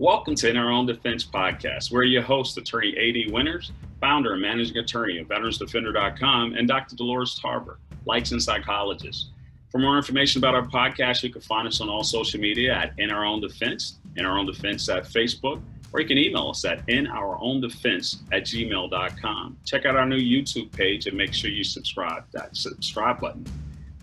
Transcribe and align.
Welcome 0.00 0.34
to 0.36 0.48
In 0.48 0.56
Our 0.56 0.70
Own 0.70 0.86
Defense 0.86 1.26
podcast. 1.26 1.92
We're 1.92 2.04
your 2.04 2.22
host, 2.22 2.56
Attorney 2.56 2.96
A.D. 2.96 3.28
Winters, 3.30 3.70
founder 4.00 4.32
and 4.32 4.40
managing 4.40 4.78
attorney 4.78 5.18
of 5.18 5.28
VeteransDefender.com, 5.28 6.54
and 6.54 6.66
Dr. 6.66 6.96
Dolores 6.96 7.38
Tarver, 7.38 7.78
licensed 8.06 8.46
psychologist. 8.46 9.32
For 9.70 9.76
more 9.76 9.98
information 9.98 10.38
about 10.38 10.54
our 10.54 10.66
podcast, 10.66 11.22
you 11.22 11.28
can 11.28 11.42
find 11.42 11.68
us 11.68 11.82
on 11.82 11.90
all 11.90 12.02
social 12.02 12.40
media 12.40 12.74
at 12.74 12.94
In 12.96 13.10
Our 13.10 13.26
Own 13.26 13.42
Defense, 13.42 13.98
In 14.16 14.24
Our 14.24 14.38
Own 14.38 14.46
Defense 14.46 14.88
at 14.88 15.04
Facebook, 15.04 15.60
or 15.92 16.00
you 16.00 16.08
can 16.08 16.16
email 16.16 16.48
us 16.48 16.64
at 16.64 16.82
In 16.88 17.06
Our 17.06 17.38
Own 17.38 17.60
Defense 17.60 18.22
at 18.32 18.44
gmail.com. 18.44 19.58
Check 19.66 19.84
out 19.84 19.96
our 19.96 20.06
new 20.06 20.16
YouTube 20.16 20.72
page 20.72 21.08
and 21.08 21.14
make 21.14 21.34
sure 21.34 21.50
you 21.50 21.62
subscribe, 21.62 22.24
that 22.32 22.56
subscribe 22.56 23.20
button. 23.20 23.44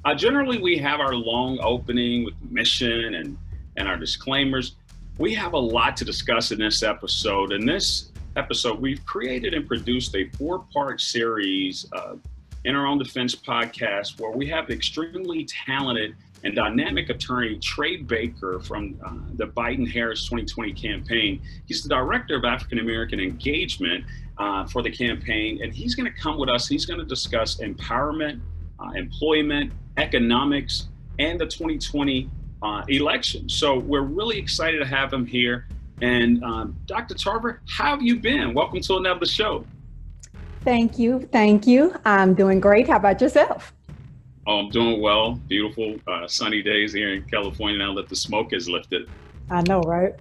Uh, 0.05 0.13
generally, 0.13 0.59
we 0.59 0.77
have 0.77 0.99
our 0.99 1.15
long 1.15 1.57
opening 1.59 2.23
with 2.23 2.35
mission 2.51 3.15
and, 3.15 3.35
and 3.77 3.87
our 3.87 3.97
disclaimers. 3.97 4.75
We 5.19 5.33
have 5.33 5.53
a 5.53 5.59
lot 5.59 5.97
to 5.97 6.05
discuss 6.05 6.51
in 6.51 6.59
this 6.59 6.83
episode. 6.83 7.51
In 7.51 7.65
this 7.65 8.11
episode, 8.35 8.79
we've 8.79 9.03
created 9.03 9.55
and 9.55 9.67
produced 9.67 10.15
a 10.15 10.29
four 10.37 10.59
part 10.71 11.01
series 11.01 11.87
of 11.91 12.21
in 12.65 12.75
our 12.75 12.85
own 12.85 12.99
defense 12.99 13.33
podcast 13.33 14.19
where 14.19 14.29
we 14.29 14.47
have 14.49 14.69
extremely 14.69 15.45
talented 15.45 16.15
and 16.43 16.55
dynamic 16.55 17.09
attorney 17.09 17.57
Trey 17.57 17.97
Baker 17.97 18.59
from 18.59 18.95
uh, 19.03 19.13
the 19.33 19.47
Biden 19.47 19.91
Harris 19.91 20.23
2020 20.25 20.73
campaign. 20.73 21.41
He's 21.65 21.81
the 21.81 21.89
director 21.89 22.35
of 22.35 22.45
African 22.45 22.77
American 22.77 23.19
engagement 23.19 24.05
uh, 24.37 24.67
for 24.67 24.83
the 24.83 24.91
campaign, 24.91 25.63
and 25.63 25.73
he's 25.73 25.95
going 25.95 26.11
to 26.11 26.19
come 26.19 26.37
with 26.37 26.49
us. 26.49 26.67
He's 26.67 26.85
going 26.85 26.99
to 26.99 27.05
discuss 27.05 27.55
empowerment, 27.55 28.39
uh, 28.79 28.91
employment, 28.91 29.73
economics, 29.97 30.89
and 31.17 31.39
the 31.39 31.47
2020 31.47 32.29
uh, 32.61 32.83
election. 32.87 33.49
So 33.49 33.79
we're 33.79 34.01
really 34.01 34.37
excited 34.37 34.79
to 34.79 34.85
have 34.85 35.11
him 35.11 35.25
here. 35.25 35.67
And 36.01 36.43
um, 36.43 36.75
Dr. 36.85 37.15
Tarver, 37.15 37.61
how 37.67 37.91
have 37.91 38.01
you 38.01 38.17
been? 38.19 38.53
Welcome 38.53 38.81
to 38.81 38.97
another 38.97 39.25
show. 39.25 39.65
Thank 40.61 40.99
you. 40.99 41.27
Thank 41.31 41.65
you. 41.65 41.95
I'm 42.05 42.33
doing 42.33 42.59
great. 42.59 42.87
How 42.87 42.97
about 42.97 43.21
yourself? 43.21 43.73
Oh, 44.45 44.59
I'm 44.59 44.69
doing 44.69 45.01
well. 45.01 45.33
Beautiful 45.47 45.97
uh, 46.07 46.27
sunny 46.27 46.61
days 46.61 46.93
here 46.93 47.13
in 47.13 47.23
California 47.23 47.77
now 47.77 47.93
that 47.95 48.09
the 48.09 48.15
smoke 48.15 48.53
is 48.53 48.69
lifted. 48.69 49.09
I 49.49 49.61
know, 49.61 49.81
right? 49.81 50.13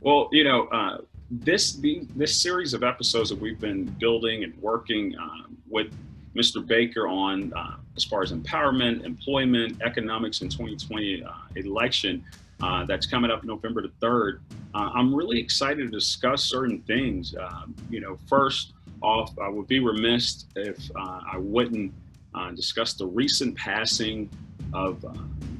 Well, 0.00 0.28
you 0.32 0.44
know, 0.44 0.66
uh, 0.68 0.98
this 1.30 1.74
the, 1.74 2.06
this 2.16 2.40
series 2.40 2.74
of 2.74 2.82
episodes 2.82 3.30
that 3.30 3.40
we've 3.40 3.60
been 3.60 3.84
building 3.84 4.44
and 4.44 4.56
working 4.62 5.14
um, 5.18 5.56
with 5.68 5.92
Mr. 6.38 6.64
Baker 6.64 7.08
on 7.08 7.52
uh, 7.54 7.76
as 7.96 8.04
far 8.04 8.22
as 8.22 8.32
empowerment, 8.32 9.04
employment, 9.04 9.80
economics 9.82 10.40
in 10.40 10.48
2020 10.48 11.24
uh, 11.24 11.30
election 11.56 12.24
uh, 12.62 12.84
that's 12.84 13.06
coming 13.06 13.30
up 13.30 13.42
November 13.44 13.82
the 13.82 13.88
3rd. 14.00 14.38
Uh, 14.74 14.90
I'm 14.94 15.14
really 15.14 15.40
excited 15.40 15.78
to 15.78 15.88
discuss 15.90 16.44
certain 16.44 16.80
things. 16.82 17.34
Um, 17.40 17.74
you 17.90 18.00
know, 18.00 18.16
first 18.28 18.74
off, 19.02 19.36
I 19.38 19.48
would 19.48 19.66
be 19.66 19.80
remiss 19.80 20.46
if 20.54 20.78
uh, 20.94 21.20
I 21.32 21.38
wouldn't 21.38 21.92
uh, 22.34 22.52
discuss 22.52 22.92
the 22.94 23.06
recent 23.06 23.56
passing 23.56 24.30
of 24.72 25.04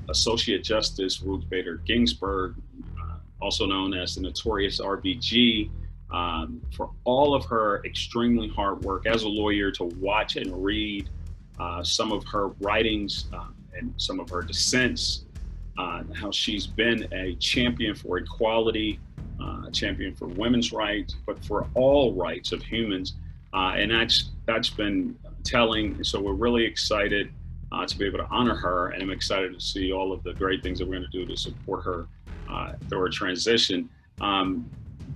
Associate 0.08 0.62
Justice 0.62 1.22
Ruth 1.22 1.48
Bader 1.48 1.76
Ginsburg, 1.86 2.54
also 3.40 3.66
known 3.66 3.94
as 3.94 4.16
the 4.16 4.20
notorious 4.20 4.80
RBG 4.80 5.70
um, 6.11 6.61
for 6.75 6.91
all 7.05 7.34
of 7.34 7.45
her 7.47 7.84
extremely 7.84 8.48
hard 8.48 8.83
work 8.84 9.06
as 9.06 9.23
a 9.23 9.28
lawyer 9.28 9.70
to 9.73 9.84
watch 9.84 10.37
and 10.37 10.64
read 10.64 11.09
uh, 11.59 11.83
some 11.83 12.12
of 12.12 12.25
her 12.27 12.48
writings 12.61 13.27
uh, 13.33 13.48
and 13.77 13.92
some 13.97 14.20
of 14.20 14.31
her 14.31 14.42
dissents, 14.42 15.25
uh, 15.77 16.03
how 16.14 16.31
she's 16.31 16.67
been 16.67 17.06
a 17.12 17.34
champion 17.36 17.95
for 17.95 18.19
equality, 18.19 18.98
uh, 19.41 19.64
a 19.67 19.70
champion 19.70 20.14
for 20.14 20.29
women's 20.29 20.73
rights, 20.73 21.17
but 21.27 21.45
for 21.45 21.68
all 21.74 22.14
rights 22.14 22.52
of 22.52 22.63
humans. 22.63 23.14
Uh, 23.52 23.73
and 23.77 23.91
that's 23.91 24.30
that's 24.47 24.70
been 24.70 25.17
telling. 25.45 26.02
So 26.05 26.20
we're 26.20 26.33
really 26.33 26.64
excited 26.64 27.30
uh, 27.73 27.86
to 27.86 27.98
be 27.98 28.07
able 28.07 28.18
to 28.18 28.27
honor 28.30 28.55
her, 28.55 28.89
and 28.89 29.02
I'm 29.02 29.11
excited 29.11 29.52
to 29.55 29.61
see 29.61 29.92
all 29.92 30.13
of 30.13 30.23
the 30.23 30.35
great 30.35 30.63
things 30.63 30.79
that 30.79 30.86
we're 30.86 30.97
going 30.97 31.11
to 31.11 31.18
do 31.18 31.27
to 31.27 31.36
support 31.36 31.85
her 31.85 32.08
through 32.89 33.01
her 33.01 33.08
transition. 33.08 33.89
Um, 34.20 34.68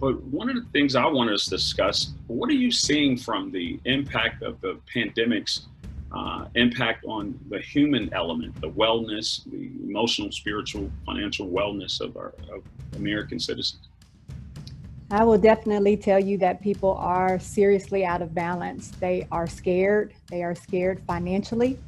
but 0.02 0.20
one 0.24 0.48
of 0.48 0.56
the 0.56 0.68
things 0.72 0.96
I 0.96 1.06
want 1.06 1.30
us 1.30 1.44
to 1.44 1.50
discuss, 1.50 2.14
what 2.26 2.50
are 2.50 2.54
you 2.54 2.72
seeing 2.72 3.16
from 3.16 3.52
the 3.52 3.78
impact 3.84 4.42
of 4.42 4.60
the 4.60 4.80
pandemic's 4.92 5.68
uh, 6.10 6.46
impact 6.56 7.04
on 7.04 7.38
the 7.48 7.60
human 7.60 8.12
element, 8.12 8.60
the 8.60 8.70
wellness, 8.70 9.48
the 9.48 9.70
emotional, 9.88 10.32
spiritual, 10.32 10.90
financial 11.06 11.46
wellness 11.46 12.00
of 12.00 12.16
our 12.16 12.34
of 12.52 12.64
American 12.96 13.38
citizens? 13.38 13.90
I 15.12 15.22
will 15.22 15.38
definitely 15.38 15.96
tell 15.96 16.18
you 16.18 16.36
that 16.38 16.60
people 16.60 16.94
are 16.94 17.38
seriously 17.38 18.04
out 18.04 18.22
of 18.22 18.34
balance. 18.34 18.90
They 18.98 19.28
are 19.30 19.46
scared. 19.46 20.14
They 20.26 20.42
are 20.42 20.56
scared 20.56 21.00
financially 21.06 21.78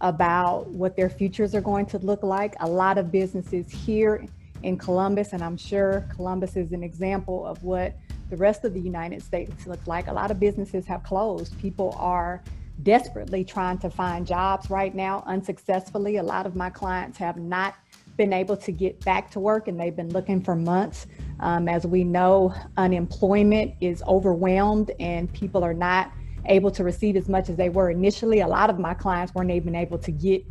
about 0.00 0.68
what 0.68 0.94
their 0.94 1.10
futures 1.10 1.56
are 1.56 1.60
going 1.60 1.86
to 1.86 1.98
look 1.98 2.22
like. 2.22 2.54
A 2.60 2.68
lot 2.68 2.98
of 2.98 3.10
businesses 3.10 3.68
here 3.68 4.28
in 4.64 4.78
Columbus, 4.78 5.32
and 5.32 5.42
I'm 5.42 5.56
sure 5.56 6.08
Columbus 6.16 6.56
is 6.56 6.72
an 6.72 6.82
example 6.82 7.46
of 7.46 7.62
what 7.62 7.94
the 8.30 8.36
rest 8.36 8.64
of 8.64 8.72
the 8.72 8.80
United 8.80 9.22
States 9.22 9.66
looks 9.66 9.86
like. 9.86 10.08
A 10.08 10.12
lot 10.12 10.30
of 10.30 10.40
businesses 10.40 10.86
have 10.86 11.02
closed. 11.02 11.58
People 11.60 11.94
are 11.98 12.42
desperately 12.82 13.44
trying 13.44 13.78
to 13.78 13.90
find 13.90 14.26
jobs 14.26 14.70
right 14.70 14.94
now, 14.94 15.22
unsuccessfully. 15.26 16.16
A 16.16 16.22
lot 16.22 16.46
of 16.46 16.56
my 16.56 16.70
clients 16.70 17.18
have 17.18 17.36
not 17.36 17.74
been 18.16 18.32
able 18.32 18.56
to 18.56 18.72
get 18.72 19.04
back 19.04 19.30
to 19.32 19.40
work 19.40 19.68
and 19.68 19.78
they've 19.78 19.94
been 19.94 20.10
looking 20.10 20.40
for 20.40 20.56
months. 20.56 21.06
Um, 21.40 21.68
as 21.68 21.86
we 21.86 22.02
know, 22.02 22.54
unemployment 22.76 23.74
is 23.80 24.02
overwhelmed 24.06 24.92
and 24.98 25.32
people 25.32 25.62
are 25.62 25.74
not 25.74 26.10
able 26.46 26.70
to 26.70 26.84
receive 26.84 27.16
as 27.16 27.28
much 27.28 27.48
as 27.48 27.56
they 27.56 27.68
were 27.68 27.90
initially. 27.90 28.40
A 28.40 28.48
lot 28.48 28.70
of 28.70 28.78
my 28.78 28.94
clients 28.94 29.34
weren't 29.34 29.50
even 29.50 29.74
able 29.74 29.98
to 29.98 30.10
get 30.10 30.44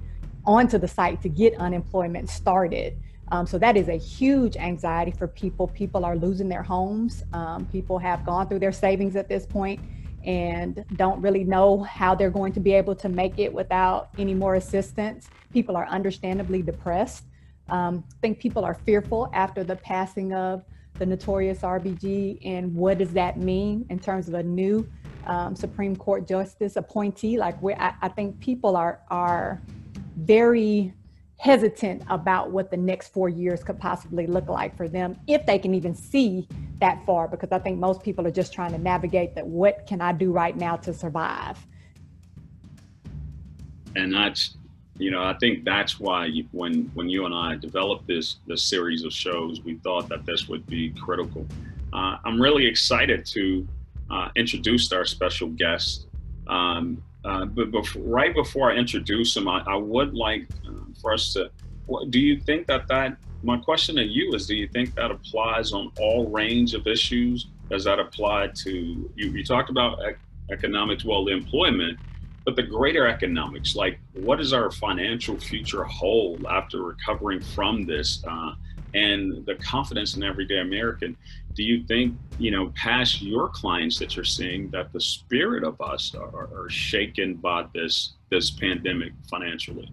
onto 0.46 0.78
the 0.78 0.88
site 0.88 1.22
to 1.22 1.30
get 1.30 1.56
unemployment 1.56 2.30
started. 2.30 2.98
Um, 3.34 3.48
so 3.48 3.58
that 3.58 3.76
is 3.76 3.90
a 3.90 3.98
huge 3.98 4.58
anxiety 4.58 5.10
for 5.10 5.28
people. 5.28 5.68
People 5.70 6.06
are 6.06 6.16
losing 6.16 6.48
their 6.48 6.62
homes. 6.62 7.24
Um, 7.34 7.66
people 7.66 7.98
have 7.98 8.24
gone 8.28 8.48
through 8.48 8.60
their 8.60 8.72
savings 8.72 9.16
at 9.16 9.28
this 9.28 9.44
point 9.44 9.82
and 10.24 10.86
don't 10.98 11.20
really 11.20 11.44
know 11.44 11.82
how 11.82 12.14
they're 12.14 12.30
going 12.30 12.54
to 12.54 12.60
be 12.60 12.74
able 12.74 12.94
to 12.94 13.10
make 13.10 13.40
it 13.40 13.52
without 13.52 14.10
any 14.20 14.36
more 14.36 14.54
assistance. 14.54 15.32
People 15.52 15.76
are 15.76 15.88
understandably 15.88 16.62
depressed. 16.62 17.24
Um, 17.70 18.04
I 18.08 18.16
think 18.22 18.38
people 18.38 18.64
are 18.64 18.76
fearful 18.76 19.32
after 19.34 19.64
the 19.64 19.78
passing 19.78 20.32
of 20.34 20.64
the 21.00 21.06
notorious 21.08 21.62
RBG 21.62 22.38
and 22.46 22.76
what 22.76 23.00
does 23.00 23.14
that 23.14 23.40
mean 23.40 23.88
in 23.90 23.98
terms 23.98 24.28
of 24.28 24.36
a 24.36 24.44
new 24.44 24.88
um, 25.26 25.56
Supreme 25.56 25.96
Court 25.96 26.28
justice 26.28 26.76
appointee. 26.76 27.40
Like 27.40 27.56
I, 27.64 27.96
I 28.00 28.10
think 28.10 28.40
people 28.40 28.76
are 28.76 29.00
are 29.10 29.60
very 30.18 30.94
hesitant 31.38 32.02
about 32.10 32.52
what 32.52 32.72
the 32.72 32.78
next 32.78 33.12
four 33.12 33.28
years 33.28 33.64
could 33.64 33.80
possibly 33.80 34.28
look 34.28 34.48
like 34.48 34.76
for 34.78 34.88
them 34.88 35.18
if 35.28 35.46
they 35.46 35.60
can 35.60 35.74
even 35.74 35.94
see 35.94 36.48
that 36.80 37.04
far 37.06 37.28
because 37.28 37.52
i 37.52 37.60
think 37.60 37.80
most 37.80 38.02
people 38.02 38.26
are 38.26 38.32
just 38.32 38.54
trying 38.54 38.72
to 38.72 38.78
navigate 38.78 39.36
that 39.36 39.46
what 39.46 39.86
can 39.86 40.00
i 40.00 40.12
do 40.14 40.32
right 40.32 40.58
now 40.58 40.76
to 40.76 40.94
survive? 40.94 41.58
And 43.96 44.14
that's 44.14 44.58
you 44.98 45.12
know 45.12 45.24
i 45.24 45.34
think 45.40 45.66
that's 45.66 46.00
why 46.00 46.30
when 46.52 46.90
when 46.94 47.10
you 47.10 47.26
and 47.26 47.34
i 47.34 47.56
developed 47.56 48.08
this 48.08 48.38
this 48.48 48.64
series 48.64 49.04
of 49.04 49.12
shows 49.12 49.62
we 49.62 49.76
thought 49.78 50.08
that 50.10 50.26
this 50.26 50.48
would 50.48 50.66
be 50.68 50.92
critical. 50.92 51.46
Uh, 51.92 52.18
i'm 52.26 52.42
really 52.42 52.66
excited 52.66 53.26
to 53.26 53.68
uh, 54.14 54.30
introduce 54.36 54.92
our 54.92 55.06
special 55.06 55.50
guest. 55.50 56.08
Um, 56.48 57.02
uh, 57.26 57.46
but 57.46 57.72
before, 57.72 58.02
right 58.04 58.36
before 58.36 58.72
I 58.72 58.76
introduce 58.76 59.36
him, 59.36 59.48
I, 59.48 59.64
I 59.66 59.76
would 59.76 60.14
like 60.14 60.48
uh, 60.68 60.83
for 61.04 61.14
us 61.14 61.34
to. 61.34 61.52
Do 62.10 62.20
you 62.20 62.40
think 62.40 62.66
that 62.68 62.88
that? 62.88 63.18
My 63.44 63.58
question 63.58 63.98
to 63.98 64.04
you 64.04 64.34
is: 64.34 64.48
Do 64.48 64.56
you 64.56 64.68
think 64.68 64.96
that 64.96 65.12
applies 65.12 65.74
on 65.74 65.92
all 66.00 66.30
range 66.30 66.74
of 66.74 66.88
issues? 66.88 67.48
Does 67.70 67.84
that 67.84 68.00
apply 68.00 68.48
to 68.64 68.72
you? 69.16 69.30
You 69.32 69.44
talked 69.44 69.70
about 69.70 70.00
ec- 70.04 70.18
economics, 70.52 71.04
well, 71.06 71.28
employment, 71.28 72.00
but 72.46 72.56
the 72.56 72.64
greater 72.64 73.06
economics, 73.06 73.76
like 73.76 74.00
what 74.14 74.38
does 74.38 74.54
our 74.54 74.72
financial 74.72 75.38
future 75.38 75.84
hold 75.84 76.46
after 76.50 76.82
recovering 76.82 77.42
from 77.42 77.86
this? 77.86 78.24
Uh, 78.26 78.54
and 78.94 79.46
the 79.46 79.56
confidence 79.56 80.16
in 80.16 80.24
everyday 80.24 80.60
American. 80.60 81.18
Do 81.56 81.64
you 81.64 81.84
think, 81.86 82.16
you 82.38 82.52
know, 82.52 82.72
past 82.76 83.22
your 83.22 83.50
clients 83.50 84.00
that 84.00 84.16
you're 84.16 84.26
seeing 84.26 84.70
that 84.72 84.92
the 84.94 85.02
spirit 85.02 85.64
of 85.64 85.80
us 85.82 86.16
are, 86.16 86.50
are 86.54 86.70
shaken 86.70 87.36
by 87.36 87.66
this 87.74 88.14
this 88.30 88.52
pandemic 88.52 89.14
financially? 89.30 89.92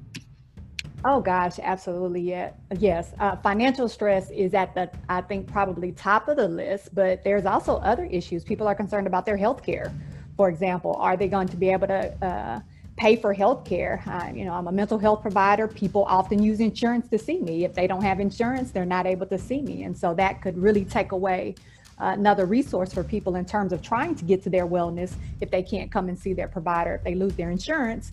Oh 1.05 1.21
gosh, 1.21 1.59
absolutely. 1.63 2.21
Yeah, 2.21 2.51
yes. 2.79 3.15
Uh, 3.19 3.37
financial 3.37 3.89
stress 3.89 4.31
is 4.31 4.53
at 4.53 4.75
the, 4.75 4.91
I 5.09 5.23
think, 5.23 5.47
probably 5.47 5.93
top 5.93 6.29
of 6.29 6.37
the 6.37 6.49
list. 6.49 6.95
But 6.95 7.25
there's 7.25 7.47
also 7.47 7.77
other 7.77 8.05
issues. 8.05 8.45
People 8.45 8.69
are 8.69 8.75
concerned 8.75 9.07
about 9.07 9.25
their 9.25 9.37
health 9.37 9.63
care. 9.63 9.93
For 10.37 10.49
example, 10.49 10.97
are 10.97 11.17
they 11.17 11.29
going 11.29 11.49
to 11.49 11.57
be 11.57 11.71
able 11.71 11.87
to 11.87 12.25
uh, 12.25 12.61
pay 13.01 13.17
for 13.17 13.33
health 13.33 13.65
care. 13.65 14.03
Uh, 14.07 14.31
you 14.35 14.45
know, 14.45 14.53
I'm 14.53 14.67
a 14.67 14.73
mental 14.73 14.99
health 14.99 15.23
provider. 15.23 15.67
People 15.67 16.05
often 16.07 16.43
use 16.43 16.61
insurance 16.61 17.09
to 17.09 17.19
see 17.19 17.41
me. 17.41 17.65
If 17.65 17.73
they 17.73 17.87
don't 17.87 18.03
have 18.03 18.21
insurance, 18.21 18.73
they're 18.73 18.85
not 18.85 19.07
able 19.07 19.25
to 19.29 19.39
see 19.39 19.63
me. 19.63 19.85
And 19.85 19.97
so 19.97 20.13
that 20.15 20.43
could 20.43 20.59
really 20.59 20.85
take 20.85 21.13
away 21.13 21.55
another 21.97 22.45
resource 22.45 22.93
for 22.93 23.03
people 23.03 23.37
in 23.37 23.47
terms 23.47 23.73
of 23.73 23.81
trying 23.81 24.15
to 24.17 24.25
get 24.25 24.43
to 24.43 24.51
their 24.51 24.67
wellness 24.67 25.15
if 25.41 25.51
they 25.51 25.63
can't 25.63 25.91
come 25.91 26.09
and 26.11 26.19
see 26.19 26.35
their 26.35 26.49
provider, 26.49 26.95
if 26.95 27.03
they 27.03 27.15
lose 27.15 27.35
their 27.37 27.51
insurance 27.51 28.13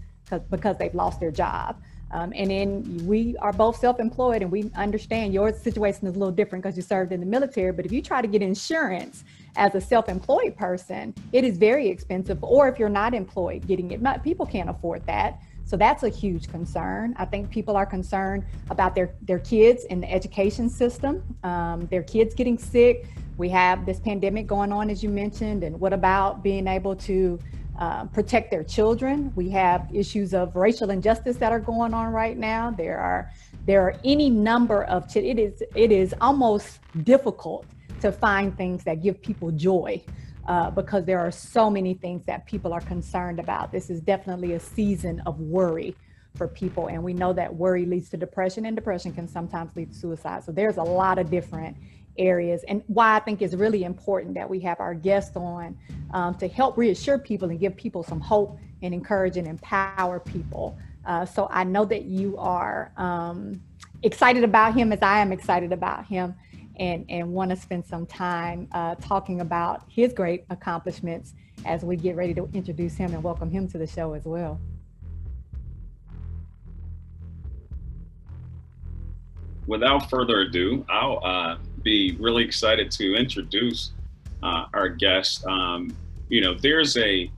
because 0.49 0.77
they've 0.77 0.95
lost 0.95 1.19
their 1.19 1.31
job. 1.31 1.81
Um, 2.11 2.31
and 2.35 2.49
then 2.49 3.05
we 3.05 3.35
are 3.37 3.51
both 3.51 3.77
self-employed 3.77 4.41
and 4.41 4.51
we 4.51 4.71
understand 4.75 5.33
your 5.33 5.53
situation 5.53 6.07
is 6.07 6.15
a 6.15 6.19
little 6.19 6.31
different 6.31 6.63
because 6.63 6.77
you 6.77 6.83
served 6.83 7.11
in 7.11 7.19
the 7.19 7.25
military. 7.25 7.71
But 7.71 7.85
if 7.85 7.91
you 7.91 8.01
try 8.01 8.21
to 8.21 8.27
get 8.27 8.41
insurance 8.41 9.25
as 9.55 9.75
a 9.75 9.81
self-employed 9.81 10.55
person, 10.55 11.13
it 11.33 11.43
is 11.43 11.57
very 11.57 11.89
expensive. 11.89 12.41
Or 12.43 12.69
if 12.69 12.79
you're 12.79 12.87
not 12.87 13.13
employed, 13.13 13.67
getting 13.67 13.91
it, 13.91 14.01
not, 14.01 14.23
people 14.23 14.45
can't 14.45 14.69
afford 14.69 15.05
that. 15.07 15.41
So 15.65 15.75
that's 15.75 16.03
a 16.03 16.09
huge 16.09 16.47
concern. 16.47 17.13
I 17.17 17.25
think 17.25 17.49
people 17.49 17.75
are 17.75 17.85
concerned 17.85 18.45
about 18.69 18.95
their, 18.95 19.13
their 19.23 19.39
kids 19.39 19.83
in 19.83 19.99
the 19.99 20.09
education 20.09 20.69
system, 20.69 21.21
um, 21.43 21.87
their 21.87 22.03
kids 22.03 22.33
getting 22.33 22.57
sick. 22.57 23.09
We 23.35 23.49
have 23.49 23.85
this 23.85 23.99
pandemic 23.99 24.47
going 24.47 24.71
on, 24.71 24.89
as 24.89 25.03
you 25.03 25.09
mentioned, 25.09 25.65
and 25.65 25.77
what 25.77 25.91
about 25.91 26.41
being 26.41 26.67
able 26.67 26.95
to 26.95 27.37
uh, 27.77 28.05
protect 28.05 28.49
their 28.49 28.63
children. 28.63 29.31
We 29.35 29.49
have 29.49 29.87
issues 29.93 30.33
of 30.33 30.55
racial 30.55 30.89
injustice 30.89 31.37
that 31.37 31.51
are 31.51 31.59
going 31.59 31.93
on 31.93 32.11
right 32.11 32.37
now. 32.37 32.71
There 32.71 32.97
are 32.97 33.31
there 33.65 33.83
are 33.83 33.95
any 34.03 34.29
number 34.29 34.83
of 34.85 35.15
it 35.15 35.37
is 35.37 35.61
it 35.75 35.91
is 35.91 36.15
almost 36.19 36.79
difficult 37.03 37.65
to 38.01 38.11
find 38.11 38.55
things 38.57 38.83
that 38.83 39.03
give 39.03 39.21
people 39.21 39.51
joy 39.51 40.03
uh, 40.47 40.71
because 40.71 41.05
there 41.05 41.19
are 41.19 41.31
so 41.31 41.69
many 41.69 41.93
things 41.93 42.23
that 42.25 42.45
people 42.45 42.73
are 42.73 42.81
concerned 42.81 43.39
about. 43.39 43.71
This 43.71 43.89
is 43.89 44.01
definitely 44.01 44.53
a 44.53 44.59
season 44.59 45.21
of 45.25 45.39
worry 45.39 45.95
for 46.35 46.47
people, 46.47 46.87
and 46.87 47.03
we 47.03 47.13
know 47.13 47.33
that 47.33 47.53
worry 47.53 47.85
leads 47.85 48.09
to 48.09 48.17
depression, 48.17 48.65
and 48.65 48.75
depression 48.75 49.11
can 49.11 49.27
sometimes 49.27 49.75
lead 49.75 49.91
to 49.91 49.97
suicide. 49.97 50.43
So 50.43 50.51
there's 50.51 50.77
a 50.77 50.83
lot 50.83 51.17
of 51.17 51.29
different 51.29 51.75
areas 52.17 52.63
and 52.67 52.83
why 52.87 53.15
I 53.15 53.19
think 53.19 53.41
it's 53.41 53.53
really 53.53 53.83
important 53.83 54.33
that 54.35 54.49
we 54.49 54.59
have 54.61 54.79
our 54.79 54.93
guests 54.93 55.35
on 55.35 55.77
um, 56.11 56.35
to 56.35 56.47
help 56.47 56.77
reassure 56.77 57.17
people 57.17 57.49
and 57.49 57.59
give 57.59 57.75
people 57.75 58.03
some 58.03 58.19
hope 58.19 58.59
and 58.81 58.93
encourage 58.93 59.37
and 59.37 59.47
empower 59.47 60.19
people. 60.19 60.77
Uh, 61.05 61.25
so 61.25 61.47
I 61.51 61.63
know 61.63 61.85
that 61.85 62.03
you 62.05 62.37
are 62.37 62.91
um, 62.97 63.61
excited 64.03 64.43
about 64.43 64.73
him 64.73 64.91
as 64.91 65.01
I 65.01 65.19
am 65.19 65.31
excited 65.31 65.71
about 65.71 66.05
him 66.05 66.35
and, 66.77 67.05
and 67.09 67.31
want 67.31 67.49
to 67.51 67.55
spend 67.55 67.85
some 67.85 68.05
time 68.05 68.67
uh, 68.71 68.95
talking 68.95 69.41
about 69.41 69.83
his 69.87 70.13
great 70.13 70.45
accomplishments 70.49 71.33
as 71.65 71.83
we 71.83 71.95
get 71.95 72.15
ready 72.15 72.33
to 72.33 72.47
introduce 72.53 72.95
him 72.95 73.13
and 73.13 73.23
welcome 73.23 73.49
him 73.49 73.67
to 73.69 73.77
the 73.77 73.87
show 73.87 74.13
as 74.13 74.25
well. 74.25 74.59
Without 79.65 80.09
further 80.09 80.41
ado, 80.41 80.85
I'll 80.89 81.19
uh, 81.23 81.57
be 81.87 82.17
really 82.19 82.43
excited 82.43 82.91
to 82.91 83.15
introduce 83.15 83.91
uh, 84.43 84.65
our 84.73 84.89
guest. 84.89 85.45
Um, 85.45 85.95
you 86.27 86.41
know, 86.41 86.53
there's 86.53 86.97
a, 86.97 87.31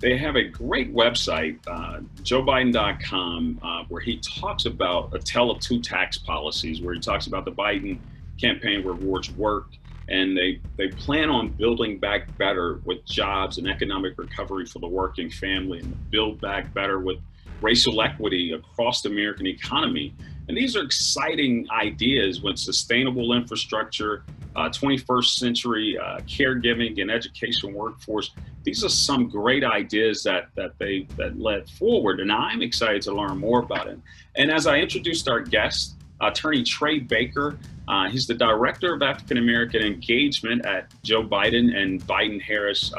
they 0.00 0.18
have 0.18 0.36
a 0.36 0.44
great 0.44 0.92
website, 0.94 1.58
uh, 1.66 2.00
joebiden.com, 2.22 3.58
uh, 3.62 3.84
where 3.88 4.02
he 4.02 4.18
talks 4.18 4.66
about 4.66 5.14
a 5.14 5.18
tale 5.18 5.50
of 5.50 5.60
two 5.60 5.80
tax 5.80 6.18
policies, 6.18 6.82
where 6.82 6.92
he 6.92 7.00
talks 7.00 7.26
about 7.26 7.46
the 7.46 7.52
Biden 7.52 7.98
campaign 8.38 8.84
rewards 8.84 9.30
work 9.32 9.68
and 10.08 10.36
they 10.36 10.60
they 10.76 10.88
plan 10.88 11.30
on 11.30 11.48
building 11.50 11.98
back 11.98 12.36
better 12.36 12.80
with 12.84 13.04
jobs 13.04 13.58
and 13.58 13.68
economic 13.68 14.18
recovery 14.18 14.66
for 14.66 14.80
the 14.80 14.88
working 14.88 15.30
family 15.30 15.78
and 15.78 16.10
build 16.10 16.40
back 16.40 16.72
better 16.74 16.98
with 16.98 17.18
racial 17.62 18.00
equity 18.02 18.52
across 18.52 19.02
the 19.02 19.08
American 19.08 19.46
economy. 19.46 20.14
And 20.48 20.56
these 20.56 20.76
are 20.76 20.82
exciting 20.82 21.66
ideas 21.70 22.42
when 22.42 22.56
sustainable 22.56 23.32
infrastructure, 23.34 24.24
uh, 24.56 24.68
21st 24.68 25.38
century 25.38 25.96
uh, 25.96 26.18
caregiving 26.20 27.00
and 27.00 27.10
education 27.10 27.72
workforce. 27.72 28.32
These 28.64 28.84
are 28.84 28.88
some 28.88 29.28
great 29.28 29.62
ideas 29.62 30.24
that 30.24 30.48
that 30.56 30.76
they 30.78 31.06
that 31.16 31.38
led 31.38 31.70
forward, 31.70 32.18
and 32.20 32.32
I'm 32.32 32.62
excited 32.62 33.00
to 33.02 33.14
learn 33.14 33.38
more 33.38 33.60
about 33.60 33.86
it. 33.86 33.98
And 34.34 34.50
as 34.50 34.66
I 34.66 34.78
introduced 34.78 35.28
our 35.28 35.40
guest, 35.40 35.94
Attorney 36.20 36.64
Trey 36.64 36.98
Baker, 36.98 37.56
uh, 37.88 38.08
he's 38.08 38.26
the 38.26 38.34
director 38.34 38.94
of 38.94 39.02
African 39.02 39.38
American 39.38 39.82
engagement 39.82 40.66
at 40.66 40.92
Joe 41.02 41.22
Biden 41.22 41.76
and 41.76 42.00
Biden 42.06 42.40
Harris 42.40 42.90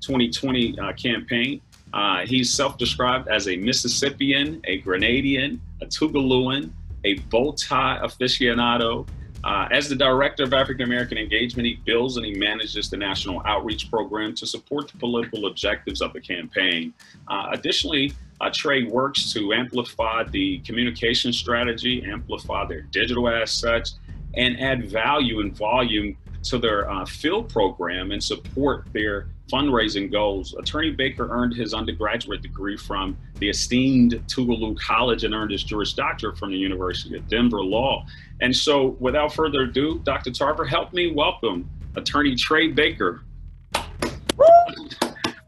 2020 0.00 0.78
uh, 0.78 0.84
uh, 0.84 0.92
campaign. 0.92 1.60
Uh, 1.94 2.26
he's 2.26 2.52
self-described 2.52 3.28
as 3.28 3.46
a 3.46 3.56
Mississippian, 3.56 4.60
a 4.64 4.82
Grenadian, 4.82 5.60
a 5.80 5.86
Tougalooan, 5.86 6.70
a 7.04 7.14
bow 7.30 7.52
tie 7.52 8.00
aficionado. 8.02 9.06
Uh, 9.44 9.68
as 9.70 9.88
the 9.88 9.94
director 9.94 10.42
of 10.42 10.52
African 10.52 10.86
American 10.86 11.18
engagement, 11.18 11.66
he 11.66 11.76
builds 11.84 12.16
and 12.16 12.26
he 12.26 12.34
manages 12.34 12.90
the 12.90 12.96
national 12.96 13.42
outreach 13.46 13.90
program 13.90 14.34
to 14.34 14.46
support 14.46 14.90
the 14.90 14.98
political 14.98 15.46
objectives 15.46 16.00
of 16.00 16.12
the 16.12 16.20
campaign. 16.20 16.92
Uh, 17.28 17.50
additionally, 17.52 18.12
uh, 18.40 18.50
Trey 18.52 18.82
works 18.82 19.32
to 19.32 19.52
amplify 19.52 20.24
the 20.24 20.58
communication 20.60 21.32
strategy, 21.32 22.04
amplify 22.04 22.66
their 22.66 22.82
digital 22.82 23.28
assets, 23.28 24.00
and 24.36 24.58
add 24.58 24.90
value 24.90 25.40
and 25.40 25.56
volume 25.56 26.16
to 26.42 26.58
their 26.58 26.90
uh, 26.90 27.04
field 27.04 27.48
program 27.48 28.10
and 28.10 28.22
support 28.22 28.88
their 28.92 29.28
fundraising 29.50 30.10
goals. 30.10 30.54
Attorney 30.58 30.90
Baker 30.90 31.28
earned 31.30 31.54
his 31.54 31.74
undergraduate 31.74 32.42
degree 32.42 32.76
from 32.76 33.16
the 33.38 33.48
esteemed 33.48 34.12
Tougaloo 34.26 34.78
College 34.78 35.24
and 35.24 35.34
earned 35.34 35.50
his 35.50 35.62
Juris 35.62 35.92
Doctorate 35.92 36.38
from 36.38 36.50
the 36.50 36.56
University 36.56 37.16
of 37.16 37.28
Denver 37.28 37.62
Law. 37.62 38.06
And 38.40 38.54
so, 38.54 38.96
without 39.00 39.34
further 39.34 39.62
ado, 39.62 40.00
Dr. 40.04 40.30
Tarver, 40.30 40.64
help 40.64 40.92
me 40.92 41.12
welcome 41.12 41.68
Attorney 41.96 42.34
Trey 42.34 42.68
Baker. 42.68 43.22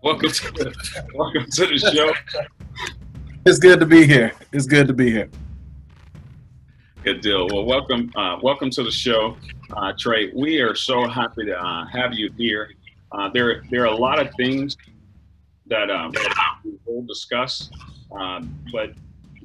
welcome 0.02 0.30
to 0.30 0.52
the, 0.52 1.10
welcome 1.14 1.46
to 1.50 1.66
the 1.66 1.78
show. 1.78 2.12
It's 3.44 3.58
good 3.58 3.80
to 3.80 3.86
be 3.86 4.06
here. 4.06 4.32
It's 4.52 4.66
good 4.66 4.88
to 4.88 4.94
be 4.94 5.10
here. 5.10 5.30
Good 7.02 7.20
deal. 7.20 7.46
Well, 7.46 7.64
welcome, 7.64 8.10
uh, 8.16 8.38
welcome 8.42 8.68
to 8.70 8.82
the 8.82 8.90
show, 8.90 9.36
uh, 9.76 9.92
Trey. 9.96 10.32
We 10.34 10.58
are 10.58 10.74
so 10.74 11.06
happy 11.06 11.44
to 11.46 11.56
uh, 11.56 11.86
have 11.86 12.12
you 12.12 12.32
here. 12.36 12.70
Uh, 13.12 13.28
there, 13.30 13.62
there 13.70 13.82
are 13.82 13.86
a 13.86 13.96
lot 13.96 14.18
of 14.18 14.32
things 14.34 14.76
that, 15.66 15.90
um, 15.90 16.12
we 16.64 16.72
will 16.86 17.02
discuss, 17.02 17.70
um, 18.12 18.54
but 18.72 18.92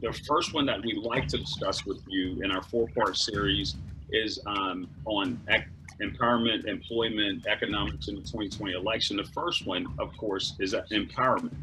the 0.01 0.11
first 0.27 0.53
one 0.53 0.65
that 0.65 0.81
we 0.83 0.93
like 0.93 1.27
to 1.27 1.37
discuss 1.37 1.85
with 1.85 2.01
you 2.07 2.41
in 2.43 2.51
our 2.51 2.63
four-part 2.63 3.15
series 3.17 3.75
is 4.09 4.39
um, 4.47 4.87
on 5.05 5.39
ec- 5.47 5.69
empowerment, 6.01 6.65
employment, 6.65 7.45
economics 7.47 8.07
in 8.07 8.15
the 8.15 8.21
2020 8.21 8.73
election. 8.73 9.17
The 9.17 9.23
first 9.23 9.65
one, 9.65 9.85
of 9.99 10.15
course, 10.17 10.55
is 10.59 10.73
empowerment. 10.73 11.53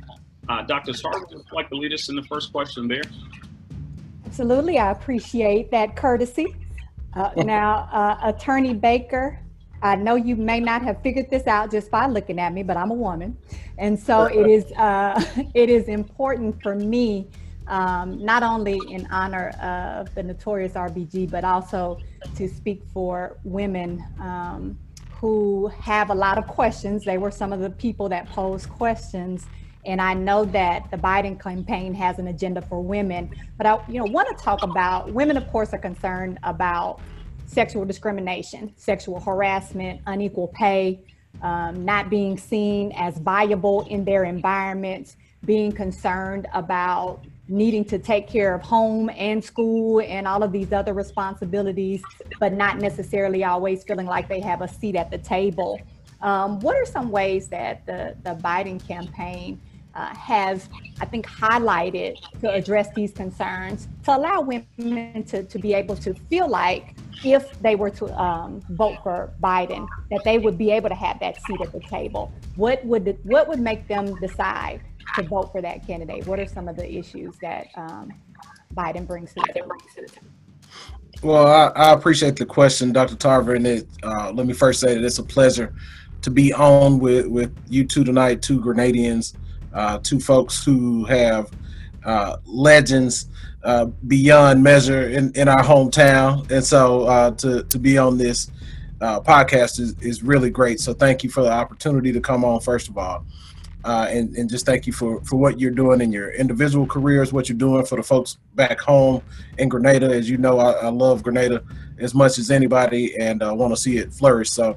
Uh, 0.49 0.62
Dr. 0.62 0.93
Tarver, 0.93 1.26
would 1.31 1.31
you 1.31 1.45
like 1.52 1.69
to 1.69 1.75
lead 1.75 1.93
us 1.93 2.09
in 2.09 2.17
the 2.17 2.23
first 2.23 2.52
question 2.52 2.88
there? 2.88 3.02
Absolutely, 4.25 4.78
I 4.78 4.93
appreciate 4.93 5.71
that 5.73 5.97
courtesy. 5.97 6.55
Uh, 7.14 7.31
now, 7.37 7.88
uh, 7.93 8.19
Attorney 8.23 8.75
Baker, 8.75 9.40
I 9.82 9.97
know 9.97 10.16
you 10.16 10.37
may 10.37 10.61
not 10.61 10.82
have 10.82 11.02
figured 11.02 11.30
this 11.30 11.47
out 11.47 11.70
just 11.70 11.90
by 11.90 12.06
looking 12.06 12.38
at 12.38 12.52
me, 12.52 12.62
but 12.62 12.76
I'm 12.76 12.90
a 12.90 12.94
woman, 12.94 13.37
and 13.78 13.99
so 13.99 14.25
it 14.25 14.47
is 14.47 14.73
uh, 14.73 15.23
it 15.54 15.68
is 15.70 15.88
important 15.88 16.62
for 16.62 16.75
me 16.75 17.28
um, 17.68 18.25
not 18.25 18.42
only 18.42 18.80
in 18.88 19.06
honor 19.11 19.50
of 19.61 20.12
the 20.14 20.23
notorious 20.23 20.73
RBG, 20.73 21.30
but 21.30 21.44
also 21.44 21.99
to 22.37 22.49
speak 22.49 22.82
for 22.92 23.37
women 23.44 24.04
um, 24.20 24.78
who 25.11 25.68
have 25.68 26.11
a 26.11 26.14
lot 26.14 26.38
of 26.38 26.47
questions. 26.47 27.04
They 27.04 27.18
were 27.18 27.30
some 27.30 27.52
of 27.52 27.61
the 27.61 27.70
people 27.70 28.08
that 28.08 28.28
posed 28.28 28.68
questions. 28.70 29.47
And 29.85 30.00
I 30.00 30.14
know 30.14 30.44
that 30.47 30.90
the 30.90 30.97
Biden 30.97 31.40
campaign 31.40 31.94
has 31.94 32.18
an 32.18 32.28
agenda 32.28 32.62
for 32.62 32.82
women, 32.82 33.30
but 33.56 33.66
I, 33.66 33.78
you 33.88 33.99
know, 33.99 34.04
want 34.04 34.28
to 34.37 34.42
talk 34.42 34.62
about 34.62 35.12
women. 35.12 35.37
Of 35.37 35.49
course, 35.50 35.73
are 35.73 35.78
concerned 35.78 36.38
about 36.42 37.00
sexual 37.49 37.85
discrimination, 37.85 38.73
sexual 38.76 39.19
harassment, 39.19 40.00
unequal 40.07 40.49
pay, 40.49 41.00
um, 41.43 41.85
not 41.85 42.11
being 42.11 42.37
seen 42.37 42.93
as 42.95 43.19
viable 43.19 43.87
in 43.88 44.05
their 44.05 44.25
environments, 44.25 45.17
being 45.45 45.73
concerned 45.73 46.47
about 46.52 47.25
needing 47.49 47.85
to 47.87 47.99
take 47.99 48.28
care 48.28 48.55
of 48.55 48.61
home 48.61 49.11
and 49.17 49.43
school 49.43 50.00
and 50.02 50.28
all 50.28 50.43
of 50.43 50.52
these 50.52 50.73
other 50.73 50.93
responsibilities, 50.93 52.02
but 52.38 52.52
not 52.52 52.78
necessarily 52.78 53.43
always 53.43 53.83
feeling 53.83 54.07
like 54.07 54.28
they 54.28 54.40
have 54.40 54.61
a 54.61 54.69
seat 54.69 54.95
at 54.95 55.11
the 55.11 55.19
table. 55.19 55.81
Um, 56.21 56.61
what 56.61 56.76
are 56.76 56.85
some 56.85 57.11
ways 57.11 57.49
that 57.49 57.87
the, 57.87 58.14
the 58.25 58.35
Biden 58.35 58.87
campaign 58.87 59.59
uh, 59.99 60.14
has, 60.14 60.69
I 61.00 61.07
think, 61.07 61.26
highlighted 61.26 62.17
to 62.40 62.50
address 62.50 62.88
these 62.95 63.12
concerns 63.12 63.88
to 64.05 64.17
allow 64.17 64.40
women 64.40 65.25
to, 65.25 65.43
to 65.43 65.59
be 65.59 65.75
able 65.75 65.97
to 65.97 66.14
feel 66.14 66.49
like 66.49 66.95
if 67.25 67.61
they 67.61 67.75
were 67.75 67.90
to 67.90 68.07
um, 68.21 68.61
vote 68.71 68.99
for 69.02 69.33
Biden, 69.43 69.88
that 70.12 70.23
they 70.25 70.38
would 70.38 70.57
be 70.57 70.71
able 70.71 70.88
to 70.88 70.95
have 70.95 71.19
that 71.19 71.43
seat 71.45 71.61
at 71.61 71.73
the 71.73 71.81
table. 71.81 72.33
What 72.55 72.85
would 72.87 73.19
what 73.25 73.49
would 73.49 73.59
make 73.59 73.88
them 73.88 74.14
decide 74.21 74.81
to 75.17 75.25
vote 75.25 75.50
for 75.50 75.61
that 75.62 75.85
candidate? 75.85 76.28
What 76.28 76.38
are 76.38 76.47
some 76.47 76.69
of 76.69 76.76
the 76.76 76.88
issues 76.88 77.37
that 77.43 77.67
um, 77.75 78.12
Biden 78.75 79.05
brings 79.05 79.35
to 79.35 79.40
the 79.47 79.52
table? 79.52 79.73
Well, 81.25 81.49
I, 81.49 81.67
I, 81.75 81.93
appreciate 81.93 82.37
the 82.37 82.47
question, 82.47 82.93
Dr. 82.93 83.17
Tarver, 83.17 83.57
and 83.57 83.67
it, 83.67 83.88
uh, 84.05 84.31
let 84.31 84.47
me 84.47 84.52
first 84.52 84.78
say 84.78 84.95
that 84.95 85.02
it's 85.02 85.19
a 85.19 85.25
pleasure 85.25 85.75
to 86.23 86.31
be 86.31 86.52
on 86.52 87.00
with 87.00 87.26
with 87.26 87.52
you 87.69 87.85
two 87.85 88.05
tonight, 88.05 88.43
two 88.43 88.61
Grenadians, 88.61 89.35
uh, 89.78 89.99
two 90.02 90.18
folks 90.18 90.64
who 90.64 91.04
have 91.04 91.50
uh, 92.04 92.37
legends 92.44 93.28
uh, 93.62 93.85
beyond 94.08 94.62
measure 94.62 95.08
in, 95.08 95.32
in 95.37 95.47
our 95.47 95.62
hometown, 95.62 96.50
and 96.50 96.64
so 96.64 97.04
uh, 97.04 97.30
to 97.30 97.62
to 97.64 97.78
be 97.78 97.97
on 97.97 98.18
this 98.18 98.50
uh, 99.00 99.20
podcast 99.20 99.78
is 99.78 99.94
is 100.00 100.23
really 100.25 100.50
great. 100.50 100.80
So 100.80 100.92
thank 100.92 101.23
you 101.23 101.30
for 101.30 101.42
the 101.44 101.52
opportunity 101.52 102.12
to 102.12 102.20
come 102.20 102.44
on. 102.44 102.61
First 102.61 102.88
of 102.88 102.99
all. 102.99 103.25
And, 103.85 104.37
and 104.37 104.50
just 104.50 104.66
thank 104.66 104.87
you 104.87 104.92
for, 104.92 105.23
for 105.23 105.37
what 105.37 105.58
you're 105.58 105.70
doing 105.70 106.02
in 106.02 106.12
your 106.12 106.30
individual 106.32 106.87
careers, 106.87 107.32
what 107.32 107.49
you're 107.49 107.56
doing 107.56 107.87
for 107.87 107.97
the 107.97 108.02
folks 108.02 108.37
back 108.54 108.78
home 108.78 109.23
in 109.56 109.70
Grenada. 109.70 110.11
As 110.14 110.28
you 110.28 110.37
know, 110.37 110.58
I, 110.58 110.73
I 110.73 110.88
love 110.90 111.23
Grenada 111.23 111.64
as 111.99 112.12
much 112.14 112.37
as 112.37 112.50
anybody 112.50 113.16
and 113.18 113.42
I 113.42 113.50
want 113.52 113.73
to 113.73 113.80
see 113.80 113.97
it 113.97 114.12
flourish. 114.12 114.50
So 114.50 114.76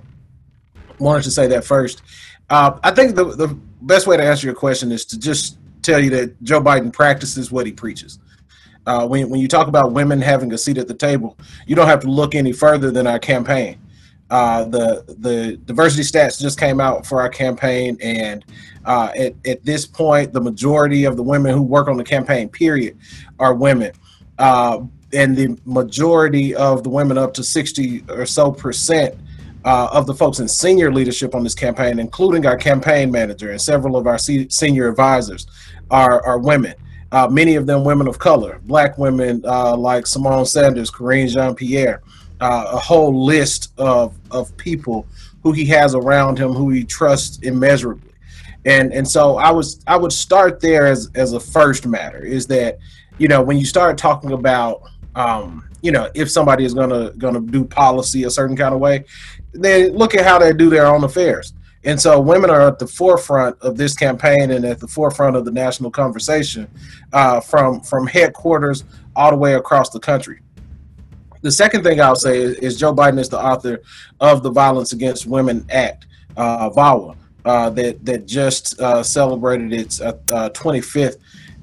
wanted 1.02 1.24
to 1.24 1.32
say 1.32 1.48
that 1.48 1.66
first. 1.66 2.04
Uh, 2.52 2.78
I 2.84 2.92
think 2.92 3.16
the, 3.16 3.24
the 3.24 3.48
best 3.82 4.06
way 4.08 4.18
to 4.18 4.24
answer 4.24 4.46
your 4.46 4.56
question 4.56 4.92
is 4.92 5.06
to 5.06 5.18
just 5.18 5.58
tell 5.82 6.04
you 6.04 6.10
that 6.10 6.44
Joe 6.44 6.62
Biden 6.62 6.92
practices 6.92 7.50
what 7.50 7.66
he 7.66 7.72
preaches. 7.72 8.20
Uh, 8.86 9.08
when, 9.08 9.30
when 9.30 9.40
you 9.40 9.48
talk 9.48 9.70
about 9.70 9.94
women 9.94 10.20
having 10.20 10.52
a 10.52 10.58
seat 10.58 10.78
at 10.78 10.90
the 10.90 10.94
table, 10.94 11.38
you 11.66 11.78
don't 11.78 11.88
have 11.88 12.02
to 12.02 12.12
look 12.12 12.36
any 12.36 12.52
further 12.52 12.92
than 12.92 13.08
our 13.08 13.20
campaign. 13.20 13.80
Uh, 14.30 14.66
the 14.66 15.04
the 15.20 15.58
diversity 15.66 16.04
stats 16.04 16.42
just 16.42 16.60
came 16.60 16.80
out 16.80 17.06
for 17.06 17.22
our 17.22 17.28
campaign, 17.30 17.98
and 18.02 18.46
uh, 18.86 19.12
at, 19.18 19.34
at 19.46 19.64
this 19.66 19.86
point, 19.86 20.32
the 20.32 20.40
majority 20.40 21.04
of 21.04 21.18
the 21.18 21.24
women 21.24 21.54
who 21.54 21.62
work 21.62 21.88
on 21.88 21.98
the 21.98 22.04
campaign, 22.04 22.50
period, 22.50 22.98
are 23.40 23.54
women. 23.54 23.92
Uh, 24.38 24.82
and 25.14 25.36
the 25.36 25.58
majority 25.66 26.56
of 26.56 26.84
the 26.84 26.90
women, 26.90 27.18
up 27.18 27.34
to 27.34 27.44
60 27.44 28.06
or 28.10 28.26
so 28.26 28.52
percent, 28.52 29.16
uh, 29.66 29.90
of 29.92 30.08
the 30.08 30.14
folks 30.14 30.40
in 30.40 30.48
senior 30.48 30.92
leadership 30.92 31.36
on 31.36 31.44
this 31.44 31.56
campaign, 31.56 32.00
including 32.00 32.46
our 32.46 32.58
campaign 32.58 33.12
manager 33.12 33.52
and 33.52 33.62
several 33.62 33.96
of 33.96 34.08
our 34.08 34.18
se- 34.18 34.50
senior 34.50 34.88
advisors, 34.88 35.48
are, 35.90 36.26
are 36.26 36.40
women. 36.40 36.74
Uh, 37.12 37.28
many 37.28 37.56
of 37.56 37.68
them 37.68 37.84
women 37.84 38.08
of 38.08 38.18
color, 38.18 38.60
black 38.64 38.98
women 38.98 39.44
uh, 39.46 39.76
like 39.76 40.06
Symone 40.06 40.48
Sanders, 40.48 40.90
Karine 40.90 41.28
Jean 41.28 41.54
Pierre, 41.54 42.02
uh, 42.40 42.72
a 42.72 42.78
whole 42.78 43.26
list 43.26 43.74
of, 43.78 44.16
of 44.32 44.56
people 44.58 45.06
who 45.44 45.52
he 45.52 45.66
has 45.66 45.96
around 45.96 46.38
him 46.38 46.54
who 46.54 46.70
he 46.70 46.84
trusts 46.84 47.40
immeasurably. 47.40 48.12
And 48.66 48.94
and 48.94 49.08
so 49.08 49.38
I 49.38 49.52
was 49.52 49.84
I 49.88 49.98
would 49.98 50.14
start 50.14 50.60
there 50.60 50.86
as 50.86 51.10
as 51.16 51.34
a 51.34 51.40
first 51.40 51.88
matter 51.88 52.24
is 52.24 52.46
that 52.48 52.78
you 53.18 53.28
know 53.28 53.42
when 53.42 53.58
you 53.58 53.66
start 53.66 53.98
talking 53.98 54.34
about 54.34 54.84
um, 55.16 55.68
you 55.82 55.92
know 55.92 56.10
if 56.14 56.30
somebody 56.30 56.66
is 56.66 56.74
gonna 56.74 57.12
gonna 57.18 57.42
do 57.42 57.64
policy 57.64 58.24
a 58.24 58.30
certain 58.30 58.56
kind 58.56 58.74
of 58.74 58.80
way, 58.80 59.06
then 59.54 59.94
look 59.94 60.16
at 60.16 60.26
how 60.26 60.40
they 60.40 60.54
do 60.54 60.70
their 60.70 60.86
own 60.86 61.04
affairs. 61.04 61.54
And 61.84 62.00
so 62.00 62.20
women 62.20 62.52
are 62.52 62.68
at 62.68 62.78
the 62.78 62.86
forefront 62.86 63.60
of 63.62 63.76
this 63.76 63.96
campaign 63.96 64.52
and 64.52 64.64
at 64.66 64.80
the 64.80 64.88
forefront 64.88 65.36
of 65.36 65.46
the 65.46 65.52
national 65.52 65.90
conversation 65.90 66.68
uh, 67.12 67.40
from 67.40 67.82
from 67.82 68.06
headquarters 68.08 68.84
all 69.16 69.32
the 69.32 69.38
way 69.38 69.56
across 69.56 69.90
the 69.90 70.00
country. 70.00 70.42
The 71.42 71.52
second 71.52 71.84
thing 71.84 72.00
I'll 72.00 72.16
say 72.16 72.38
is, 72.38 72.56
is 72.58 72.80
Joe 72.80 72.94
Biden 72.94 73.20
is 73.20 73.30
the 73.30 73.44
author 73.44 73.82
of 74.20 74.44
the 74.44 74.52
Violence 74.52 74.94
Against 74.94 75.26
Women 75.26 75.66
Act, 75.72 76.06
uh, 76.38 76.70
VAWA, 76.70 77.18
uh, 77.46 77.70
that 77.72 78.06
that 78.06 78.28
just 78.28 78.80
uh, 78.80 79.02
celebrated 79.02 79.74
its 79.74 80.00
25th 80.00 81.16
uh, 81.16 81.18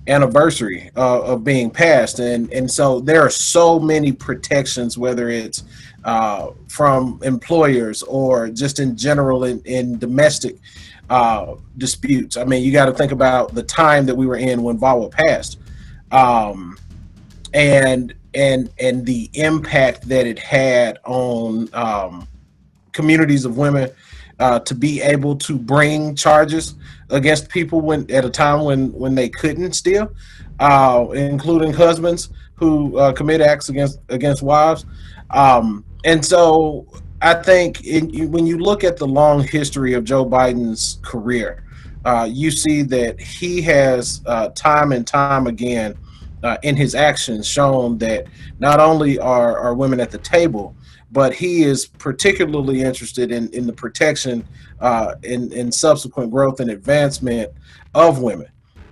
anniversary 0.08 0.90
uh, 0.96 1.20
of 1.20 1.44
being 1.44 1.70
passed, 1.70 2.18
and 2.18 2.52
and 2.52 2.70
so 2.70 3.00
there 3.00 3.20
are 3.20 3.30
so 3.30 3.78
many 3.78 4.10
protections, 4.12 4.98
whether 4.98 5.28
it's 5.28 5.64
uh, 6.04 6.50
from 6.68 7.20
employers 7.22 8.02
or 8.04 8.48
just 8.48 8.80
in 8.80 8.96
general 8.96 9.44
in, 9.44 9.60
in 9.64 9.98
domestic 9.98 10.56
uh, 11.10 11.54
disputes. 11.76 12.36
I 12.36 12.44
mean, 12.44 12.64
you 12.64 12.72
got 12.72 12.86
to 12.86 12.92
think 12.92 13.12
about 13.12 13.54
the 13.54 13.62
time 13.62 14.06
that 14.06 14.16
we 14.16 14.26
were 14.26 14.36
in 14.36 14.62
when 14.62 14.78
VAWA 14.78 15.10
passed, 15.10 15.58
um, 16.10 16.78
and 17.52 18.14
and 18.34 18.70
and 18.78 19.04
the 19.04 19.30
impact 19.34 20.08
that 20.08 20.26
it 20.26 20.38
had 20.38 20.98
on 21.04 21.68
um, 21.74 22.28
communities 22.92 23.44
of 23.44 23.56
women 23.56 23.90
uh, 24.38 24.60
to 24.60 24.74
be 24.74 25.00
able 25.02 25.36
to 25.36 25.56
bring 25.58 26.14
charges 26.14 26.74
against 27.10 27.48
people 27.48 27.80
when 27.80 28.10
at 28.10 28.24
a 28.24 28.30
time 28.30 28.64
when 28.64 28.92
when 28.92 29.14
they 29.14 29.28
couldn't 29.28 29.72
still, 29.72 30.12
uh, 30.60 31.06
including 31.14 31.72
husbands 31.72 32.30
who 32.54 32.98
uh, 32.98 33.12
commit 33.12 33.40
acts 33.40 33.68
against 33.68 33.98
against 34.08 34.42
wives. 34.42 34.84
Um, 35.30 35.84
and 36.04 36.24
so 36.24 36.86
I 37.20 37.34
think 37.34 37.84
in, 37.84 38.30
when 38.30 38.46
you 38.46 38.58
look 38.58 38.84
at 38.84 38.96
the 38.96 39.06
long 39.06 39.42
history 39.42 39.94
of 39.94 40.04
Joe 40.04 40.24
Biden's 40.24 40.98
career, 41.02 41.64
uh, 42.04 42.28
you 42.30 42.50
see 42.50 42.82
that 42.82 43.20
he 43.20 43.60
has 43.62 44.22
uh, 44.26 44.48
time 44.50 44.92
and 44.92 45.06
time 45.06 45.46
again 45.46 45.94
uh, 46.42 46.56
in 46.62 46.76
his 46.76 46.94
actions 46.94 47.46
shown 47.46 47.98
that 47.98 48.26
not 48.60 48.78
only 48.80 49.18
are, 49.18 49.58
are 49.58 49.74
women 49.74 50.00
at 50.00 50.10
the 50.10 50.18
table, 50.18 50.74
but 51.10 51.34
he 51.34 51.62
is 51.62 51.86
particularly 51.86 52.82
interested 52.82 53.32
in, 53.32 53.48
in 53.50 53.66
the 53.66 53.72
protection 53.72 54.46
uh, 54.80 55.14
in, 55.22 55.52
in 55.52 55.72
subsequent 55.72 56.30
growth 56.30 56.60
and 56.60 56.70
advancement 56.70 57.50
of 57.94 58.20
women. 58.20 58.48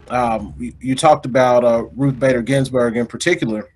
Um, 0.08 0.54
you, 0.58 0.72
you, 0.80 0.94
talked 0.94 1.26
about 1.26 1.64
uh, 1.64 1.84
Ruth 1.94 2.18
Bader 2.18 2.42
Ginsburg 2.42 2.96
in 2.96 3.06
particular, 3.06 3.68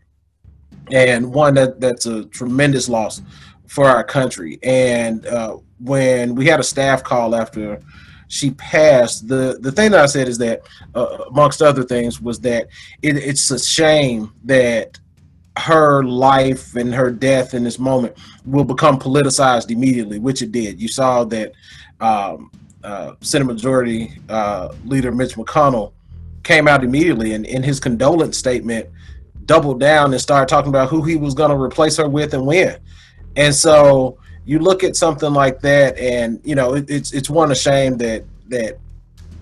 and 0.90 1.32
one 1.32 1.54
that, 1.54 1.80
that's 1.80 2.06
a 2.06 2.25
tremendous 2.26 2.88
loss 2.88 3.20
for 3.66 3.87
our 3.87 4.04
country. 4.04 4.59
And 4.62 5.26
uh, 5.26 5.59
when 5.80 6.35
we 6.35 6.47
had 6.47 6.61
a 6.61 6.64
staff 6.64 7.02
call 7.02 7.35
after 7.35 7.80
she 8.28 8.52
passed, 8.52 9.26
the 9.26 9.59
the 9.61 9.73
thing 9.73 9.90
that 9.90 10.00
I 10.00 10.06
said 10.06 10.28
is 10.28 10.38
that, 10.38 10.62
uh, 10.94 11.25
amongst 11.28 11.62
other 11.62 11.82
things, 11.82 12.20
was 12.20 12.38
that 12.40 12.68
it, 13.02 13.16
it's 13.16 13.50
a 13.50 13.59
shame 13.59 14.32
that 14.44 15.00
her 15.59 16.02
life 16.04 16.76
and 16.76 16.95
her 16.95 17.11
death 17.11 17.54
in 17.54 17.64
this 17.64 17.78
moment 17.78 18.16
will 18.45 18.64
become 18.64 18.99
politicized 18.99 19.71
immediately, 19.71 20.19
which 20.19 20.42
it 20.42 20.52
did. 20.52 20.80
You 20.80 20.88
saw 20.88 21.25
that 21.25 21.52
um, 22.00 22.50
uh, 22.83 23.14
Senate 23.21 23.47
Majority 23.47 24.12
uh, 24.28 24.75
Leader 24.85 25.12
Mitch 25.12 25.35
McConnell 25.35 25.92
came 26.42 26.66
out 26.66 26.83
immediately 26.83 27.35
and 27.35 27.45
in 27.45 27.62
his 27.62 27.80
condolence 27.80 28.38
statement 28.38 28.88
doubled 29.45 29.80
down 29.80 30.12
and 30.12 30.21
started 30.21 30.49
talking 30.49 30.69
about 30.69 30.88
who 30.88 31.02
he 31.02 31.16
was 31.16 31.35
going 31.35 31.50
to 31.50 31.57
replace 31.57 31.97
her 31.97 32.09
with 32.09 32.33
and 32.35 32.47
when. 32.47 32.78
And 33.37 33.54
so 33.54 34.19
you 34.45 34.59
look 34.59 34.83
at 34.85 34.97
something 34.97 35.33
like 35.33 35.61
that, 35.61 35.99
and 35.99 36.40
you 36.45 36.54
know 36.54 36.75
it, 36.75 36.90
it's 36.90 37.12
it's 37.12 37.30
one 37.30 37.50
a 37.52 37.54
shame 37.54 37.97
that 37.99 38.25
that 38.49 38.78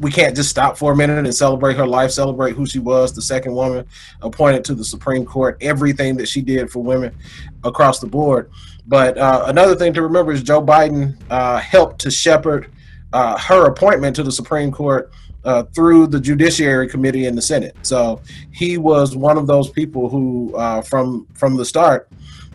we 0.00 0.10
can't 0.10 0.36
just 0.36 0.50
stop 0.50 0.78
for 0.78 0.92
a 0.92 0.96
minute 0.96 1.18
and 1.18 1.34
celebrate 1.34 1.76
her 1.76 1.86
life, 1.86 2.10
celebrate 2.10 2.54
who 2.54 2.66
she 2.66 2.78
was, 2.78 3.12
the 3.12 3.22
second 3.22 3.54
woman 3.54 3.86
appointed 4.22 4.64
to 4.66 4.74
the 4.74 4.84
Supreme 4.84 5.24
Court, 5.24 5.56
everything 5.60 6.16
that 6.16 6.28
she 6.28 6.40
did 6.40 6.70
for 6.70 6.82
women 6.82 7.16
across 7.64 8.00
the 8.00 8.06
board. 8.06 8.50
But 8.86 9.18
uh, 9.18 9.44
another 9.46 9.74
thing 9.74 9.92
to 9.94 10.02
remember 10.02 10.32
is 10.32 10.42
Joe 10.42 10.62
Biden 10.62 11.16
uh, 11.30 11.58
helped 11.58 12.00
to 12.02 12.10
shepherd 12.10 12.70
uh, 13.12 13.38
her 13.38 13.66
appointment 13.66 14.16
to 14.16 14.22
the 14.22 14.32
Supreme 14.32 14.70
Court 14.70 15.12
uh, 15.44 15.64
through 15.74 16.06
the 16.08 16.20
Judiciary 16.20 16.88
Committee 16.88 17.26
in 17.26 17.34
the 17.34 17.42
Senate. 17.42 17.76
So 17.82 18.20
he 18.52 18.78
was 18.78 19.16
one 19.16 19.38
of 19.38 19.46
those 19.46 19.70
people 19.70 20.08
who, 20.08 20.54
uh, 20.56 20.82
from 20.82 21.26
from 21.34 21.56
the 21.56 21.64
start, 21.64 22.08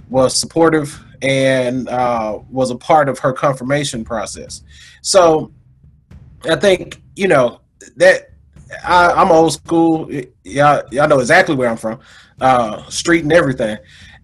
was 0.10 0.40
supportive 0.40 1.04
and 1.22 1.88
uh, 1.88 2.40
was 2.52 2.70
a 2.70 2.76
part 2.76 3.10
of 3.10 3.18
her 3.20 3.32
confirmation 3.32 4.04
process. 4.04 4.64
So 5.02 5.52
I 6.46 6.56
think 6.56 7.02
you 7.16 7.28
know 7.28 7.62
that 7.98 8.32
I, 8.86 9.22
am 9.22 9.32
old 9.32 9.54
school. 9.54 10.10
Y'all, 10.44 10.84
y'all 10.92 11.08
know 11.08 11.20
exactly 11.20 11.56
where 11.56 11.70
I'm 11.70 11.78
from, 11.78 12.00
uh, 12.42 12.88
street 12.90 13.24
and 13.24 13.32
everything. 13.32 13.78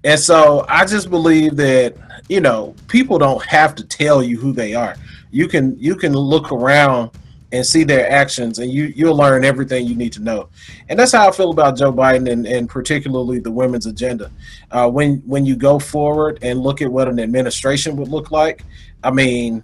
And 0.03 0.19
so 0.19 0.65
I 0.69 0.85
just 0.85 1.09
believe 1.09 1.55
that 1.57 1.95
you 2.29 2.41
know 2.41 2.75
people 2.87 3.17
don't 3.17 3.43
have 3.45 3.75
to 3.75 3.83
tell 3.83 4.23
you 4.23 4.37
who 4.39 4.53
they 4.53 4.73
are. 4.73 4.95
You 5.31 5.47
can 5.47 5.77
you 5.79 5.95
can 5.95 6.13
look 6.13 6.51
around 6.51 7.11
and 7.51 7.65
see 7.65 7.83
their 7.83 8.09
actions 8.11 8.59
and 8.59 8.71
you 8.71 8.85
you'll 8.95 9.15
learn 9.15 9.43
everything 9.43 9.87
you 9.87 9.95
need 9.95 10.13
to 10.13 10.21
know 10.21 10.49
and 10.87 10.99
that's 10.99 11.13
how 11.13 11.27
i 11.27 11.31
feel 11.31 11.49
about 11.49 11.75
joe 11.75 11.91
biden 11.91 12.31
and, 12.31 12.45
and 12.45 12.69
particularly 12.69 13.39
the 13.39 13.49
women's 13.49 13.87
agenda 13.87 14.31
uh, 14.71 14.87
when 14.87 15.17
when 15.25 15.45
you 15.45 15.55
go 15.55 15.79
forward 15.79 16.37
and 16.43 16.59
look 16.59 16.81
at 16.81 16.91
what 16.91 17.07
an 17.07 17.19
administration 17.19 17.95
would 17.95 18.07
look 18.07 18.29
like 18.29 18.63
i 19.03 19.09
mean 19.09 19.63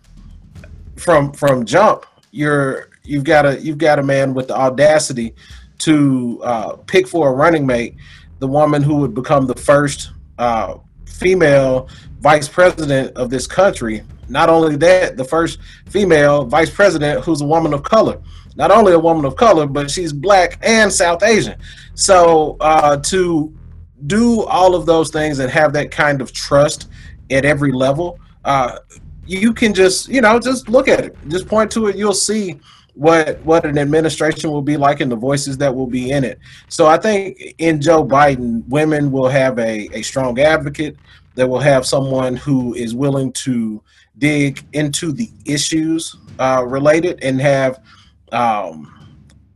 from 0.95 1.31
from 1.31 1.63
jump 1.63 2.05
you're 2.35 2.89
you've 3.03 3.23
got 3.23 3.45
a 3.45 3.59
you've 3.61 3.77
got 3.77 3.97
a 3.97 4.03
man 4.03 4.33
with 4.33 4.49
the 4.49 4.55
audacity 4.55 5.33
to 5.77 6.41
uh, 6.43 6.75
pick 6.87 7.07
for 7.07 7.29
a 7.29 7.31
running 7.31 7.65
mate 7.65 7.95
the 8.39 8.47
woman 8.47 8.83
who 8.83 8.95
would 8.97 9.13
become 9.13 9.47
the 9.47 9.55
first 9.55 10.11
uh, 10.37 10.75
female 11.07 11.87
vice 12.19 12.47
president 12.47 13.15
of 13.15 13.29
this 13.29 13.47
country. 13.47 14.03
Not 14.27 14.49
only 14.49 14.75
that, 14.77 15.15
the 15.15 15.23
first 15.23 15.59
female 15.87 16.43
vice 16.43 16.69
president 16.69 17.23
who's 17.23 17.41
a 17.41 17.45
woman 17.45 17.73
of 17.73 17.83
color. 17.83 18.21
Not 18.57 18.71
only 18.71 18.93
a 18.93 18.99
woman 18.99 19.25
of 19.25 19.35
color, 19.35 19.67
but 19.67 19.89
she's 19.89 20.11
black 20.11 20.59
and 20.61 20.91
South 20.91 21.23
Asian. 21.23 21.57
So 21.93 22.57
uh, 22.59 22.97
to 22.97 23.53
do 24.07 24.43
all 24.43 24.75
of 24.75 24.85
those 24.85 25.09
things 25.11 25.39
and 25.39 25.49
have 25.49 25.71
that 25.73 25.91
kind 25.91 26.21
of 26.21 26.33
trust 26.33 26.89
at 27.31 27.45
every 27.45 27.71
level, 27.71 28.19
uh, 28.43 28.79
you 29.25 29.53
can 29.53 29.73
just 29.73 30.07
you 30.07 30.21
know 30.21 30.39
just 30.39 30.69
look 30.69 30.87
at 30.87 31.03
it, 31.03 31.17
just 31.27 31.47
point 31.47 31.71
to 31.71 31.87
it. 31.87 31.95
You'll 31.95 32.13
see 32.13 32.59
what 32.93 33.39
what 33.41 33.65
an 33.65 33.77
administration 33.77 34.51
will 34.51 34.61
be 34.61 34.77
like 34.77 35.01
and 35.01 35.11
the 35.11 35.15
voices 35.15 35.57
that 35.57 35.73
will 35.73 35.87
be 35.87 36.11
in 36.11 36.23
it. 36.23 36.39
So 36.69 36.87
I 36.87 36.97
think 36.97 37.55
in 37.57 37.81
Joe 37.81 38.05
Biden, 38.05 38.67
women 38.67 39.11
will 39.11 39.29
have 39.29 39.59
a, 39.59 39.89
a 39.93 40.01
strong 40.01 40.39
advocate. 40.39 40.97
That 41.35 41.49
will 41.49 41.59
have 41.59 41.85
someone 41.85 42.37
who 42.37 42.73
is 42.75 42.95
willing 42.95 43.33
to 43.33 43.83
dig 44.17 44.63
into 44.71 45.11
the 45.11 45.29
issues 45.43 46.15
uh, 46.39 46.63
related 46.65 47.21
and 47.21 47.41
have 47.41 47.81
um, 48.31 49.09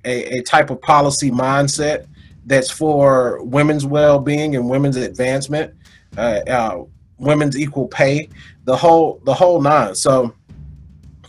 a, 0.03 0.39
a 0.39 0.41
type 0.41 0.71
of 0.71 0.81
policy 0.81 1.31
mindset 1.31 2.07
that's 2.45 2.69
for 2.71 3.43
women's 3.43 3.85
well-being 3.85 4.55
and 4.55 4.69
women's 4.69 4.97
advancement, 4.97 5.73
uh, 6.17 6.41
uh, 6.47 6.83
women's 7.17 7.57
equal 7.57 7.87
pay, 7.87 8.27
the 8.65 8.75
whole 8.75 9.21
the 9.25 9.33
whole 9.33 9.61
nine. 9.61 9.95
So 9.95 10.33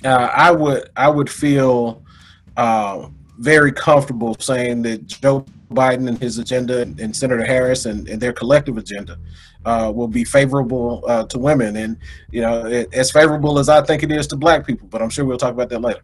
uh, 0.05 0.09
I 0.09 0.51
would 0.51 0.91
I 0.97 1.09
would 1.09 1.31
feel 1.31 2.03
uh, 2.57 3.09
very 3.39 3.73
comfortable 3.73 4.37
saying 4.39 4.83
that 4.83 5.07
Joe 5.07 5.45
Biden 5.73 6.09
and 6.09 6.19
his 6.19 6.39
agenda 6.39 6.83
and 6.83 7.15
Senator 7.15 7.45
Harris 7.45 7.87
and, 7.87 8.09
and 8.09 8.21
their 8.21 8.33
collective 8.33 8.77
agenda 8.77 9.19
uh, 9.65 9.93
will 9.95 10.09
be 10.09 10.25
favorable 10.25 11.05
uh, 11.07 11.25
to 11.27 11.39
women, 11.39 11.77
and 11.77 11.97
you 12.31 12.41
know 12.41 12.67
it, 12.67 12.93
as 12.95 13.11
favorable 13.11 13.59
as 13.59 13.69
I 13.69 13.83
think 13.83 14.03
it 14.03 14.11
is 14.11 14.27
to 14.29 14.37
Black 14.37 14.67
people. 14.67 14.89
But 14.89 15.03
I'm 15.03 15.11
sure 15.11 15.25
we'll 15.25 15.39
talk 15.39 15.53
about 15.53 15.69
that 15.71 15.81
later. 15.81 16.01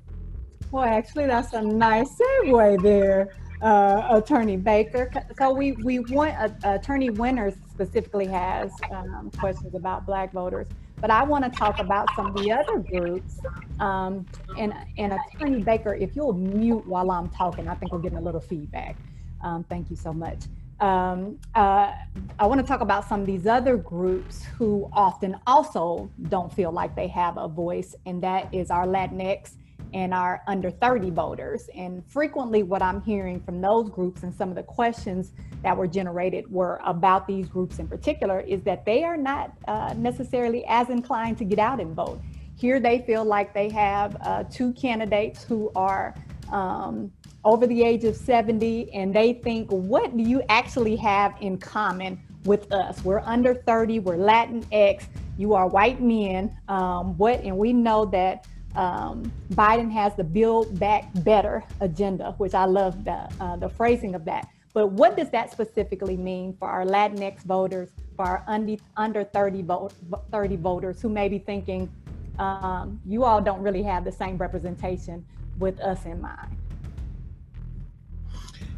Well, 0.71 0.85
actually, 0.85 1.27
that's 1.27 1.53
a 1.53 1.63
nice 1.63 2.19
segue 2.19 2.83
there, 2.83 3.35
uh, 3.63 4.09
Attorney 4.11 4.57
Baker. 4.57 5.11
So 5.39 5.53
we 5.53 5.73
we 5.73 6.01
want 6.01 6.35
uh, 6.37 6.51
Attorney 6.65 7.11
Winters 7.11 7.55
specifically 7.71 8.27
has 8.27 8.71
um, 8.91 9.31
questions 9.39 9.75
about 9.75 10.07
Black 10.07 10.33
voters. 10.33 10.69
But 11.01 11.11
I 11.11 11.23
want 11.25 11.45
to 11.45 11.51
talk 11.51 11.79
about 11.79 12.09
some 12.17 12.27
of 12.27 12.35
the 12.37 12.53
other 12.53 12.79
groups. 12.79 13.39
Um, 13.81 14.27
and, 14.59 14.73
and 14.97 15.13
Attorney 15.35 15.63
Baker, 15.63 15.95
if 15.95 16.17
you'll 16.17 16.33
mute 16.33 16.87
while 16.87 17.11
I'm 17.11 17.29
talking, 17.29 17.69
I 17.69 17.75
think 17.75 17.93
we're 17.93 17.99
getting 17.99 18.19
a 18.19 18.23
little 18.23 18.41
feedback. 18.41 18.97
Um, 19.43 19.65
thank 19.65 19.91
you 19.91 19.97
so 19.97 20.13
much. 20.13 20.45
Um, 20.81 21.39
uh, 21.55 21.95
I 22.39 22.47
want 22.47 22.61
to 22.61 22.67
talk 22.67 22.81
about 22.81 23.09
some 23.09 23.21
of 23.21 23.27
these 23.27 23.47
other 23.47 23.77
groups 23.77 24.45
who 24.45 24.89
often 24.93 25.37
also 25.47 26.11
don't 26.29 26.53
feel 26.53 26.71
like 26.71 26.95
they 26.95 27.09
have 27.09 27.39
a 27.39 27.49
voice, 27.49 27.95
and 28.05 28.23
that 28.23 28.53
is 28.53 28.71
our 28.71 28.87
Latinx 28.87 29.55
and 29.97 30.13
our 30.13 30.43
under 30.47 30.71
30 30.71 31.09
voters. 31.09 31.71
And 31.75 32.05
frequently, 32.07 32.63
what 32.63 32.83
I'm 32.83 33.01
hearing 33.01 33.41
from 33.41 33.63
those 33.63 33.89
groups 33.89 34.25
and 34.25 34.35
some 34.35 34.51
of 34.51 34.55
the 34.55 34.63
questions 34.63 35.33
that 35.63 35.75
were 35.75 35.87
generated 35.87 36.53
were 36.53 36.79
about 36.85 37.27
these 37.27 37.49
groups 37.49 37.79
in 37.79 37.89
particular 37.89 38.41
is 38.41 38.63
that 38.65 38.85
they 38.85 39.05
are 39.05 39.17
not 39.17 39.57
uh, 39.67 39.95
necessarily 39.97 40.67
as 40.69 40.91
inclined 40.91 41.39
to 41.39 41.45
get 41.45 41.59
out 41.59 41.81
and 41.81 41.95
vote. 41.95 42.21
Here, 42.57 42.79
they 42.79 43.05
feel 43.07 43.25
like 43.25 43.55
they 43.55 43.71
have 43.71 44.19
uh, 44.21 44.45
two 44.45 44.75
candidates 44.75 45.43
who 45.45 45.73
are 45.75 46.15
um, 46.53 47.11
over 47.43 47.67
the 47.67 47.83
age 47.83 48.05
of 48.05 48.17
70, 48.17 48.93
and 48.93 49.15
they 49.15 49.33
think, 49.33 49.71
what 49.71 50.15
do 50.15 50.23
you 50.23 50.43
actually 50.51 50.97
have 50.97 51.35
in 51.41 51.57
common 51.57 52.21
with 52.45 52.71
us? 52.71 53.03
We're 53.03 53.21
under 53.21 53.55
30, 53.55 54.01
we're 54.01 54.17
Latinx, 54.17 55.07
you 55.39 55.55
are 55.55 55.67
white 55.67 56.03
men. 56.03 56.55
Um, 56.69 57.17
what, 57.17 57.41
and 57.41 57.57
we 57.57 57.73
know 57.73 58.05
that 58.07 58.47
um, 58.77 59.33
Biden 59.53 59.91
has 59.91 60.15
the 60.15 60.25
Build 60.25 60.79
Back 60.79 61.09
Better 61.25 61.65
agenda, 61.81 62.35
which 62.39 62.55
I 62.55 62.67
love 62.67 63.05
the, 63.05 63.29
uh, 63.41 63.57
the 63.57 63.69
phrasing 63.69 64.15
of 64.15 64.25
that. 64.27 64.49
But 64.75 64.89
what 64.89 65.17
does 65.17 65.31
that 65.31 65.51
specifically 65.51 66.17
mean 66.17 66.55
for 66.59 66.69
our 66.69 66.85
Latinx 66.85 67.43
voters, 67.45 67.89
for 68.15 68.27
our 68.27 68.45
under, 68.47 68.77
under 68.97 69.25
30, 69.25 69.63
vote, 69.63 69.95
30 70.31 70.57
voters 70.57 71.01
who 71.01 71.09
may 71.09 71.29
be 71.29 71.39
thinking, 71.39 71.91
um, 72.39 73.01
you 73.07 73.25
all 73.25 73.41
don't 73.41 73.63
really 73.63 73.83
have 73.83 74.05
the 74.05 74.13
same 74.13 74.37
representation 74.37 75.25
with 75.59 75.81
us 75.81 76.05
in 76.05 76.21
mind? 76.21 76.55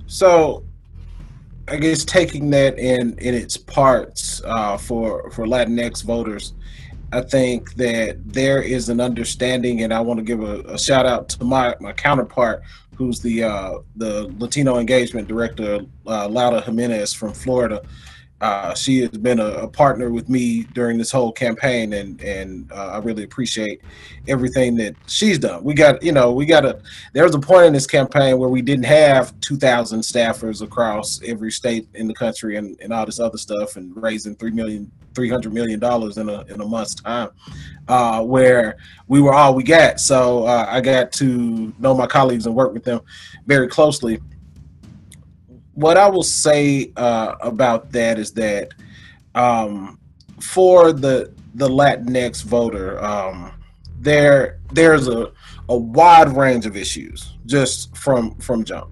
So, 0.07 0.65
I 1.67 1.77
guess 1.77 2.05
taking 2.05 2.49
that 2.51 2.79
in 2.79 3.19
in 3.19 3.35
its 3.35 3.57
parts 3.57 4.41
uh, 4.45 4.79
for 4.79 5.31
for 5.31 5.45
Latinx 5.45 6.03
voters, 6.03 6.55
I 7.13 7.23
think 7.23 7.75
that 7.75 8.19
there 8.25 8.63
is 8.63 8.89
an 8.91 9.01
understanding, 9.01 9.83
and 9.83 9.95
I 9.95 10.01
want 10.01 10.19
to 10.19 10.25
give 10.25 10.43
a, 10.43 10.61
a 10.63 10.79
shout 10.79 11.07
out 11.07 11.29
to 11.31 11.45
my, 11.45 11.75
my 11.81 11.93
counterpart, 11.93 12.63
who's 12.95 13.21
the 13.21 13.45
uh, 13.45 13.79
the 13.97 14.33
Latino 14.39 14.79
engagement 14.79 15.29
director, 15.29 15.81
uh, 16.07 16.29
Laura 16.29 16.61
Jimenez 16.61 17.13
from 17.15 17.33
Florida. 17.33 17.83
Uh, 18.41 18.73
she 18.73 19.01
has 19.01 19.11
been 19.11 19.41
a, 19.41 19.47
a, 19.47 19.69
partner 19.69 20.11
with 20.11 20.29
me 20.29 20.63
during 20.73 20.97
this 20.97 21.11
whole 21.11 21.33
campaign, 21.33 21.93
and 21.95 22.21
and 22.21 22.71
uh, 22.71 22.91
I 22.93 22.99
really 22.99 23.25
appreciate 23.25 23.81
everything 24.29 24.77
that 24.77 24.95
she's 25.09 25.41
done. 25.41 25.65
We 25.65 25.75
got, 25.75 26.01
you 26.05 26.13
know, 26.13 26.31
we 26.33 26.47
got 26.47 26.65
a. 26.65 26.81
There 27.15 27.25
was 27.25 27.35
a 27.35 27.41
point 27.41 27.67
in 27.67 27.73
this 27.73 27.87
campaign 27.87 28.39
where 28.39 28.49
we 28.49 28.63
didn't 28.63 28.85
have 28.85 29.39
2,000 29.41 30.01
staffers 30.01 30.63
across 30.63 31.21
every 31.27 31.51
state 31.51 31.89
in 31.95 32.07
the 32.07 32.15
country, 32.15 32.57
and, 32.57 32.81
and 32.81 32.93
all 32.93 33.05
this 33.05 33.19
other 33.19 33.39
stuff, 33.39 33.75
and 33.75 33.93
raising 34.01 34.37
three 34.37 34.53
million, 34.53 34.89
three 35.17 35.29
hundred 35.29 35.53
million 35.53 35.81
dollars 35.81 36.17
in 36.17 36.29
a 36.29 36.43
in 36.43 36.61
a 36.61 36.65
month's 36.65 36.95
time, 36.95 37.31
uh, 37.89 38.23
where 38.23 38.77
we 39.09 39.21
were 39.21 39.35
all 39.35 39.53
we 39.53 39.65
got. 39.65 39.99
So 39.99 40.45
uh, 40.45 40.65
I 40.69 40.81
got 40.81 41.11
to 41.15 41.75
know 41.81 41.93
my 41.93 42.07
colleagues 42.07 42.47
and 42.47 42.55
work 42.55 42.73
with 42.73 42.85
them 42.85 43.01
very 43.47 43.67
closely 43.67 44.21
what 45.79 45.97
I 45.97 46.09
will 46.09 46.25
say 46.25 46.93
uh, 46.97 47.37
about 47.41 47.93
that 47.93 48.19
is 48.19 48.33
that 48.33 48.75
um, 49.37 50.01
for 50.41 50.93
the 50.93 51.33
the 51.55 51.69
Latinx 51.69 52.43
voter, 52.43 53.03
um, 53.03 53.53
there 54.01 54.59
there's 54.73 55.07
a 55.07 55.31
a 55.69 55.77
wide 55.77 56.31
range 56.37 56.67
of 56.67 56.77
issues 56.77 57.35
just 57.47 57.97
from 57.97 58.35
from 58.41 58.65
jump, 58.65 58.91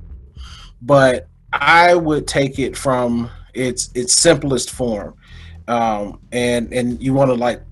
but 0.81 1.27
I 1.53 1.97
would 1.97 2.29
take 2.29 2.61
it 2.61 2.77
from 2.77 3.31
its 3.53 3.91
its 3.97 4.15
simplest 4.15 4.71
form, 4.71 5.17
um, 5.67 6.21
and 6.31 6.73
and 6.73 7.03
you 7.03 7.15
want 7.15 7.31
to 7.31 7.35
like 7.35 7.63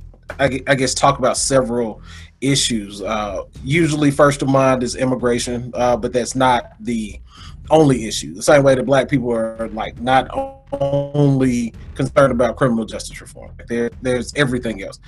I, 0.41 0.61
I, 0.67 0.75
guess 0.75 0.93
talk 0.93 1.21
about 1.21 1.37
several 1.37 2.03
issues. 2.41 3.01
Uh, 3.01 3.45
usually, 3.63 4.11
first 4.11 4.43
of 4.43 4.49
mind 4.49 4.83
is 4.83 4.97
immigration, 4.97 5.71
uh, 5.75 5.97
but 5.97 6.13
that's 6.13 6.35
not 6.35 6.73
the 6.81 7.21
only 7.71 8.07
issue. 8.07 8.35
The 8.35 8.43
same 8.43 8.63
way 8.63 8.75
that 8.75 8.85
black 8.85 9.09
people 9.09 9.33
are 9.33 9.69
like 9.73 10.01
not 10.01 10.29
only 10.73 11.73
concerned 11.95 12.33
about 12.33 12.57
criminal 12.57 12.85
justice 12.85 13.21
reform. 13.21 13.53
There, 13.69 13.91
there's 14.03 14.35
everything 14.35 14.83
else. 14.83 14.99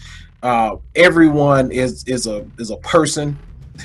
Uh, 0.42 0.76
everyone 0.94 1.70
is 1.72 2.04
is 2.04 2.26
a 2.26 2.46
is 2.58 2.70
a 2.70 2.76
person 2.78 3.38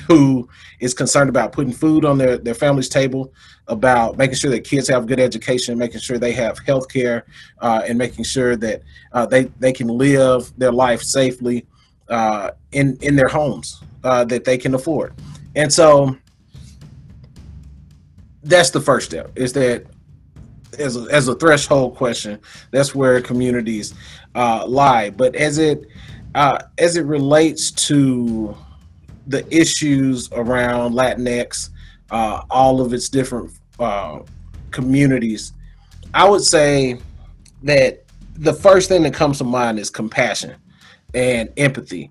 who 0.06 0.48
is 0.80 0.94
concerned 0.94 1.28
about 1.28 1.52
putting 1.52 1.72
food 1.72 2.04
on 2.04 2.18
their, 2.18 2.38
their 2.38 2.54
family's 2.54 2.88
table, 2.88 3.32
about 3.68 4.16
making 4.16 4.36
sure 4.36 4.50
that 4.50 4.64
kids 4.64 4.88
have 4.88 5.06
good 5.06 5.20
education, 5.20 5.78
making 5.78 6.00
sure 6.00 6.18
they 6.18 6.32
have 6.32 6.58
health 6.60 6.88
care, 6.88 7.26
uh, 7.60 7.82
and 7.86 7.98
making 7.98 8.24
sure 8.24 8.56
that 8.56 8.82
uh, 9.12 9.26
they, 9.26 9.44
they 9.60 9.72
can 9.72 9.88
live 9.88 10.52
their 10.58 10.72
life 10.72 11.02
safely 11.02 11.66
uh, 12.08 12.50
in, 12.72 12.96
in 13.02 13.16
their 13.16 13.28
homes 13.28 13.82
uh, 14.04 14.24
that 14.24 14.44
they 14.44 14.58
can 14.58 14.74
afford. 14.74 15.14
And 15.54 15.72
so 15.72 16.16
that's 18.42 18.70
the 18.70 18.80
first 18.80 19.06
step 19.06 19.30
is 19.36 19.52
that 19.52 19.86
as 20.78 20.96
a, 20.96 21.02
as 21.10 21.28
a 21.28 21.34
threshold 21.34 21.96
question 21.96 22.40
that's 22.70 22.94
where 22.94 23.20
communities 23.20 23.94
uh, 24.34 24.66
lie. 24.66 25.10
But 25.10 25.34
as 25.36 25.58
it 25.58 25.86
uh, 26.34 26.58
as 26.78 26.96
it 26.96 27.04
relates 27.04 27.70
to 27.70 28.56
the 29.26 29.46
issues 29.54 30.30
around 30.32 30.92
latinx 30.94 31.70
uh, 32.10 32.42
all 32.50 32.80
of 32.80 32.92
its 32.92 33.08
different 33.08 33.52
uh, 33.78 34.20
communities 34.70 35.52
i 36.14 36.28
would 36.28 36.42
say 36.42 36.98
that 37.62 38.04
the 38.34 38.52
first 38.52 38.88
thing 38.88 39.02
that 39.02 39.14
comes 39.14 39.38
to 39.38 39.44
mind 39.44 39.78
is 39.78 39.90
compassion 39.90 40.56
and 41.14 41.50
empathy 41.56 42.10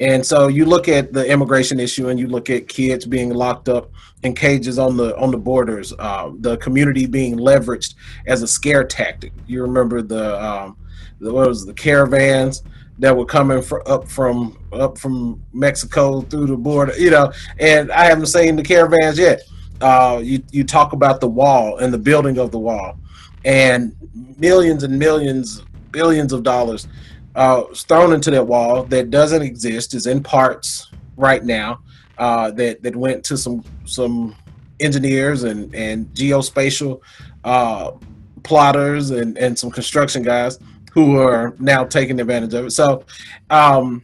and 0.00 0.24
so 0.24 0.48
you 0.48 0.64
look 0.64 0.88
at 0.88 1.12
the 1.12 1.30
immigration 1.30 1.78
issue 1.78 2.08
and 2.08 2.18
you 2.18 2.26
look 2.26 2.48
at 2.48 2.68
kids 2.68 3.04
being 3.04 3.34
locked 3.34 3.68
up 3.68 3.92
in 4.22 4.34
cages 4.34 4.78
on 4.78 4.96
the 4.96 5.16
on 5.18 5.30
the 5.30 5.36
borders, 5.36 5.92
uh, 5.98 6.30
the 6.40 6.56
community 6.56 7.06
being 7.06 7.38
leveraged 7.38 7.94
as 8.26 8.42
a 8.42 8.48
scare 8.48 8.82
tactic. 8.82 9.32
You 9.46 9.62
remember 9.62 10.00
the, 10.00 10.42
um, 10.42 10.78
the 11.20 11.32
what 11.32 11.48
was 11.48 11.66
the 11.66 11.74
caravans 11.74 12.62
that 12.98 13.14
were 13.14 13.26
coming 13.26 13.60
for, 13.60 13.86
up 13.88 14.08
from 14.08 14.58
up 14.72 14.96
from 14.96 15.42
Mexico 15.52 16.22
through 16.22 16.46
the 16.46 16.56
border, 16.56 16.94
you 16.98 17.10
know, 17.10 17.30
and 17.58 17.92
I 17.92 18.04
haven't 18.04 18.26
seen 18.26 18.56
the 18.56 18.62
caravans 18.62 19.18
yet. 19.18 19.42
Uh, 19.82 20.20
you 20.22 20.42
you 20.50 20.64
talk 20.64 20.94
about 20.94 21.20
the 21.20 21.28
wall 21.28 21.76
and 21.76 21.92
the 21.92 21.98
building 21.98 22.38
of 22.38 22.50
the 22.52 22.58
wall, 22.58 22.98
and 23.44 23.94
millions 24.38 24.82
and 24.82 24.98
millions 24.98 25.62
billions 25.90 26.32
of 26.32 26.42
dollars 26.42 26.86
uh, 27.34 27.62
thrown 27.74 28.12
into 28.12 28.30
that 28.30 28.46
wall 28.46 28.84
that 28.84 29.10
doesn't 29.10 29.42
exist, 29.42 29.94
is 29.94 30.06
in 30.06 30.22
parts 30.22 30.90
right 31.16 31.44
now. 31.44 31.80
Uh, 32.18 32.50
that 32.50 32.82
that 32.82 32.94
went 32.94 33.24
to 33.24 33.36
some 33.36 33.64
some 33.86 34.36
engineers 34.78 35.44
and 35.44 35.74
and 35.74 36.06
geospatial 36.08 37.00
uh, 37.44 37.92
plotters 38.42 39.10
and 39.10 39.38
and 39.38 39.58
some 39.58 39.70
construction 39.70 40.22
guys 40.22 40.58
who 40.92 41.18
are 41.18 41.54
now 41.58 41.84
taking 41.84 42.20
advantage 42.20 42.52
of 42.52 42.66
it. 42.66 42.70
So, 42.72 43.04
um, 43.48 44.02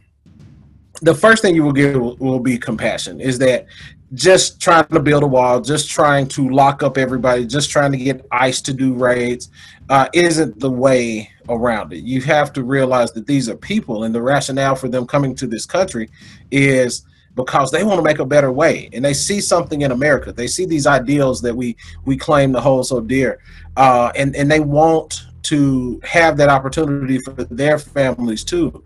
the 1.01 1.13
first 1.13 1.41
thing 1.41 1.53
you 1.53 1.63
will 1.63 1.73
get 1.73 1.99
will, 1.99 2.15
will 2.17 2.39
be 2.39 2.57
compassion. 2.57 3.19
Is 3.19 3.37
that 3.39 3.67
just 4.13 4.61
trying 4.61 4.87
to 4.87 4.99
build 4.99 5.23
a 5.23 5.27
wall, 5.27 5.59
just 5.59 5.89
trying 5.89 6.27
to 6.29 6.49
lock 6.49 6.81
up 6.81 6.97
everybody, 6.97 7.45
just 7.45 7.69
trying 7.69 7.91
to 7.91 7.97
get 7.97 8.25
ICE 8.31 8.61
to 8.61 8.73
do 8.73 8.93
raids, 8.93 9.49
uh, 9.89 10.07
isn't 10.13 10.59
the 10.59 10.71
way 10.71 11.29
around 11.49 11.93
it. 11.93 12.03
You 12.03 12.21
have 12.21 12.53
to 12.53 12.63
realize 12.63 13.11
that 13.13 13.27
these 13.27 13.49
are 13.49 13.55
people, 13.55 14.03
and 14.03 14.15
the 14.15 14.21
rationale 14.21 14.75
for 14.75 14.87
them 14.87 15.05
coming 15.05 15.35
to 15.35 15.47
this 15.47 15.65
country 15.65 16.09
is 16.51 17.05
because 17.35 17.69
they 17.69 17.83
want 17.83 17.99
to 17.99 18.03
make 18.03 18.19
a 18.19 18.25
better 18.25 18.51
way, 18.51 18.89
and 18.93 19.03
they 19.03 19.13
see 19.13 19.41
something 19.41 19.81
in 19.81 19.91
America. 19.91 20.31
They 20.31 20.47
see 20.47 20.65
these 20.65 20.87
ideals 20.87 21.41
that 21.41 21.55
we 21.55 21.75
we 22.05 22.17
claim 22.17 22.53
to 22.53 22.61
hold 22.61 22.87
so 22.87 23.01
dear, 23.01 23.39
uh, 23.75 24.11
and 24.15 24.35
and 24.35 24.49
they 24.49 24.59
want 24.59 25.23
to 25.43 26.01
have 26.03 26.35
that 26.37 26.49
opportunity 26.49 27.19
for 27.19 27.31
their 27.31 27.77
families 27.77 28.43
too. 28.43 28.83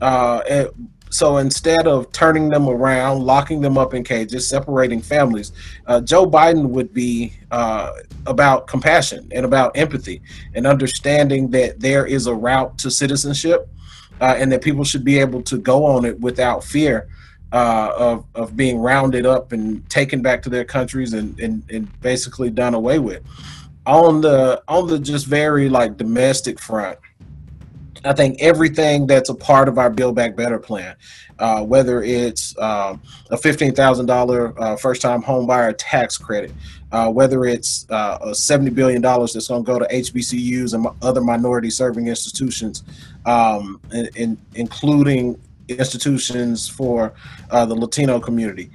Uh, 0.00 0.66
so 1.10 1.36
instead 1.38 1.86
of 1.86 2.10
turning 2.12 2.48
them 2.48 2.68
around, 2.68 3.22
locking 3.22 3.60
them 3.60 3.78
up 3.78 3.94
in 3.94 4.02
cages, 4.02 4.48
separating 4.48 5.00
families, 5.00 5.52
uh, 5.86 6.00
Joe 6.00 6.28
Biden 6.28 6.68
would 6.70 6.92
be 6.92 7.32
uh, 7.50 7.92
about 8.26 8.66
compassion 8.66 9.28
and 9.32 9.46
about 9.46 9.76
empathy 9.76 10.20
and 10.54 10.66
understanding 10.66 11.50
that 11.50 11.80
there 11.80 12.06
is 12.06 12.26
a 12.26 12.34
route 12.34 12.76
to 12.78 12.90
citizenship 12.90 13.68
uh, 14.20 14.34
and 14.36 14.50
that 14.50 14.62
people 14.62 14.84
should 14.84 15.04
be 15.04 15.18
able 15.18 15.42
to 15.42 15.58
go 15.58 15.84
on 15.84 16.04
it 16.04 16.18
without 16.20 16.64
fear 16.64 17.08
uh, 17.52 17.92
of, 17.96 18.24
of 18.34 18.56
being 18.56 18.78
rounded 18.78 19.24
up 19.24 19.52
and 19.52 19.88
taken 19.88 20.22
back 20.22 20.42
to 20.42 20.50
their 20.50 20.64
countries 20.64 21.12
and, 21.12 21.38
and, 21.38 21.62
and 21.70 22.00
basically 22.00 22.50
done 22.50 22.74
away 22.74 22.98
with. 22.98 23.22
On 23.86 24.20
the 24.20 24.60
on 24.66 24.88
the 24.88 24.98
just 24.98 25.26
very 25.26 25.68
like 25.68 25.96
domestic 25.96 26.58
front, 26.58 26.98
I 28.04 28.12
think 28.12 28.40
everything 28.40 29.06
that's 29.06 29.28
a 29.28 29.34
part 29.34 29.68
of 29.68 29.78
our 29.78 29.90
Build 29.90 30.14
Back 30.14 30.36
Better 30.36 30.58
plan, 30.58 30.96
uh, 31.38 31.64
whether 31.64 32.02
it's 32.02 32.56
uh, 32.58 32.96
a 33.30 33.36
fifteen 33.36 33.74
thousand 33.74 34.10
uh, 34.10 34.76
first 34.76 35.02
time 35.02 35.22
home 35.22 35.46
buyer 35.46 35.72
tax 35.72 36.16
credit, 36.16 36.52
uh, 36.92 37.10
whether 37.10 37.44
it's 37.44 37.86
uh, 37.90 38.18
a 38.20 38.34
seventy 38.34 38.70
billion 38.70 39.02
dollars 39.02 39.32
that's 39.32 39.48
going 39.48 39.64
to 39.64 39.66
go 39.66 39.78
to 39.78 39.86
HBCUs 39.86 40.74
and 40.74 40.86
other 41.02 41.20
minority 41.20 41.70
serving 41.70 42.08
institutions, 42.08 42.84
um, 43.24 43.80
in, 43.92 44.08
in, 44.14 44.38
including 44.54 45.40
institutions 45.68 46.68
for 46.68 47.12
uh, 47.50 47.66
the 47.66 47.74
Latino 47.74 48.20
community, 48.20 48.70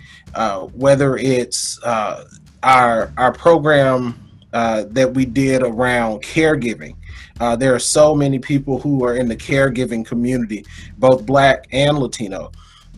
whether 0.73 1.17
it's 1.17 1.79
our 1.83 3.11
our 3.17 3.31
program 3.33 4.17
that 4.51 5.11
we 5.13 5.25
did 5.25 5.63
around 5.63 6.21
caregiving. 6.21 6.95
Uh, 7.41 7.55
there 7.55 7.73
are 7.73 7.79
so 7.79 8.13
many 8.13 8.37
people 8.37 8.79
who 8.79 9.03
are 9.03 9.15
in 9.15 9.27
the 9.27 9.35
caregiving 9.35 10.05
community, 10.05 10.63
both 10.99 11.25
Black 11.25 11.65
and 11.71 11.97
Latino. 11.97 12.51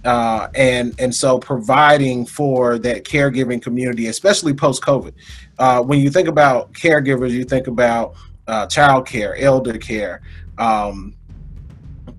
Uh, 0.04 0.50
and 0.54 0.94
and 1.00 1.16
so 1.16 1.40
providing 1.40 2.26
for 2.26 2.78
that 2.78 3.06
caregiving 3.06 3.62
community, 3.62 4.08
especially 4.08 4.54
post 4.54 4.84
COVID. 4.84 5.14
Uh, 5.60 5.82
when 5.82 6.02
you 6.02 6.10
think 6.10 6.28
about 6.28 6.74
caregivers, 6.74 7.32
you 7.32 7.46
think 7.46 7.68
about 7.68 8.16
uh, 8.48 8.68
child 8.68 9.08
care, 9.08 9.38
elder 9.38 9.78
care, 9.78 10.22
um, 10.58 11.16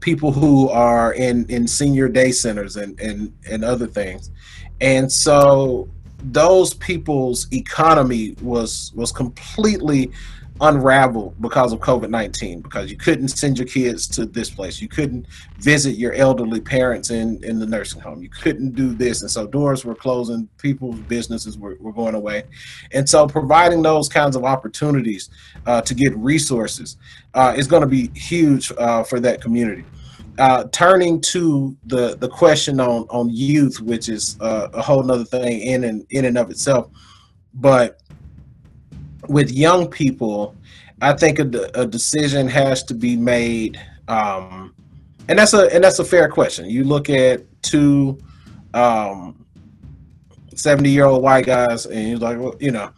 people 0.01 0.33
who 0.33 0.71
are 0.71 1.13
in 1.13 1.45
in 1.51 1.69
senior 1.69 2.09
day 2.09 2.33
centers 2.33 2.77
and 2.77 2.99
and 3.01 3.35
and 3.51 3.63
other 3.63 3.87
things. 3.87 4.31
And 4.81 5.13
so 5.13 5.91
those 6.33 6.73
people's 6.73 7.53
economy 7.53 8.35
was 8.41 8.93
was 8.95 9.13
completely 9.13 10.11
unraveled 10.69 11.35
because 11.41 11.73
of 11.73 11.81
COVID 11.81 12.11
19, 12.11 12.61
because 12.61 12.91
you 12.91 12.97
couldn't 12.97 13.29
send 13.29 13.59
your 13.59 13.67
kids 13.67 14.09
to 14.09 14.25
this 14.25 14.51
place. 14.51 14.81
You 14.81 14.89
couldn't 14.89 15.27
visit 15.59 15.97
your 15.97 16.13
elderly 16.15 16.61
parents 16.61 17.11
in, 17.11 17.43
in 17.45 17.59
the 17.59 17.67
nursing 17.67 18.01
home. 18.01 18.23
You 18.23 18.31
couldn't 18.31 18.75
do 18.75 18.95
this. 18.95 19.23
And 19.23 19.31
so 19.31 19.47
doors 19.47 19.85
were 19.85 19.95
closing, 19.95 20.49
people's 20.59 20.99
businesses 21.01 21.59
were, 21.59 21.77
were 21.81 21.93
going 21.93 22.15
away. 22.15 22.45
And 22.93 23.09
so 23.09 23.27
providing 23.27 23.83
those 23.83 24.09
kinds 24.09 24.37
of 24.37 24.45
opportunities 24.45 25.29
uh, 25.67 25.83
to 25.83 25.95
get 25.95 26.17
resources 26.17 26.97
uh, 27.35 27.55
is 27.57 27.67
going 27.67 27.83
to 27.83 27.89
be 27.89 28.11
huge 28.19 28.73
uh, 28.79 29.05
for 29.05 29.21
that 29.21 29.43
community. 29.43 29.85
Uh, 30.39 30.65
turning 30.73 31.21
to 31.21 31.77
the 31.87 32.17
the 32.17 32.29
question 32.29 32.81
on 32.81 33.07
on 33.09 33.29
youth, 33.31 33.81
which 33.81 34.09
is 34.09 34.37
uh, 34.41 34.69
a 34.73 34.83
whole 34.83 35.09
other 35.09 35.25
thing 35.25 35.61
in 35.61 35.85
and 35.85 36.05
in 36.11 36.25
and 36.25 36.37
of 36.37 36.51
itself, 36.51 36.91
but 37.55 38.01
with 39.29 39.51
young 39.51 39.89
people, 39.89 40.57
I 41.01 41.13
think 41.13 41.39
a, 41.39 41.71
a 41.75 41.87
decision 41.87 42.49
has 42.49 42.83
to 42.85 42.95
be 42.95 43.17
made, 43.17 43.81
um, 44.09 44.75
and 45.29 45.39
that's 45.39 45.55
a 45.55 45.73
and 45.75 45.83
that's 45.83 45.99
a 45.99 46.05
fair 46.05 46.29
question. 46.29 46.69
You 46.69 46.85
look 46.85 47.11
at 47.11 47.45
two 47.63 48.19
um, 48.75 49.45
70 50.55 50.89
year 50.91 51.05
old 51.05 51.23
white 51.23 51.47
guys, 51.47 51.87
and 51.87 52.09
you're 52.09 52.19
like, 52.19 52.39
well, 52.39 52.55
you 52.61 52.71
know, 52.71 52.91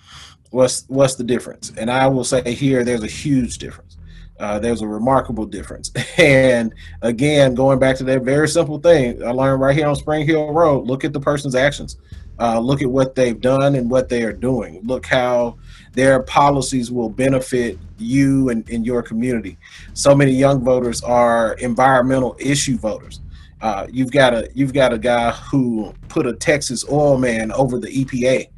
what's 0.51 0.85
what's 0.89 1.15
the 1.15 1.25
difference? 1.25 1.73
And 1.77 1.91
I 1.91 2.07
will 2.07 2.25
say 2.25 2.53
here, 2.53 2.85
there's 2.85 3.03
a 3.03 3.09
huge 3.09 3.59
difference. 3.59 3.97
Uh, 4.39 4.59
there's 4.59 4.83
a 4.83 4.87
remarkable 4.87 5.47
difference. 5.47 5.91
And 6.19 6.75
again, 7.03 7.55
going 7.55 7.79
back 7.79 7.97
to 7.97 8.05
that 8.05 8.23
very 8.23 8.49
simple 8.49 8.79
thing 8.79 9.23
I 9.23 9.31
learned 9.31 9.61
right 9.61 9.77
here 9.77 9.87
on 9.87 9.97
Spring 9.97 10.27
Hill 10.27 10.51
Road, 10.51 10.87
look 10.87 11.05
at 11.05 11.13
the 11.13 11.21
person's 11.21 11.55
actions. 11.55 11.97
Uh, 12.39 12.59
look 12.61 12.83
at 12.83 12.91
what 12.91 13.15
they've 13.15 13.41
done 13.41 13.75
and 13.75 13.91
what 13.91 14.09
they 14.09 14.23
are 14.23 14.33
doing. 14.33 14.81
Look 14.85 15.07
how 15.07 15.57
their 15.93 16.23
policies 16.23 16.91
will 16.91 17.09
benefit 17.09 17.79
you 17.99 18.51
and, 18.51 18.87
your 18.87 19.03
community. 19.03 19.57
So 19.95 20.15
many 20.15 20.33
young 20.33 20.63
voters 20.63 21.03
are 21.03 21.55
environmental 21.55 22.37
issue 22.39 22.77
voters. 22.77 23.21
Uh, 23.63 23.87
you've 23.91 24.13
got 24.13 24.35
a 24.35 24.51
you've 24.55 24.75
got 24.75 24.93
a 24.93 24.99
guy 24.99 25.31
who 25.31 25.95
put 26.09 26.27
a 26.27 26.35
Texas 26.35 26.85
oil 26.91 27.17
man 27.17 27.51
over 27.53 27.79
the 27.79 27.89
EPA 27.89 28.49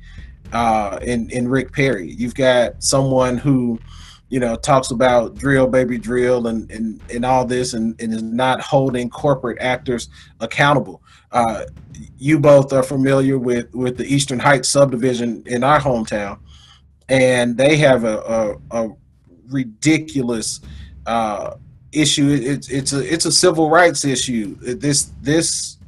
uh, 0.52 0.98
in 1.02 1.30
in 1.30 1.46
Rick 1.46 1.72
Perry. 1.72 2.12
You've 2.12 2.34
got 2.34 2.82
someone 2.82 3.38
who 3.38 3.78
you 4.28 4.40
know 4.40 4.56
talks 4.56 4.90
about 4.90 5.36
drill 5.36 5.68
baby 5.68 5.98
drill 5.98 6.48
and 6.48 6.68
and, 6.72 7.00
and 7.14 7.24
all 7.24 7.44
this 7.44 7.74
and, 7.74 7.98
and 8.00 8.12
is 8.12 8.24
not 8.24 8.60
holding 8.60 9.08
corporate 9.08 9.58
actors 9.60 10.08
accountable. 10.40 11.00
Uh, 11.30 11.64
you 12.18 12.38
both 12.38 12.72
are 12.72 12.82
familiar 12.82 13.38
with 13.38 13.74
with 13.74 13.96
the 13.96 14.06
Eastern 14.06 14.38
Heights 14.38 14.68
subdivision 14.68 15.42
in 15.46 15.62
our 15.62 15.80
hometown 15.80 16.38
and 17.08 17.56
they 17.56 17.76
have 17.76 18.04
a, 18.04 18.18
a, 18.70 18.82
a 18.82 18.88
ridiculous 19.48 20.60
uh, 21.06 21.56
issue. 21.92 22.28
It's 22.30 22.68
it's 22.68 22.92
a 22.92 23.12
it's 23.12 23.24
a 23.24 23.32
civil 23.32 23.70
rights 23.70 24.04
issue. 24.04 24.56
This 24.56 25.12
this 25.22 25.78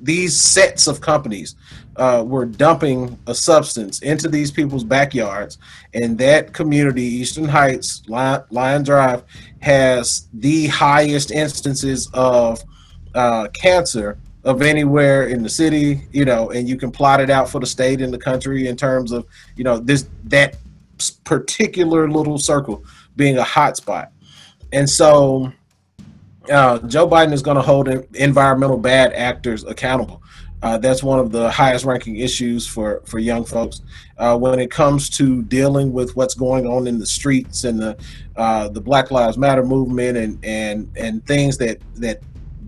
these 0.00 0.38
sets 0.40 0.86
of 0.86 1.00
companies 1.00 1.56
uh, 1.96 2.24
were 2.26 2.46
dumping 2.46 3.18
a 3.26 3.34
substance 3.34 4.00
into 4.00 4.28
these 4.28 4.50
people's 4.50 4.84
backyards, 4.84 5.58
and 5.92 6.16
that 6.18 6.54
community, 6.54 7.02
Eastern 7.02 7.44
Heights, 7.44 8.02
Lion, 8.08 8.42
Lion 8.50 8.82
Drive, 8.82 9.24
has 9.60 10.28
the 10.32 10.68
highest 10.68 11.30
instances 11.30 12.08
of 12.14 12.62
uh, 13.14 13.48
cancer 13.48 14.18
of 14.44 14.62
anywhere 14.62 15.28
in 15.28 15.42
the 15.42 15.48
city. 15.48 16.08
You 16.12 16.24
know, 16.24 16.50
and 16.50 16.68
you 16.68 16.76
can 16.76 16.90
plot 16.90 17.20
it 17.20 17.30
out 17.30 17.48
for 17.48 17.60
the 17.60 17.66
state 17.66 18.00
and 18.00 18.12
the 18.12 18.18
country 18.18 18.68
in 18.68 18.76
terms 18.76 19.12
of 19.12 19.26
you 19.56 19.64
know 19.64 19.78
this 19.78 20.08
that 20.24 20.56
particular 21.24 22.10
little 22.10 22.38
circle 22.38 22.84
being 23.16 23.38
a 23.38 23.42
hotspot. 23.42 24.08
And 24.72 24.88
so 24.88 25.52
uh, 26.50 26.78
Joe 26.80 27.08
Biden 27.08 27.32
is 27.32 27.42
going 27.42 27.56
to 27.56 27.62
hold 27.62 27.88
environmental 27.88 28.78
bad 28.78 29.12
actors 29.12 29.64
accountable. 29.64 30.22
Uh, 30.62 30.76
that's 30.76 31.02
one 31.02 31.18
of 31.18 31.32
the 31.32 31.50
highest 31.50 31.86
ranking 31.86 32.16
issues 32.16 32.66
for, 32.66 33.02
for 33.06 33.18
young 33.18 33.44
folks. 33.44 33.80
Uh, 34.18 34.36
when 34.36 34.58
it 34.58 34.70
comes 34.70 35.08
to 35.08 35.42
dealing 35.44 35.90
with 35.90 36.14
what's 36.16 36.34
going 36.34 36.66
on 36.66 36.86
in 36.86 36.98
the 36.98 37.06
streets 37.06 37.64
and 37.64 37.80
the 37.80 37.96
uh, 38.36 38.68
the 38.68 38.80
Black 38.80 39.10
Lives 39.10 39.38
Matter 39.38 39.64
movement 39.64 40.16
and, 40.18 40.42
and, 40.44 40.90
and 40.96 41.26
things 41.26 41.56
that, 41.58 41.78
that 41.96 42.22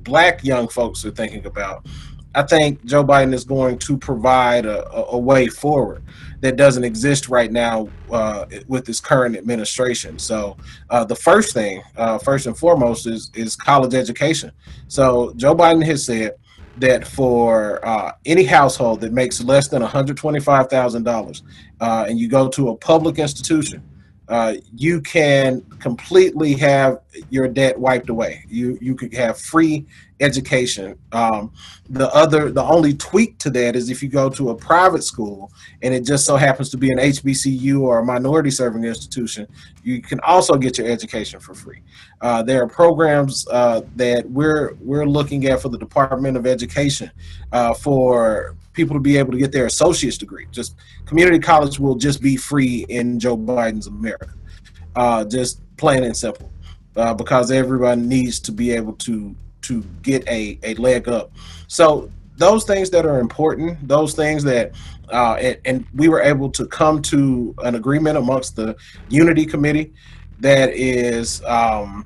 black 0.04 0.44
young 0.44 0.68
folks 0.68 1.04
are 1.04 1.10
thinking 1.10 1.46
about, 1.46 1.86
I 2.34 2.42
think 2.42 2.84
Joe 2.84 3.04
Biden 3.04 3.34
is 3.34 3.44
going 3.44 3.78
to 3.80 3.98
provide 3.98 4.64
a, 4.64 4.86
a, 4.94 5.18
way 5.18 5.48
forward 5.48 6.02
that 6.40 6.56
doesn't 6.56 6.82
exist 6.82 7.28
right 7.28 7.52
now 7.52 7.88
uh, 8.10 8.46
with 8.66 8.86
this 8.86 9.00
current 9.00 9.36
administration. 9.36 10.18
So 10.18 10.56
uh, 10.88 11.04
the 11.04 11.14
first 11.14 11.52
thing, 11.52 11.82
uh, 11.96 12.18
first 12.18 12.46
and 12.46 12.56
foremost, 12.56 13.06
is 13.06 13.30
is 13.34 13.54
college 13.54 13.94
education. 13.94 14.52
So 14.88 15.34
Joe 15.36 15.54
Biden 15.54 15.84
has 15.84 16.06
said 16.06 16.36
that 16.78 17.06
for 17.06 17.86
uh, 17.86 18.12
any 18.24 18.44
household 18.44 19.02
that 19.02 19.12
makes 19.12 19.42
less 19.42 19.68
than 19.68 19.82
one 19.82 19.90
hundred 19.90 20.16
twenty 20.16 20.40
five 20.40 20.70
thousand 20.70 21.02
dollars, 21.02 21.42
uh, 21.80 22.06
and 22.08 22.18
you 22.18 22.28
go 22.28 22.48
to 22.48 22.70
a 22.70 22.76
public 22.76 23.18
institution, 23.18 23.82
uh, 24.28 24.54
you 24.74 25.00
can 25.00 25.60
completely 25.78 26.54
have 26.54 27.00
your 27.30 27.48
debt 27.48 27.78
wiped 27.78 28.08
away. 28.08 28.44
You 28.48 28.78
you 28.80 28.94
could 28.94 29.12
have 29.14 29.38
free 29.38 29.86
education. 30.22 30.96
Um, 31.10 31.52
the 31.90 32.08
other, 32.14 32.50
the 32.50 32.62
only 32.62 32.94
tweak 32.94 33.38
to 33.38 33.50
that 33.50 33.74
is 33.76 33.90
if 33.90 34.02
you 34.02 34.08
go 34.08 34.30
to 34.30 34.50
a 34.50 34.54
private 34.54 35.02
school 35.02 35.52
and 35.82 35.92
it 35.92 36.06
just 36.06 36.24
so 36.24 36.36
happens 36.36 36.70
to 36.70 36.76
be 36.76 36.90
an 36.90 36.98
HBCU 36.98 37.80
or 37.80 37.98
a 37.98 38.04
minority 38.04 38.50
serving 38.50 38.84
institution, 38.84 39.46
you 39.82 40.00
can 40.00 40.20
also 40.20 40.54
get 40.54 40.78
your 40.78 40.86
education 40.86 41.40
for 41.40 41.54
free. 41.54 41.82
Uh, 42.20 42.42
there 42.42 42.62
are 42.62 42.68
programs 42.68 43.46
uh, 43.48 43.82
that 43.96 44.28
we're 44.30 44.74
we're 44.80 45.06
looking 45.06 45.46
at 45.46 45.60
for 45.60 45.68
the 45.68 45.78
Department 45.78 46.36
of 46.36 46.46
Education 46.46 47.10
uh, 47.52 47.74
for 47.74 48.56
people 48.72 48.94
to 48.94 49.00
be 49.00 49.16
able 49.16 49.32
to 49.32 49.38
get 49.38 49.52
their 49.52 49.66
associate's 49.66 50.18
degree. 50.18 50.46
Just 50.50 50.76
community 51.06 51.38
college 51.38 51.78
will 51.78 51.96
just 51.96 52.22
be 52.22 52.36
free 52.36 52.86
in 52.88 53.18
Joe 53.18 53.36
Biden's 53.36 53.86
America. 53.86 54.34
Uh, 54.94 55.24
just 55.24 55.60
plain 55.76 56.04
and 56.04 56.16
simple. 56.16 56.50
Uh, 56.94 57.14
because 57.14 57.50
everybody 57.50 58.00
needs 58.02 58.38
to 58.38 58.52
be 58.52 58.70
able 58.70 58.92
to 58.92 59.34
to 59.62 59.82
get 60.02 60.26
a, 60.28 60.58
a 60.62 60.74
leg 60.74 61.08
up. 61.08 61.32
So 61.68 62.10
those 62.36 62.64
things 62.64 62.90
that 62.90 63.06
are 63.06 63.18
important, 63.18 63.86
those 63.88 64.12
things 64.12 64.44
that, 64.44 64.72
uh, 65.10 65.34
and, 65.34 65.58
and, 65.64 65.86
we 65.94 66.08
were 66.08 66.20
able 66.20 66.50
to 66.50 66.66
come 66.66 67.00
to 67.02 67.54
an 67.62 67.74
agreement 67.74 68.18
amongst 68.18 68.56
the 68.56 68.76
Unity 69.08 69.46
Committee 69.46 69.92
that 70.40 70.70
is 70.70 71.42
um, 71.44 72.04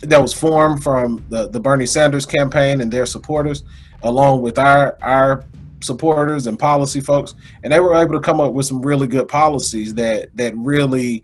that 0.00 0.20
was 0.20 0.32
formed 0.32 0.82
from 0.82 1.24
the, 1.28 1.48
the 1.48 1.60
Bernie 1.60 1.86
Sanders 1.86 2.24
campaign 2.24 2.80
and 2.80 2.92
their 2.92 3.06
supporters, 3.06 3.64
along 4.02 4.42
with 4.42 4.58
our 4.58 4.96
our 5.02 5.44
supporters 5.84 6.46
and 6.46 6.58
policy 6.58 7.00
folks, 7.00 7.34
and 7.62 7.72
they 7.72 7.80
were 7.80 7.94
able 7.94 8.14
to 8.14 8.20
come 8.20 8.40
up 8.40 8.52
with 8.52 8.66
some 8.66 8.82
really 8.82 9.06
good 9.06 9.28
policies 9.28 9.94
that 9.94 10.34
that 10.36 10.56
really 10.56 11.22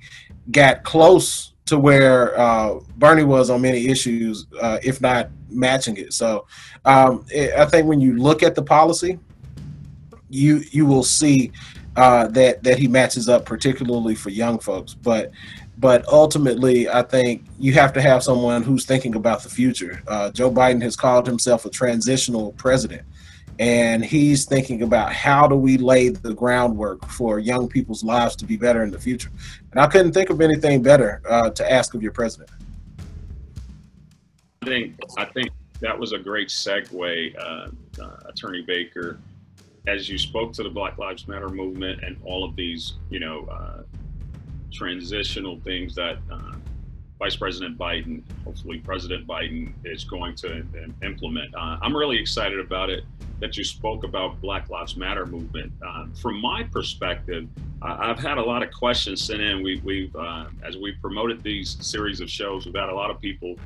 got 0.50 0.82
close 0.84 1.54
to 1.66 1.78
where 1.78 2.38
uh, 2.38 2.80
Bernie 2.96 3.24
was 3.24 3.48
on 3.48 3.62
many 3.62 3.86
issues, 3.88 4.46
uh, 4.60 4.78
if 4.82 5.00
not 5.00 5.30
matching 5.48 5.96
it. 5.96 6.12
So 6.12 6.46
um, 6.84 7.24
it, 7.30 7.54
I 7.54 7.64
think 7.64 7.86
when 7.86 8.00
you 8.00 8.18
look 8.18 8.42
at 8.42 8.54
the 8.54 8.62
policy, 8.62 9.18
you 10.28 10.62
you 10.70 10.86
will 10.86 11.04
see 11.04 11.52
uh, 11.96 12.26
that 12.28 12.62
that 12.62 12.78
he 12.78 12.88
matches 12.88 13.28
up, 13.28 13.44
particularly 13.44 14.14
for 14.14 14.30
young 14.30 14.58
folks. 14.58 14.94
But 14.94 15.32
but 15.78 16.06
ultimately, 16.08 16.88
I 16.88 17.02
think 17.02 17.44
you 17.58 17.72
have 17.74 17.92
to 17.94 18.02
have 18.02 18.22
someone 18.22 18.62
who's 18.62 18.84
thinking 18.84 19.14
about 19.14 19.42
the 19.42 19.48
future. 19.48 20.02
Uh, 20.06 20.30
Joe 20.30 20.50
Biden 20.50 20.82
has 20.82 20.94
called 20.94 21.26
himself 21.26 21.64
a 21.64 21.70
transitional 21.70 22.52
president 22.52 23.02
and 23.60 24.02
he's 24.02 24.46
thinking 24.46 24.82
about 24.82 25.12
how 25.12 25.46
do 25.46 25.54
we 25.54 25.76
lay 25.76 26.08
the 26.08 26.32
groundwork 26.32 27.06
for 27.06 27.38
young 27.38 27.68
people's 27.68 28.02
lives 28.02 28.34
to 28.34 28.46
be 28.46 28.56
better 28.56 28.82
in 28.82 28.90
the 28.90 28.98
future. 28.98 29.30
And 29.72 29.80
I 29.80 29.86
couldn't 29.86 30.12
think 30.12 30.30
of 30.30 30.40
anything 30.40 30.82
better 30.82 31.20
uh, 31.28 31.50
to 31.50 31.70
ask 31.70 31.92
of 31.92 32.02
your 32.02 32.10
president. 32.10 32.48
I 34.62 34.66
think 34.66 34.94
I 35.18 35.26
think 35.26 35.50
that 35.80 35.98
was 35.98 36.12
a 36.12 36.18
great 36.18 36.48
segue, 36.48 37.38
uh, 37.38 38.02
uh, 38.02 38.16
Attorney 38.26 38.62
Baker, 38.62 39.18
as 39.86 40.08
you 40.08 40.16
spoke 40.16 40.54
to 40.54 40.62
the 40.62 40.70
Black 40.70 40.96
Lives 40.96 41.28
Matter 41.28 41.50
movement 41.50 42.02
and 42.02 42.16
all 42.24 42.44
of 42.44 42.56
these, 42.56 42.94
you 43.10 43.20
know, 43.20 43.44
uh, 43.44 43.82
transitional 44.72 45.60
things 45.60 45.94
that 45.96 46.16
uh, 46.32 46.54
Vice 47.18 47.36
President 47.36 47.76
Biden, 47.76 48.22
hopefully 48.42 48.78
President 48.78 49.26
Biden, 49.26 49.74
is 49.84 50.04
going 50.04 50.34
to 50.36 50.64
implement. 51.02 51.54
Uh, 51.54 51.76
I'm 51.82 51.94
really 51.94 52.18
excited 52.18 52.58
about 52.58 52.88
it 52.88 53.04
that 53.40 53.56
you 53.56 53.64
spoke 53.64 54.04
about 54.04 54.40
Black 54.40 54.68
Lives 54.68 54.96
Matter 54.96 55.26
movement. 55.26 55.72
Uh, 55.84 56.06
from 56.20 56.40
my 56.40 56.62
perspective, 56.62 57.48
uh, 57.82 57.96
I've 57.98 58.18
had 58.18 58.38
a 58.38 58.42
lot 58.42 58.62
of 58.62 58.70
questions 58.70 59.22
sent 59.24 59.40
in. 59.40 59.62
We, 59.62 59.80
we've, 59.82 60.14
uh, 60.14 60.46
as 60.62 60.76
we 60.76 60.92
promoted 60.92 61.42
these 61.42 61.76
series 61.80 62.20
of 62.20 62.30
shows, 62.30 62.66
we've 62.66 62.74
had 62.74 62.90
a 62.90 62.94
lot 62.94 63.10
of 63.10 63.20
people 63.20 63.56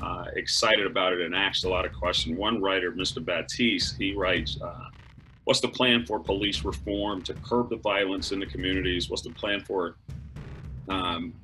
uh, 0.00 0.24
excited 0.36 0.86
about 0.86 1.12
it 1.12 1.20
and 1.20 1.34
asked 1.34 1.64
a 1.64 1.68
lot 1.68 1.84
of 1.84 1.92
questions. 1.92 2.38
One 2.38 2.62
writer, 2.62 2.90
Mr. 2.92 3.22
Batiste, 3.24 3.96
he 3.98 4.14
writes, 4.14 4.58
uh, 4.62 4.88
"What's 5.44 5.60
the 5.60 5.68
plan 5.68 6.06
for 6.06 6.18
police 6.18 6.64
reform 6.64 7.22
to 7.22 7.34
curb 7.34 7.68
the 7.68 7.76
violence 7.76 8.32
in 8.32 8.40
the 8.40 8.46
communities? 8.46 9.10
What's 9.10 9.22
the 9.22 9.30
plan 9.30 9.60
for 9.60 9.96
um, 10.88 11.34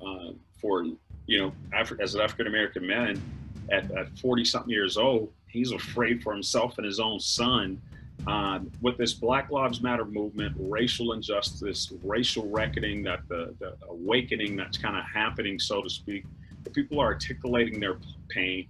for 0.61 0.87
you 1.27 1.39
know, 1.41 1.53
as 2.01 2.15
an 2.15 2.21
African 2.21 2.47
American 2.47 2.87
man 2.87 3.21
at, 3.71 3.85
40 4.19 4.45
something 4.45 4.71
years 4.71 4.97
old, 4.97 5.33
he's 5.55 5.71
afraid 5.71 6.23
for 6.23 6.33
himself 6.33 6.77
and 6.79 6.85
his 6.85 7.01
own 7.01 7.21
son. 7.21 7.81
Um, 8.27 8.71
with 8.81 8.97
this 8.97 9.15
Black 9.15 9.51
Lives 9.51 9.81
Matter 9.81 10.05
movement, 10.05 10.55
racial 10.59 11.13
injustice, 11.13 11.93
racial 12.03 12.49
reckoning, 12.49 13.03
that 13.05 13.21
the, 13.29 13.55
the 13.61 13.77
awakening 13.89 14.57
that's 14.57 14.77
kind 14.77 14.97
of 14.97 15.05
happening, 15.05 15.59
so 15.59 15.81
to 15.83 15.91
speak, 15.91 16.25
people 16.73 17.01
are 17.01 17.07
articulating 17.07 17.79
their 17.79 17.99
pain, 18.29 18.67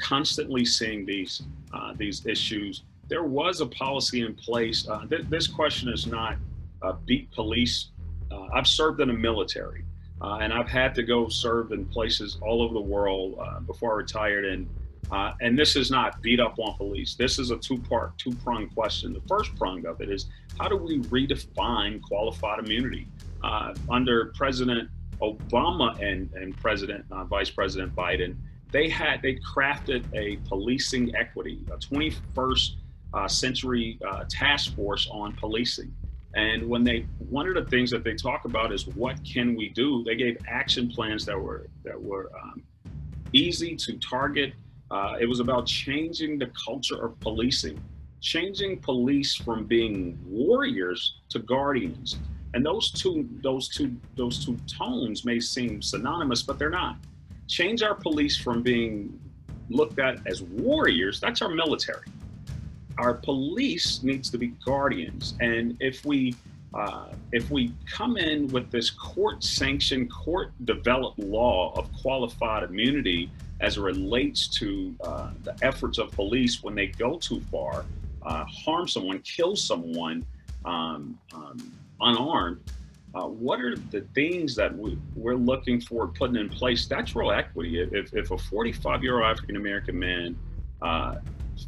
constantly 0.00 0.64
seeing 0.64 1.06
these 1.06 1.42
uh, 1.72 1.94
these 1.96 2.26
issues. 2.26 2.82
There 3.08 3.24
was 3.24 3.60
a 3.60 3.66
policy 3.66 4.22
in 4.22 4.34
place. 4.34 4.88
Uh, 4.88 5.06
th- 5.06 5.26
this 5.28 5.46
question 5.46 5.88
is 5.88 6.06
not 6.06 6.36
uh, 6.82 6.94
beat 7.06 7.30
police. 7.32 7.90
Uh, 8.30 8.46
I've 8.52 8.66
served 8.66 9.00
in 9.00 9.08
the 9.08 9.14
military. 9.14 9.84
Uh, 10.22 10.38
and 10.42 10.52
I've 10.52 10.68
had 10.68 10.94
to 10.96 11.02
go 11.02 11.28
serve 11.28 11.72
in 11.72 11.86
places 11.86 12.36
all 12.42 12.60
over 12.60 12.74
the 12.74 12.80
world 12.80 13.38
uh, 13.40 13.60
before 13.60 13.92
I 13.92 13.96
retired. 13.96 14.44
And 14.44 14.68
uh, 15.10 15.32
and 15.40 15.58
this 15.58 15.76
is 15.76 15.90
not 15.90 16.20
beat 16.22 16.40
up 16.40 16.58
on 16.58 16.76
police. 16.76 17.14
This 17.14 17.38
is 17.38 17.50
a 17.50 17.56
two-part, 17.56 18.16
two-prong 18.18 18.68
question. 18.70 19.12
The 19.12 19.22
first 19.28 19.54
prong 19.56 19.84
of 19.86 20.00
it 20.00 20.10
is 20.10 20.26
how 20.58 20.68
do 20.68 20.76
we 20.76 21.00
redefine 21.00 22.00
qualified 22.02 22.60
immunity 22.60 23.06
uh, 23.42 23.74
under 23.90 24.26
President 24.36 24.88
Obama 25.20 26.00
and 26.00 26.32
and 26.34 26.56
President 26.56 27.04
uh, 27.10 27.24
Vice 27.24 27.50
President 27.50 27.94
Biden? 27.94 28.36
They 28.70 28.88
had 28.88 29.20
they 29.22 29.36
crafted 29.36 30.04
a 30.14 30.36
policing 30.48 31.14
equity, 31.16 31.64
a 31.72 31.76
21st 31.76 32.74
uh, 33.12 33.26
century 33.26 33.98
task 34.28 34.74
force 34.76 35.08
on 35.10 35.32
policing. 35.32 35.92
And 36.34 36.68
when 36.68 36.84
they, 36.84 37.06
one 37.28 37.48
of 37.48 37.54
the 37.54 37.68
things 37.68 37.90
that 37.90 38.04
they 38.04 38.14
talk 38.14 38.44
about 38.44 38.72
is 38.72 38.86
what 38.86 39.18
can 39.24 39.56
we 39.56 39.70
do? 39.70 40.04
They 40.04 40.14
gave 40.14 40.38
action 40.46 40.88
plans 40.88 41.26
that 41.26 41.38
were 41.38 41.66
that 41.84 42.00
were 42.00 42.30
um, 42.40 42.62
easy 43.32 43.74
to 43.76 43.98
target. 43.98 44.52
Uh, 44.90 45.16
it 45.20 45.26
was 45.26 45.40
about 45.40 45.66
changing 45.66 46.38
the 46.38 46.50
culture 46.64 47.04
of 47.04 47.18
policing, 47.20 47.80
changing 48.20 48.78
police 48.80 49.34
from 49.34 49.64
being 49.64 50.18
warriors 50.26 51.16
to 51.28 51.38
guardians. 51.38 52.18
And 52.54 52.66
those 52.66 52.90
two, 52.90 53.28
those 53.42 53.68
two, 53.68 53.96
those 54.16 54.44
two 54.44 54.56
tones 54.66 55.24
may 55.24 55.38
seem 55.38 55.80
synonymous, 55.80 56.42
but 56.42 56.58
they're 56.58 56.70
not. 56.70 56.96
Change 57.46 57.82
our 57.82 57.94
police 57.94 58.36
from 58.36 58.62
being 58.62 59.18
looked 59.68 60.00
at 60.00 60.26
as 60.26 60.42
warriors. 60.42 61.20
That's 61.20 61.42
our 61.42 61.48
military 61.48 62.06
our 63.00 63.14
police 63.14 64.02
needs 64.02 64.30
to 64.30 64.38
be 64.38 64.48
guardians. 64.64 65.34
And 65.40 65.76
if 65.80 66.04
we 66.04 66.34
uh, 66.72 67.06
if 67.32 67.50
we 67.50 67.74
come 67.90 68.16
in 68.16 68.46
with 68.48 68.70
this 68.70 68.90
court 68.90 69.42
sanctioned, 69.42 70.08
court 70.12 70.52
developed 70.64 71.18
law 71.18 71.72
of 71.76 71.92
qualified 72.00 72.62
immunity 72.62 73.28
as 73.60 73.76
it 73.76 73.80
relates 73.80 74.48
to 74.48 74.94
uh, 75.02 75.30
the 75.44 75.54
efforts 75.62 75.98
of 75.98 76.10
police 76.12 76.62
when 76.62 76.74
they 76.74 76.86
go 76.86 77.18
too 77.18 77.40
far, 77.50 77.84
uh, 78.22 78.44
harm 78.44 78.88
someone, 78.88 79.18
kill 79.20 79.54
someone 79.54 80.24
um, 80.64 81.18
um, 81.34 81.72
unarmed, 82.00 82.60
uh, 83.14 83.26
what 83.26 83.60
are 83.60 83.76
the 83.76 84.02
things 84.14 84.54
that 84.54 84.76
we, 84.76 84.96
are 85.26 85.36
looking 85.36 85.80
for 85.80 86.08
putting 86.08 86.36
in 86.36 86.48
place? 86.48 86.86
That's 86.86 87.16
real 87.16 87.32
equity. 87.32 87.80
If, 87.80 88.14
if 88.14 88.30
a 88.30 88.38
45 88.38 89.02
year 89.02 89.16
old 89.16 89.24
African 89.24 89.56
American 89.56 89.98
man 89.98 90.36
uh, 90.80 91.16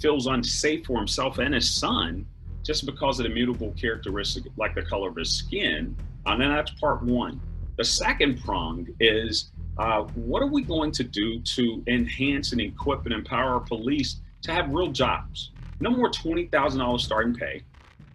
feels 0.00 0.26
unsafe 0.26 0.86
for 0.86 0.98
himself 0.98 1.38
and 1.38 1.54
his 1.54 1.68
son 1.68 2.26
just 2.62 2.86
because 2.86 3.18
of 3.18 3.24
the 3.24 3.30
mutable 3.30 3.72
characteristic 3.72 4.44
like 4.56 4.74
the 4.74 4.82
color 4.82 5.08
of 5.08 5.16
his 5.16 5.30
skin. 5.30 5.96
And 6.26 6.40
then 6.40 6.50
that's 6.50 6.70
part 6.72 7.02
one. 7.02 7.40
The 7.76 7.84
second 7.84 8.40
prong 8.40 8.86
is 9.00 9.50
uh, 9.78 10.02
what 10.14 10.42
are 10.42 10.48
we 10.48 10.62
going 10.62 10.92
to 10.92 11.04
do 11.04 11.40
to 11.40 11.82
enhance 11.86 12.52
and 12.52 12.60
equip 12.60 13.04
and 13.04 13.14
empower 13.14 13.54
our 13.54 13.60
police 13.60 14.20
to 14.42 14.52
have 14.52 14.70
real 14.70 14.92
jobs? 14.92 15.50
No 15.80 15.90
more 15.90 16.10
$20,000 16.10 17.00
starting 17.00 17.34
pay. 17.34 17.62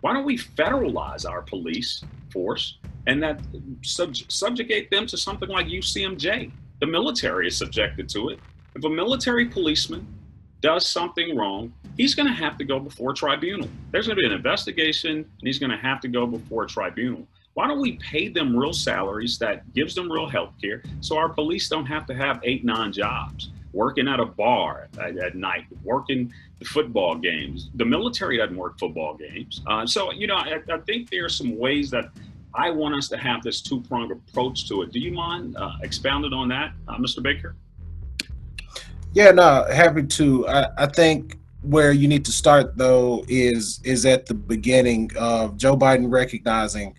Why 0.02 0.14
don't 0.14 0.26
we 0.26 0.38
federalize 0.38 1.30
our 1.30 1.42
police 1.42 2.04
force 2.32 2.78
and 3.08 3.22
that 3.24 3.42
sub- 3.84 4.16
subjugate 4.16 4.92
them 4.92 5.08
to 5.08 5.18
something 5.18 5.50
like 5.50 5.68
UCMJ? 5.68 6.52
The 6.80 6.88
military 6.88 7.48
is 7.48 7.58
subjected 7.58 8.08
to 8.10 8.30
it. 8.30 8.40
If 8.76 8.84
a 8.84 8.90
military 8.90 9.48
policeman 9.48 10.06
does 10.62 10.86
something 10.86 11.36
wrong, 11.36 11.74
he's 11.98 12.14
going 12.14 12.28
to 12.28 12.34
have 12.34 12.58
to 12.60 12.64
go 12.64 12.80
before 12.80 13.12
a 13.12 13.16
tribunal. 13.16 13.68
There's 13.92 14.08
going 14.08 14.18
to 14.18 14.22
be 14.22 14.26
an 14.28 14.34
investigation, 14.34 15.18
and 15.18 15.28
he's 15.42 15.58
going 15.60 15.72
to 15.72 15.78
have 15.78 16.00
to 16.02 16.08
go 16.08 16.28
before 16.28 16.64
a 16.64 16.68
tribunal. 16.68 17.28
Why 17.58 17.68
don't 17.68 17.82
we 17.82 17.94
pay 17.94 18.28
them 18.28 18.56
real 18.56 18.72
salaries 18.72 19.40
that 19.40 19.74
gives 19.74 19.96
them 19.96 20.12
real 20.12 20.30
health 20.30 20.54
care 20.62 20.84
so 21.02 21.18
our 21.18 21.28
police 21.28 21.68
don't 21.68 21.88
have 21.88 22.06
to 22.06 22.14
have 22.14 22.40
eight, 22.44 22.64
nine 22.64 22.92
jobs, 22.92 23.50
working 23.74 24.08
at 24.08 24.20
a 24.20 24.28
bar 24.28 24.90
at, 25.00 25.18
at 25.18 25.34
night, 25.34 25.66
working 25.84 26.32
the 26.60 26.66
football 26.66 27.16
games. 27.16 27.72
The 27.74 27.86
military 27.86 28.38
doesn't 28.38 28.56
work 28.56 28.78
football 28.78 29.16
games. 29.16 29.64
Uh, 29.66 29.88
so, 29.88 30.12
you 30.12 30.28
know, 30.28 30.36
I, 30.36 30.60
I 30.72 30.78
think 30.86 31.10
there 31.10 31.26
are 31.26 31.30
some 31.30 31.58
ways 31.58 31.90
that 31.90 32.12
I 32.54 32.70
want 32.70 32.94
us 32.94 33.08
to 33.08 33.18
have 33.18 33.42
this 33.42 33.60
two 33.60 33.82
pronged 33.82 34.12
approach 34.12 34.70
to 34.70 34.84
it. 34.84 34.92
Do 34.92 35.00
you 35.00 35.12
mind 35.12 35.58
uh, 35.58 35.78
expounding 35.82 36.34
on 36.34 36.50
that, 36.50 36.74
uh, 36.88 36.98
Mr. 36.98 37.24
Baker? 37.24 37.56
Yeah, 39.14 39.32
no, 39.32 39.66
happy 39.74 40.04
to. 40.04 40.48
I, 40.48 40.84
I 40.84 40.86
think 40.86 41.40
where 41.64 41.92
you 41.92 42.08
need 42.08 42.24
to 42.24 42.32
start 42.32 42.78
though 42.78 43.26
is 43.28 43.82
is 43.84 44.06
at 44.06 44.28
the 44.28 44.34
beginning 44.34 45.10
of 45.18 45.58
Joe 45.58 45.76
Biden 45.76 46.12
recognizing 46.12 46.96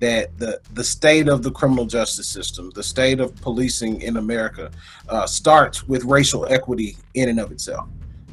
that 0.00 0.36
the 0.38 0.60
the 0.74 0.84
state 0.84 1.28
of 1.28 1.42
the 1.42 1.50
criminal 1.50 1.86
justice 1.86 2.26
system, 2.26 2.70
the 2.74 2.82
state 2.82 3.20
of 3.20 3.34
policing 3.36 4.02
in 4.02 4.16
America, 4.16 4.70
uh, 5.08 5.26
starts 5.26 5.86
with 5.86 6.04
racial 6.04 6.46
equity 6.50 6.96
in 7.14 7.28
and 7.28 7.38
of 7.38 7.52
itself, 7.52 7.88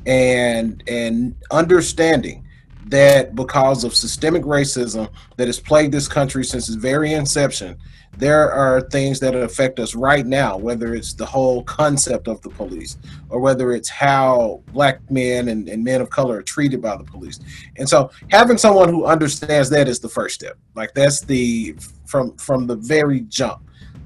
and 0.06 0.84
and 0.88 1.36
understanding 1.52 2.44
that 2.86 3.36
because 3.36 3.84
of 3.84 3.94
systemic 3.94 4.44
racism 4.44 5.10
that 5.36 5.48
has 5.48 5.60
plagued 5.60 5.94
this 5.94 6.08
country 6.08 6.44
since 6.46 6.70
its 6.70 6.78
very 6.78 7.14
inception, 7.14 7.78
there 8.18 8.52
are 8.52 8.82
things 8.82 9.20
that 9.20 9.36
affect 9.36 9.80
us 9.80 9.94
right 9.94 10.26
now, 10.26 10.58
whether 10.58 10.96
it's 10.96 11.14
the 11.14 11.26
whole 11.26 11.64
concept 11.64 12.28
of 12.28 12.42
the 12.42 12.50
police 12.50 12.98
or 13.30 13.40
whether 13.40 13.72
it's 13.72 13.90
how 13.90 14.64
black 14.74 15.00
men 15.12 15.50
and, 15.50 15.70
and 15.70 15.84
men 15.84 16.02
of 16.02 16.10
color 16.10 16.38
are 16.38 16.44
treated 16.44 16.82
by 16.82 16.98
the 16.98 17.04
police. 17.04 17.40
And 17.78 17.88
so 17.88 18.10
having 18.30 18.58
someone 18.58 18.90
who 18.90 19.06
understands 19.06 19.70
that 19.70 19.88
is 19.88 20.00
the 20.00 20.10
first 20.10 20.34
step. 20.36 20.58
Like 20.76 20.94
that's 20.96 21.22
the 21.22 21.76
from 22.06 22.36
from 22.38 22.66
the 22.66 22.76
very 22.76 23.22
jump. 23.22 23.62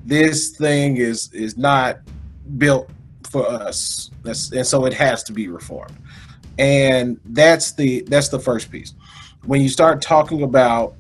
This 0.06 0.50
thing 0.50 0.97
is 0.97 1.32
is 1.32 1.58
not 1.58 2.00
built 2.58 2.89
for 3.30 3.47
us. 3.47 4.12
That's, 4.24 4.52
and 4.52 4.67
so 4.67 4.86
it 4.86 4.93
has 4.93 5.24
to 5.24 5.32
be 5.32 5.47
reformed. 5.47 5.97
And 6.60 7.17
that's 7.26 7.71
the 7.71 8.02
that's 8.02 8.28
the 8.28 8.39
first 8.39 8.69
piece. 8.69 8.93
When 9.45 9.62
you 9.62 9.69
start 9.69 10.02
talking 10.02 10.43
about 10.43 10.95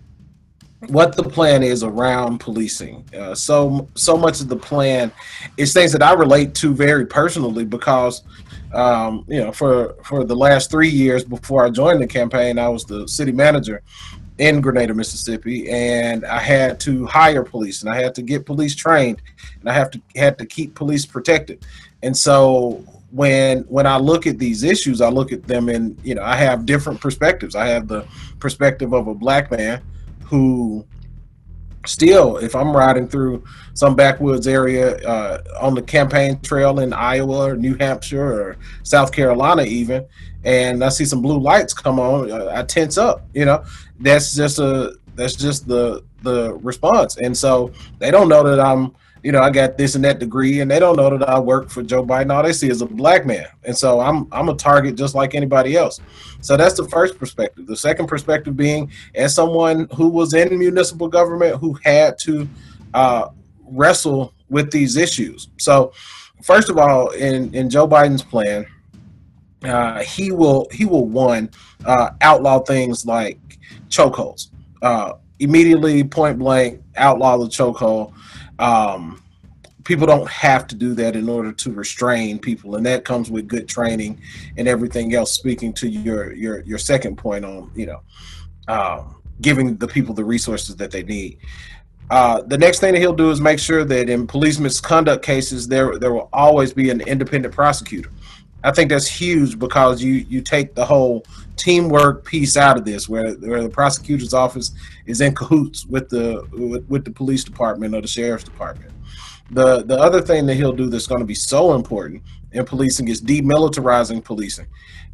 what 0.87 1.15
the 1.15 1.23
plan 1.23 1.63
is 1.63 1.83
around 1.83 2.39
policing. 2.39 3.05
Uh, 3.17 3.35
so 3.35 3.87
so 3.95 4.17
much 4.17 4.41
of 4.41 4.47
the 4.47 4.55
plan 4.55 5.11
is 5.57 5.73
things 5.73 5.91
that 5.91 6.01
I 6.01 6.13
relate 6.13 6.55
to 6.55 6.73
very 6.73 7.05
personally 7.05 7.65
because 7.65 8.23
um, 8.73 9.23
you 9.27 9.39
know 9.39 9.51
for 9.51 9.95
for 10.03 10.23
the 10.23 10.35
last 10.35 10.71
three 10.71 10.89
years 10.89 11.23
before 11.23 11.65
I 11.65 11.69
joined 11.69 12.01
the 12.01 12.07
campaign, 12.07 12.57
I 12.57 12.67
was 12.69 12.85
the 12.85 13.07
city 13.07 13.31
manager 13.31 13.83
in 14.39 14.59
Grenada, 14.59 14.93
Mississippi, 14.93 15.69
and 15.69 16.25
I 16.25 16.39
had 16.39 16.79
to 16.81 17.05
hire 17.05 17.43
police 17.43 17.83
and 17.83 17.91
I 17.91 18.01
had 18.01 18.15
to 18.15 18.23
get 18.23 18.47
police 18.47 18.75
trained 18.75 19.21
and 19.59 19.69
I 19.69 19.73
have 19.73 19.91
to 19.91 20.01
had 20.15 20.39
to 20.39 20.45
keep 20.45 20.73
police 20.73 21.05
protected. 21.05 21.63
And 22.01 22.17
so 22.17 22.83
when 23.11 23.59
when 23.63 23.85
I 23.85 23.97
look 23.97 24.25
at 24.25 24.39
these 24.39 24.63
issues, 24.63 24.99
I 24.99 25.09
look 25.09 25.31
at 25.31 25.43
them 25.43 25.69
in 25.69 25.95
you 26.03 26.15
know 26.15 26.23
I 26.23 26.37
have 26.37 26.65
different 26.65 26.99
perspectives. 26.99 27.55
I 27.55 27.67
have 27.67 27.87
the 27.87 28.07
perspective 28.39 28.93
of 28.93 29.07
a 29.07 29.13
black 29.13 29.51
man 29.51 29.79
who 30.31 30.87
still, 31.85 32.37
if 32.37 32.55
I'm 32.55 32.75
riding 32.75 33.05
through 33.05 33.43
some 33.73 33.97
backwoods 33.97 34.47
area 34.47 34.97
uh, 35.05 35.43
on 35.59 35.75
the 35.75 35.81
campaign 35.81 36.39
trail 36.39 36.79
in 36.79 36.93
Iowa 36.93 37.49
or 37.49 37.55
New 37.57 37.75
Hampshire 37.75 38.41
or 38.41 38.57
South 38.83 39.11
Carolina, 39.11 39.63
even, 39.63 40.05
and 40.45 40.85
I 40.85 40.89
see 40.89 41.03
some 41.03 41.21
blue 41.21 41.37
lights 41.37 41.73
come 41.73 41.99
on, 41.99 42.31
uh, 42.31 42.49
I 42.55 42.63
tense 42.63 42.97
up. 42.97 43.27
You 43.33 43.43
know, 43.43 43.65
that's 43.99 44.33
just 44.33 44.57
a 44.59 44.95
that's 45.15 45.35
just 45.35 45.67
the 45.67 46.03
the 46.23 46.53
response, 46.55 47.17
and 47.17 47.37
so 47.37 47.73
they 47.99 48.09
don't 48.09 48.29
know 48.29 48.43
that 48.43 48.59
I'm 48.59 48.95
you 49.23 49.31
know, 49.31 49.41
I 49.41 49.51
got 49.51 49.77
this 49.77 49.95
and 49.95 50.03
that 50.03 50.19
degree, 50.19 50.61
and 50.61 50.71
they 50.71 50.79
don't 50.79 50.95
know 50.95 51.15
that 51.15 51.27
I 51.27 51.39
work 51.39 51.69
for 51.69 51.83
Joe 51.83 52.03
Biden. 52.03 52.33
All 52.33 52.41
they 52.41 52.53
see 52.53 52.69
is 52.69 52.81
a 52.81 52.87
black 52.87 53.25
man, 53.25 53.47
and 53.63 53.77
so 53.77 53.99
I'm 53.99 54.27
I'm 54.31 54.49
a 54.49 54.55
target 54.55 54.95
just 54.95 55.13
like 55.13 55.35
anybody 55.35 55.75
else. 55.75 55.99
So 56.41 56.57
that's 56.57 56.75
the 56.75 56.87
first 56.89 57.19
perspective. 57.19 57.67
The 57.67 57.77
second 57.77 58.07
perspective 58.07 58.57
being, 58.57 58.91
as 59.13 59.35
someone 59.35 59.87
who 59.95 60.07
was 60.07 60.33
in 60.33 60.57
municipal 60.57 61.07
government 61.07 61.57
who 61.57 61.77
had 61.83 62.17
to 62.19 62.47
uh, 62.93 63.29
wrestle 63.67 64.33
with 64.49 64.71
these 64.71 64.97
issues. 64.97 65.49
So, 65.57 65.93
first 66.41 66.69
of 66.69 66.79
all, 66.79 67.09
in 67.09 67.53
in 67.53 67.69
Joe 67.69 67.87
Biden's 67.87 68.23
plan, 68.23 68.65
uh, 69.63 70.01
he 70.01 70.31
will 70.31 70.67
he 70.71 70.85
will 70.85 71.05
one 71.05 71.51
uh, 71.85 72.11
outlaw 72.21 72.59
things 72.59 73.05
like 73.05 73.39
chokeholds. 73.87 74.49
Uh, 74.81 75.13
immediately, 75.37 76.03
point 76.03 76.39
blank, 76.39 76.81
outlaw 76.97 77.37
the 77.37 77.45
chokehold 77.45 78.13
um, 78.61 79.21
people 79.83 80.05
don't 80.05 80.29
have 80.29 80.67
to 80.67 80.75
do 80.75 80.93
that 80.93 81.15
in 81.15 81.27
order 81.27 81.51
to 81.51 81.71
restrain 81.71 82.39
people, 82.39 82.75
and 82.75 82.85
that 82.85 83.03
comes 83.03 83.31
with 83.31 83.47
good 83.47 83.67
training 83.67 84.21
and 84.57 84.67
everything 84.67 85.15
else. 85.15 85.31
Speaking 85.31 85.73
to 85.73 85.89
your 85.89 86.33
your 86.33 86.61
your 86.61 86.77
second 86.77 87.17
point 87.17 87.43
on 87.43 87.71
you 87.75 87.87
know 87.87 88.01
um, 88.67 89.21
giving 89.41 89.75
the 89.77 89.87
people 89.87 90.13
the 90.13 90.23
resources 90.23 90.75
that 90.77 90.91
they 90.91 91.03
need. 91.03 91.39
Uh, 92.09 92.41
the 92.41 92.57
next 92.57 92.79
thing 92.79 92.93
that 92.93 92.99
he'll 92.99 93.13
do 93.13 93.31
is 93.31 93.39
make 93.39 93.57
sure 93.57 93.85
that 93.85 94.09
in 94.09 94.27
police 94.27 94.59
misconduct 94.59 95.23
cases 95.23 95.67
there 95.67 95.97
there 95.97 96.13
will 96.13 96.29
always 96.33 96.73
be 96.73 96.89
an 96.89 97.01
independent 97.01 97.53
prosecutor. 97.53 98.09
I 98.63 98.71
think 98.71 98.89
that's 98.89 99.07
huge 99.07 99.57
because 99.57 100.03
you 100.03 100.25
you 100.29 100.41
take 100.41 100.75
the 100.75 100.85
whole 100.85 101.25
teamwork 101.55 102.25
piece 102.25 102.57
out 102.57 102.77
of 102.77 102.85
this, 102.85 103.09
where 103.09 103.33
where 103.33 103.63
the 103.63 103.69
prosecutor's 103.69 104.33
office 104.33 104.71
is 105.05 105.21
in 105.21 105.33
cahoots 105.33 105.85
with 105.85 106.09
the 106.09 106.47
with, 106.51 106.85
with 106.87 107.05
the 107.05 107.11
police 107.11 107.43
department 107.43 107.95
or 107.95 108.01
the 108.01 108.07
sheriff's 108.07 108.43
department. 108.43 108.91
The 109.51 109.83
the 109.83 109.99
other 109.99 110.21
thing 110.21 110.45
that 110.45 110.55
he'll 110.55 110.73
do 110.73 110.89
that's 110.89 111.07
going 111.07 111.21
to 111.21 111.25
be 111.25 111.35
so 111.35 111.73
important 111.73 112.23
in 112.51 112.65
policing 112.65 113.07
is 113.07 113.21
demilitarizing 113.21 114.23
policing 114.23 114.67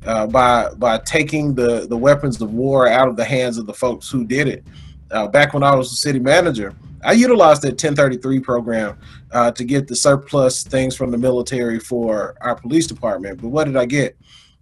uh, 0.05 0.27
by 0.27 0.69
by 0.75 0.97
taking 0.99 1.55
the 1.55 1.87
the 1.87 1.97
weapons 1.97 2.41
of 2.41 2.53
war 2.53 2.87
out 2.87 3.07
of 3.07 3.15
the 3.15 3.25
hands 3.25 3.57
of 3.57 3.65
the 3.65 3.73
folks 3.73 4.09
who 4.09 4.25
did 4.25 4.47
it. 4.47 4.63
Uh, 5.11 5.27
back 5.27 5.53
when 5.53 5.63
I 5.63 5.75
was 5.75 5.89
the 5.89 5.95
city 5.95 6.19
manager, 6.19 6.73
I 7.03 7.13
utilized 7.13 7.61
that 7.61 7.71
1033 7.71 8.39
program 8.39 8.97
uh, 9.31 9.51
to 9.51 9.63
get 9.63 9.87
the 9.87 9.95
surplus 9.95 10.63
things 10.63 10.95
from 10.95 11.11
the 11.11 11.17
military 11.17 11.79
for 11.79 12.35
our 12.41 12.55
police 12.55 12.87
department. 12.87 13.41
But 13.41 13.49
what 13.49 13.65
did 13.65 13.77
I 13.77 13.85
get? 13.85 14.17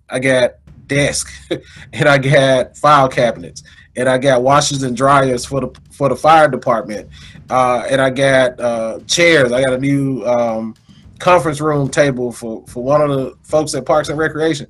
I 0.09 0.19
got 0.19 0.55
desk 0.87 1.31
and 1.93 2.07
I 2.07 2.17
got 2.17 2.77
file 2.77 3.09
cabinets 3.09 3.63
and 3.95 4.07
I 4.07 4.17
got 4.17 4.43
washers 4.43 4.83
and 4.83 4.95
dryers 4.95 5.45
for 5.45 5.61
the 5.61 5.69
for 5.91 6.09
the 6.09 6.15
fire 6.15 6.47
department 6.47 7.09
uh, 7.49 7.85
and 7.89 8.01
I 8.01 8.09
got 8.09 8.59
uh, 8.59 8.99
chairs. 9.07 9.51
I 9.51 9.63
got 9.63 9.73
a 9.73 9.79
new 9.79 10.23
um, 10.25 10.75
conference 11.19 11.61
room 11.61 11.89
table 11.89 12.31
for 12.31 12.65
for 12.67 12.83
one 12.83 13.01
of 13.01 13.09
the 13.09 13.35
folks 13.43 13.73
at 13.73 13.85
Parks 13.85 14.09
and 14.09 14.17
Recreation. 14.17 14.67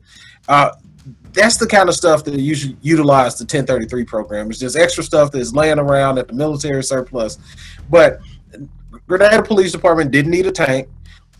That's 1.35 1.57
the 1.57 1.67
kind 1.67 1.89
of 1.89 1.95
stuff 1.95 2.23
that 2.23 2.39
you 2.39 2.55
should 2.55 2.77
utilize 2.81 3.37
the 3.37 3.43
1033 3.43 4.05
program. 4.05 4.49
It's 4.49 4.59
just 4.59 4.75
extra 4.77 5.03
stuff 5.03 5.31
that's 5.31 5.53
laying 5.53 5.79
around 5.79 6.17
at 6.17 6.27
the 6.27 6.33
military 6.33 6.83
surplus. 6.83 7.37
But 7.89 8.19
Grenada 9.07 9.43
Police 9.43 9.71
Department 9.71 10.11
didn't 10.11 10.31
need 10.31 10.47
a 10.47 10.51
tank. 10.51 10.87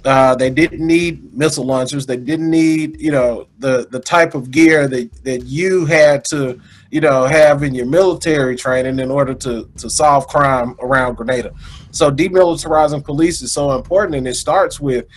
Uh, 0.04 0.36
they 0.36 0.52
didn't 0.52 0.86
need 0.86 1.34
missile 1.34 1.66
launchers. 1.66 2.06
They 2.06 2.18
didn't 2.18 2.52
need, 2.52 3.02
you 3.02 3.12
know, 3.12 3.48
the 3.58 3.88
the 3.90 4.00
type 4.00 4.36
of 4.36 4.52
gear 4.52 4.88
that, 4.88 5.12
that 5.24 5.46
you 5.46 5.86
had 5.88 6.24
to, 6.26 6.62
you 6.92 7.02
know, 7.02 7.26
have 7.26 7.64
in 7.64 7.74
your 7.74 7.88
military 7.88 8.56
training 8.56 9.00
in 9.00 9.10
order 9.10 9.34
to 9.34 9.68
to 9.78 9.90
solve 9.90 10.28
crime 10.28 10.76
around 10.80 11.16
Grenada. 11.16 11.54
So 11.90 12.12
demilitarizing 12.12 13.04
police 13.04 13.42
is 13.42 13.52
so 13.52 13.72
important, 13.72 14.16
and 14.16 14.28
it 14.28 14.36
starts 14.36 14.80
with 14.80 15.08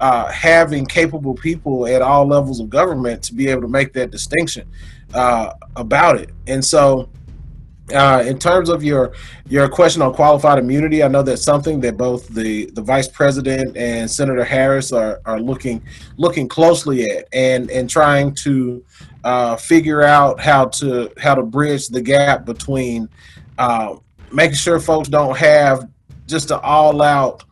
uh, 0.00 0.30
having 0.30 0.86
capable 0.86 1.34
people 1.34 1.86
at 1.86 2.02
all 2.02 2.26
levels 2.26 2.60
of 2.60 2.70
government 2.70 3.22
to 3.24 3.34
be 3.34 3.48
able 3.48 3.62
to 3.62 3.68
make 3.68 3.92
that 3.92 4.10
distinction 4.10 4.68
uh, 5.14 5.52
about 5.76 6.16
it. 6.18 6.30
And 6.46 6.64
so, 6.64 7.08
uh, 7.94 8.22
in 8.26 8.38
terms 8.38 8.68
of 8.68 8.84
your 8.84 9.12
your 9.48 9.66
question 9.66 10.02
on 10.02 10.12
qualified 10.12 10.58
immunity, 10.58 11.02
I 11.02 11.08
know 11.08 11.22
that's 11.22 11.42
something 11.42 11.80
that 11.80 11.96
both 11.96 12.28
the, 12.28 12.66
the 12.72 12.82
vice 12.82 13.08
president 13.08 13.76
and 13.78 14.10
Senator 14.10 14.44
Harris 14.44 14.92
are, 14.92 15.22
are 15.24 15.40
looking 15.40 15.82
looking 16.18 16.48
closely 16.48 17.10
at 17.10 17.26
and 17.32 17.70
and 17.70 17.88
trying 17.88 18.34
to 18.36 18.84
uh, 19.24 19.56
figure 19.56 20.02
out 20.02 20.38
how 20.38 20.66
to 20.66 21.10
how 21.18 21.34
to 21.34 21.42
bridge 21.42 21.88
the 21.88 22.02
gap 22.02 22.44
between 22.44 23.08
uh, 23.56 23.96
making 24.32 24.56
sure 24.56 24.78
folks 24.78 25.08
don't 25.08 25.36
have 25.36 25.88
just 26.26 26.50
an 26.50 26.60
all 26.62 27.00
out 27.00 27.44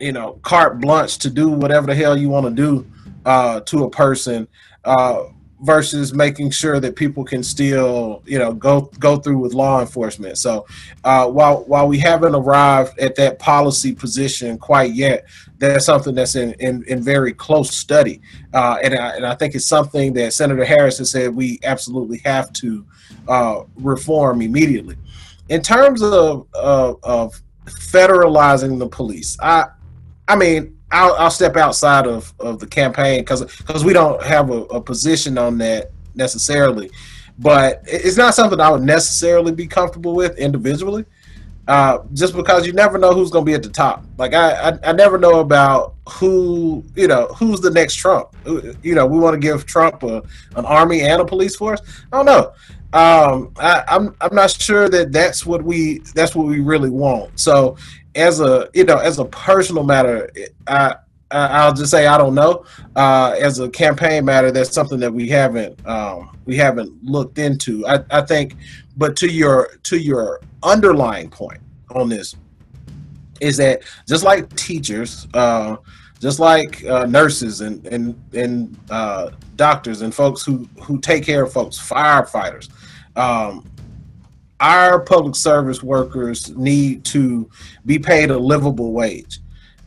you 0.00 0.12
know 0.12 0.38
carte 0.42 0.80
blanche 0.80 1.18
to 1.18 1.30
do 1.30 1.48
whatever 1.48 1.86
the 1.86 1.94
hell 1.94 2.16
you 2.16 2.28
want 2.28 2.46
to 2.46 2.52
do 2.52 2.86
uh, 3.24 3.60
to 3.60 3.84
a 3.84 3.90
person 3.90 4.46
uh, 4.84 5.24
versus 5.62 6.12
making 6.12 6.50
sure 6.50 6.78
that 6.80 6.94
people 6.96 7.24
can 7.24 7.42
still 7.42 8.22
you 8.26 8.38
know 8.38 8.52
go 8.52 8.82
go 8.98 9.16
through 9.16 9.38
with 9.38 9.54
law 9.54 9.80
enforcement. 9.80 10.38
So 10.38 10.66
uh, 11.04 11.26
while 11.28 11.64
while 11.64 11.88
we 11.88 11.98
haven't 11.98 12.34
arrived 12.34 12.98
at 12.98 13.16
that 13.16 13.38
policy 13.38 13.94
position 13.94 14.58
quite 14.58 14.92
yet 14.92 15.26
that's 15.58 15.86
something 15.86 16.14
that's 16.14 16.36
in 16.36 16.52
in, 16.60 16.84
in 16.84 17.02
very 17.02 17.32
close 17.32 17.74
study. 17.74 18.20
Uh, 18.52 18.78
and, 18.82 18.94
I, 18.94 19.16
and 19.16 19.26
I 19.26 19.34
think 19.34 19.54
it's 19.54 19.66
something 19.66 20.12
that 20.14 20.34
Senator 20.34 20.64
Harris 20.64 20.98
has 20.98 21.10
said 21.10 21.34
we 21.34 21.58
absolutely 21.64 22.18
have 22.24 22.52
to 22.54 22.86
uh, 23.28 23.62
reform 23.76 24.42
immediately. 24.42 24.96
In 25.48 25.62
terms 25.62 26.02
of, 26.02 26.46
of, 26.54 26.98
of 27.02 27.40
federalizing 27.64 28.78
the 28.78 28.88
police 28.88 29.36
I 29.40 29.66
I 30.28 30.36
mean, 30.36 30.78
I'll, 30.90 31.14
I'll 31.14 31.30
step 31.30 31.56
outside 31.56 32.06
of, 32.06 32.32
of 32.40 32.58
the 32.58 32.66
campaign 32.66 33.20
because 33.20 33.44
because 33.56 33.84
we 33.84 33.92
don't 33.92 34.22
have 34.22 34.50
a, 34.50 34.62
a, 34.64 34.80
position 34.80 35.36
on 35.36 35.58
that 35.58 35.90
necessarily, 36.14 36.90
but 37.38 37.82
it's 37.86 38.16
not 38.16 38.34
something 38.34 38.60
I 38.60 38.70
would 38.70 38.82
necessarily 38.82 39.52
be 39.52 39.66
comfortable 39.66 40.14
with 40.14 40.38
individually. 40.38 41.04
uh, 41.68 41.98
just 42.12 42.34
because 42.36 42.66
you 42.66 42.72
never 42.72 42.96
know 42.96 43.12
who's 43.12 43.30
going 43.30 43.44
to 43.44 43.50
be 43.50 43.54
at 43.54 43.62
the 43.62 43.68
top. 43.68 44.04
Like 44.18 44.34
I, 44.34 44.70
I, 44.70 44.78
I, 44.84 44.92
never 44.92 45.18
know 45.18 45.40
about 45.40 45.94
who, 46.08 46.84
you 46.94 47.08
know, 47.08 47.26
who's 47.36 47.60
the 47.60 47.70
next 47.70 47.96
Trump. 47.96 48.28
You 48.44 48.94
know, 48.94 49.04
we 49.06 49.18
want 49.18 49.34
to 49.34 49.40
give 49.40 49.66
Trump 49.66 50.02
a, 50.04 50.22
an 50.54 50.64
army 50.64 51.02
and 51.02 51.20
a 51.20 51.24
police 51.24 51.56
force. 51.56 51.80
I 52.12 52.16
don't 52.22 52.26
know. 52.26 52.52
Um, 52.92 53.52
I, 53.58 53.82
I'm, 53.88 54.14
I'm 54.20 54.34
not 54.34 54.50
sure 54.50 54.88
that 54.88 55.10
that's 55.10 55.44
what 55.44 55.64
we, 55.64 55.98
that's 56.14 56.36
what 56.36 56.46
we 56.46 56.60
really 56.60 56.90
want. 56.90 57.38
So, 57.38 57.76
as 58.16 58.40
a, 58.40 58.68
you 58.74 58.84
know, 58.84 58.96
as 58.96 59.18
a 59.18 59.24
personal 59.26 59.84
matter, 59.84 60.30
I, 60.66 60.96
I'll 61.30 61.74
just 61.74 61.90
say 61.90 62.06
I 62.06 62.18
don't 62.18 62.34
know. 62.34 62.64
Uh, 62.94 63.34
as 63.40 63.58
a 63.58 63.68
campaign 63.68 64.24
matter, 64.24 64.50
that's 64.50 64.72
something 64.72 65.00
that 65.00 65.12
we 65.12 65.28
haven't 65.28 65.84
um, 65.86 66.36
we 66.44 66.56
haven't 66.56 67.02
looked 67.04 67.38
into. 67.38 67.86
I, 67.86 68.04
I 68.10 68.22
think, 68.22 68.56
but 68.96 69.16
to 69.16 69.28
your 69.28 69.76
to 69.84 69.98
your 69.98 70.40
underlying 70.62 71.30
point 71.30 71.60
on 71.90 72.08
this 72.08 72.36
is 73.40 73.56
that 73.58 73.82
just 74.08 74.24
like 74.24 74.54
teachers, 74.56 75.26
uh, 75.34 75.76
just 76.20 76.38
like 76.38 76.84
uh, 76.84 77.06
nurses 77.06 77.60
and 77.60 77.84
and 77.86 78.20
and 78.32 78.78
uh, 78.90 79.30
doctors 79.56 80.02
and 80.02 80.14
folks 80.14 80.44
who 80.44 80.68
who 80.80 81.00
take 81.00 81.24
care 81.24 81.42
of 81.42 81.52
folks, 81.52 81.76
firefighters, 81.76 82.70
um, 83.16 83.64
our 84.60 85.00
public 85.00 85.36
service 85.36 85.82
workers 85.82 86.54
need 86.56 87.04
to 87.04 87.48
be 87.84 87.98
paid 87.98 88.30
a 88.30 88.38
livable 88.38 88.92
wage 88.92 89.40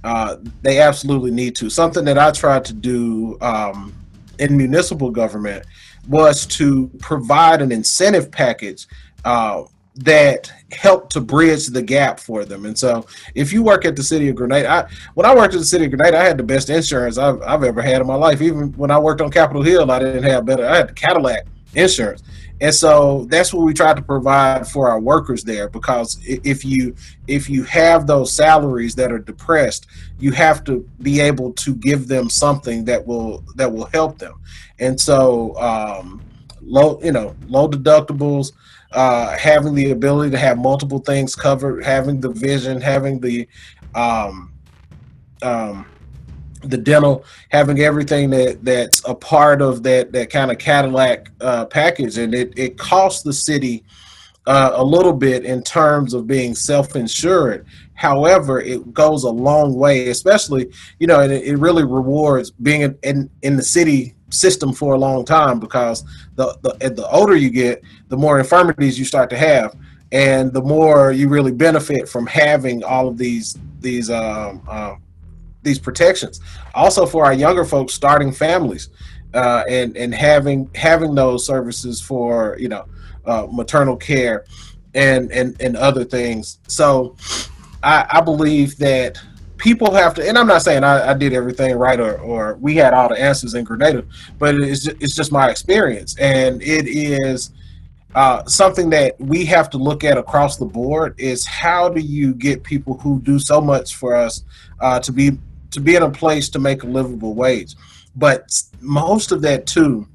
uh, 0.03 0.37
they 0.61 0.79
absolutely 0.79 1.31
need 1.31 1.55
to. 1.57 1.69
Something 1.69 2.05
that 2.05 2.17
I 2.17 2.31
tried 2.31 2.65
to 2.65 2.73
do 2.73 3.37
um, 3.41 3.93
in 4.39 4.55
municipal 4.55 5.11
government 5.11 5.65
was 6.07 6.45
to 6.45 6.89
provide 6.99 7.61
an 7.61 7.71
incentive 7.71 8.31
package 8.31 8.87
uh, 9.25 9.63
that 9.95 10.51
helped 10.71 11.11
to 11.11 11.19
bridge 11.19 11.67
the 11.67 11.81
gap 11.81 12.19
for 12.19 12.45
them. 12.45 12.65
And 12.65 12.77
so, 12.77 13.05
if 13.35 13.51
you 13.51 13.61
work 13.61 13.83
at 13.83 13.97
the 13.97 14.03
city 14.03 14.29
of 14.29 14.35
Grenada, 14.35 14.69
I, 14.69 14.87
when 15.15 15.25
I 15.25 15.35
worked 15.35 15.53
at 15.53 15.59
the 15.59 15.65
city 15.65 15.85
of 15.85 15.91
Grenada, 15.91 16.19
I 16.19 16.23
had 16.23 16.37
the 16.37 16.43
best 16.43 16.69
insurance 16.69 17.17
I've, 17.17 17.41
I've 17.41 17.63
ever 17.63 17.81
had 17.81 17.99
in 17.99 18.07
my 18.07 18.15
life. 18.15 18.41
Even 18.41 18.71
when 18.73 18.91
I 18.91 18.99
worked 18.99 19.19
on 19.19 19.29
Capitol 19.29 19.61
Hill, 19.61 19.91
I 19.91 19.99
didn't 19.99 20.23
have 20.23 20.45
better. 20.45 20.65
I 20.65 20.77
had 20.77 20.89
the 20.89 20.93
Cadillac 20.93 21.45
insurance. 21.75 22.23
And 22.61 22.75
so 22.75 23.25
that's 23.29 23.53
what 23.53 23.65
we 23.65 23.73
try 23.73 23.93
to 23.93 24.01
provide 24.01 24.67
for 24.67 24.89
our 24.89 24.99
workers 24.99 25.43
there 25.43 25.69
because 25.69 26.19
if 26.25 26.65
you 26.65 26.93
if 27.27 27.49
you 27.49 27.63
have 27.63 28.05
those 28.05 28.33
salaries 28.33 28.95
that 28.95 29.11
are 29.11 29.19
depressed, 29.19 29.87
you 30.19 30.31
have 30.33 30.63
to 30.65 30.87
be 31.01 31.21
able 31.21 31.53
to 31.53 31.73
give 31.75 32.07
them 32.07 32.29
something 32.29 32.83
that 32.85 33.05
will 33.07 33.45
that 33.55 33.71
will 33.71 33.85
help 33.93 34.17
them. 34.19 34.33
And 34.79 34.99
so 34.99 35.57
um, 35.57 36.21
low 36.61 36.99
you 37.01 37.13
know 37.13 37.33
low 37.47 37.69
deductibles, 37.69 38.51
uh, 38.91 39.37
having 39.37 39.73
the 39.73 39.91
ability 39.91 40.31
to 40.31 40.37
have 40.37 40.57
multiple 40.57 40.99
things 40.99 41.35
covered, 41.35 41.85
having 41.85 42.19
the 42.19 42.31
vision, 42.31 42.81
having 42.81 43.21
the 43.21 43.47
um, 43.95 44.51
um, 45.41 45.85
the 46.63 46.77
dental, 46.77 47.25
having 47.49 47.79
everything 47.79 48.29
that 48.31 48.63
that's 48.63 49.01
a 49.07 49.15
part 49.15 49.61
of 49.61 49.83
that 49.83 50.11
that 50.11 50.29
kind 50.29 50.51
of 50.51 50.57
Cadillac 50.57 51.31
uh, 51.41 51.65
package, 51.65 52.17
and 52.17 52.33
it 52.33 52.53
it 52.57 52.77
costs 52.77 53.23
the 53.23 53.33
city 53.33 53.83
uh, 54.45 54.71
a 54.73 54.83
little 54.83 55.13
bit 55.13 55.45
in 55.45 55.61
terms 55.63 56.13
of 56.13 56.27
being 56.27 56.55
self-insured. 56.55 57.65
However, 57.93 58.61
it 58.61 58.93
goes 58.93 59.23
a 59.23 59.29
long 59.29 59.75
way, 59.75 60.09
especially 60.09 60.71
you 60.99 61.07
know, 61.07 61.19
and 61.21 61.31
it, 61.31 61.43
it 61.43 61.57
really 61.57 61.83
rewards 61.83 62.51
being 62.51 62.81
in, 62.81 62.97
in, 63.03 63.29
in 63.41 63.55
the 63.55 63.63
city 63.63 64.15
system 64.31 64.73
for 64.73 64.93
a 64.93 64.97
long 64.97 65.25
time 65.25 65.59
because 65.59 66.03
the 66.35 66.57
the 66.61 66.89
the 66.89 67.07
older 67.09 67.35
you 67.35 67.49
get, 67.49 67.81
the 68.09 68.17
more 68.17 68.39
infirmities 68.39 68.97
you 68.97 69.05
start 69.05 69.29
to 69.29 69.37
have, 69.37 69.75
and 70.11 70.51
the 70.53 70.61
more 70.61 71.11
you 71.11 71.29
really 71.29 71.51
benefit 71.51 72.07
from 72.09 72.25
having 72.25 72.83
all 72.83 73.07
of 73.07 73.17
these 73.17 73.57
these 73.79 74.09
um, 74.09 74.61
uh, 74.67 74.95
these 75.61 75.79
protections. 75.79 76.39
Also 76.73 77.05
for 77.05 77.25
our 77.25 77.33
younger 77.33 77.65
folks 77.65 77.93
starting 77.93 78.31
families 78.31 78.89
uh, 79.33 79.63
and 79.69 79.95
and 79.97 80.13
having 80.13 80.69
having 80.75 81.15
those 81.15 81.45
services 81.45 82.01
for 82.01 82.57
you 82.59 82.69
know 82.69 82.85
uh, 83.25 83.47
maternal 83.51 83.95
care 83.95 84.45
and 84.93 85.31
and 85.31 85.59
and 85.61 85.75
other 85.77 86.03
things. 86.03 86.59
So 86.67 87.15
I, 87.83 88.05
I 88.09 88.21
believe 88.21 88.77
that 88.77 89.19
people 89.57 89.93
have 89.93 90.13
to 90.13 90.27
and 90.27 90.37
i'm 90.37 90.47
not 90.47 90.61
saying 90.61 90.85
i, 90.85 91.11
I 91.11 91.13
did 91.13 91.33
everything 91.33 91.75
right 91.75 91.99
or, 91.99 92.17
or 92.19 92.55
we 92.61 92.75
had 92.75 92.93
all 92.93 93.09
the 93.09 93.21
answers 93.21 93.53
in 93.55 93.65
grenada 93.65 94.05
but 94.37 94.55
it's 94.55 94.85
just, 94.85 94.97
it's 95.01 95.13
just 95.13 95.33
my 95.33 95.49
experience 95.49 96.17
and 96.17 96.61
it 96.63 96.87
is 96.87 97.51
uh, 98.15 98.43
something 98.45 98.89
that 98.89 99.19
we 99.19 99.45
have 99.45 99.69
to 99.69 99.77
look 99.77 100.03
at 100.03 100.17
across 100.17 100.57
the 100.57 100.65
board 100.65 101.13
is 101.19 101.45
how 101.45 101.89
do 101.89 102.01
you 102.01 102.33
get 102.33 102.63
people 102.63 102.97
who 102.97 103.21
do 103.21 103.37
so 103.37 103.61
much 103.61 103.95
for 103.95 104.15
us 104.15 104.43
uh, 104.79 104.99
to 104.99 105.11
be 105.11 105.37
to 105.71 105.79
be 105.79 105.95
in 105.95 106.03
a 106.03 106.09
place 106.09 106.49
to 106.49 106.59
make 106.59 106.83
a 106.83 106.87
livable 106.87 107.33
wage. 107.33 107.75
But 108.15 108.61
most 108.81 109.31
of 109.31 109.41
that 109.43 109.67
too, 109.67 110.07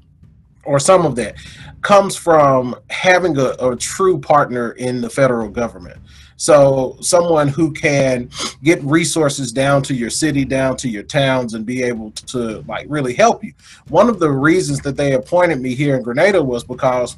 or 0.63 0.79
some 0.79 1.05
of 1.05 1.15
that, 1.15 1.35
comes 1.81 2.15
from 2.15 2.75
having 2.89 3.37
a, 3.37 3.55
a 3.59 3.75
true 3.75 4.19
partner 4.19 4.71
in 4.71 5.01
the 5.01 5.09
federal 5.09 5.49
government. 5.49 5.99
So 6.37 6.97
someone 6.99 7.47
who 7.47 7.71
can 7.71 8.29
get 8.63 8.83
resources 8.83 9.51
down 9.51 9.83
to 9.83 9.93
your 9.93 10.09
city, 10.09 10.43
down 10.43 10.75
to 10.77 10.89
your 10.89 11.03
towns, 11.03 11.53
and 11.53 11.65
be 11.65 11.81
able 11.83 12.11
to 12.11 12.61
like 12.67 12.87
really 12.89 13.13
help 13.13 13.43
you. 13.43 13.53
One 13.87 14.09
of 14.09 14.19
the 14.19 14.29
reasons 14.29 14.81
that 14.81 14.97
they 14.97 15.13
appointed 15.13 15.61
me 15.61 15.75
here 15.75 15.95
in 15.95 16.03
Grenada 16.03 16.43
was 16.43 16.63
because 16.63 17.15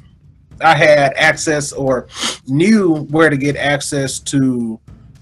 I 0.60 0.74
had 0.74 1.14
access 1.14 1.72
or 1.72 2.08
knew 2.46 3.06
where 3.06 3.30
to 3.30 3.36
get 3.36 3.56
access 3.56 4.18
to 4.20 4.78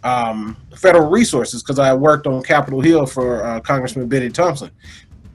um, 0.07 0.57
federal 0.77 1.11
resources 1.11 1.63
because 1.63 1.81
I 1.81 1.93
worked 1.93 2.29
on 2.29 2.41
Capitol 2.45 2.81
Hill 2.81 3.07
for 3.07 3.45
uh, 3.45 3.61
Congressman 3.61 4.09
Benny 4.09 4.31
Thompson. 4.31 4.71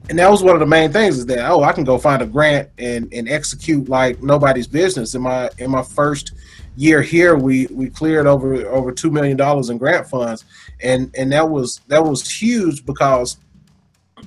And 0.08 0.18
that 0.18 0.30
was 0.30 0.42
one 0.42 0.54
of 0.54 0.60
the 0.60 0.66
main 0.66 0.90
things 0.90 1.18
is 1.18 1.26
that 1.26 1.48
oh 1.48 1.62
I 1.62 1.72
can 1.72 1.84
go 1.84 1.98
find 1.98 2.22
a 2.22 2.26
grant 2.26 2.70
and, 2.78 3.12
and 3.12 3.28
execute 3.28 3.88
like 3.88 4.22
nobody's 4.22 4.66
business. 4.66 5.14
In 5.14 5.22
my 5.22 5.50
in 5.58 5.70
my 5.70 5.82
first 5.82 6.32
year 6.74 7.02
here 7.02 7.36
we 7.36 7.66
we 7.66 7.90
cleared 7.90 8.26
over 8.26 8.66
over 8.68 8.92
two 8.92 9.10
million 9.10 9.36
dollars 9.36 9.68
in 9.68 9.76
grant 9.76 10.08
funds 10.08 10.44
and 10.80 11.14
and 11.16 11.30
that 11.30 11.48
was 11.48 11.82
that 11.88 12.02
was 12.02 12.28
huge 12.28 12.86
because 12.86 13.36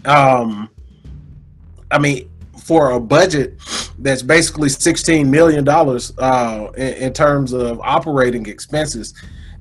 um 0.06 0.70
I 1.90 1.98
mean 1.98 2.30
for 2.64 2.92
a 2.92 3.00
budget 3.00 3.56
that's 3.98 4.22
basically 4.22 4.70
sixteen 4.70 5.32
million 5.32 5.64
dollars 5.64 6.14
uh 6.20 6.68
in, 6.78 6.94
in 6.94 7.14
terms 7.14 7.52
of 7.52 7.80
operating 7.82 8.46
expenses 8.46 9.16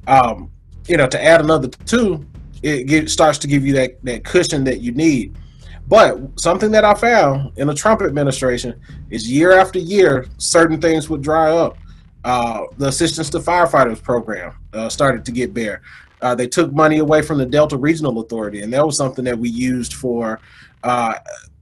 um 0.07 0.51
you 0.87 0.97
know, 0.97 1.07
to 1.07 1.23
add 1.23 1.41
another 1.41 1.69
two, 1.69 2.27
it 2.63 2.87
get, 2.87 3.11
starts 3.11 3.39
to 3.39 3.47
give 3.47 3.67
you 3.67 3.73
that, 3.75 4.03
that 4.05 4.25
cushion 4.25 4.65
that 4.65 4.81
you 4.81 4.93
need. 4.93 5.37
But 5.87 6.41
something 6.41 6.71
that 6.73 6.85
I 6.85 6.95
found 6.95 7.57
in 7.59 7.67
the 7.67 7.75
Trump 7.75 8.01
administration 8.01 8.81
is 9.11 9.31
year 9.31 9.53
after 9.53 9.79
year, 9.79 10.27
certain 10.39 10.81
things 10.81 11.11
would 11.11 11.23
dry 11.23 11.51
up. 11.51 11.77
Uh, 12.25 12.63
the 12.79 12.89
Assistance 12.89 13.29
to 13.31 13.39
Firefighters 13.39 14.03
program 14.03 14.55
uh, 14.73 14.89
started 14.89 15.27
to 15.27 15.33
get 15.33 15.53
bare. 15.53 15.83
Uh, 16.23 16.35
they 16.35 16.49
took 16.49 16.73
money 16.73 16.99
away 16.99 17.21
from 17.21 17.37
the 17.37 17.45
Delta 17.45 17.77
Regional 17.77 18.19
Authority, 18.21 18.63
and 18.63 18.73
that 18.73 18.85
was 18.85 18.97
something 18.97 19.27
that 19.27 19.39
we 19.39 19.51
used 19.51 19.93
for 19.93 20.41
uh, 20.85 21.15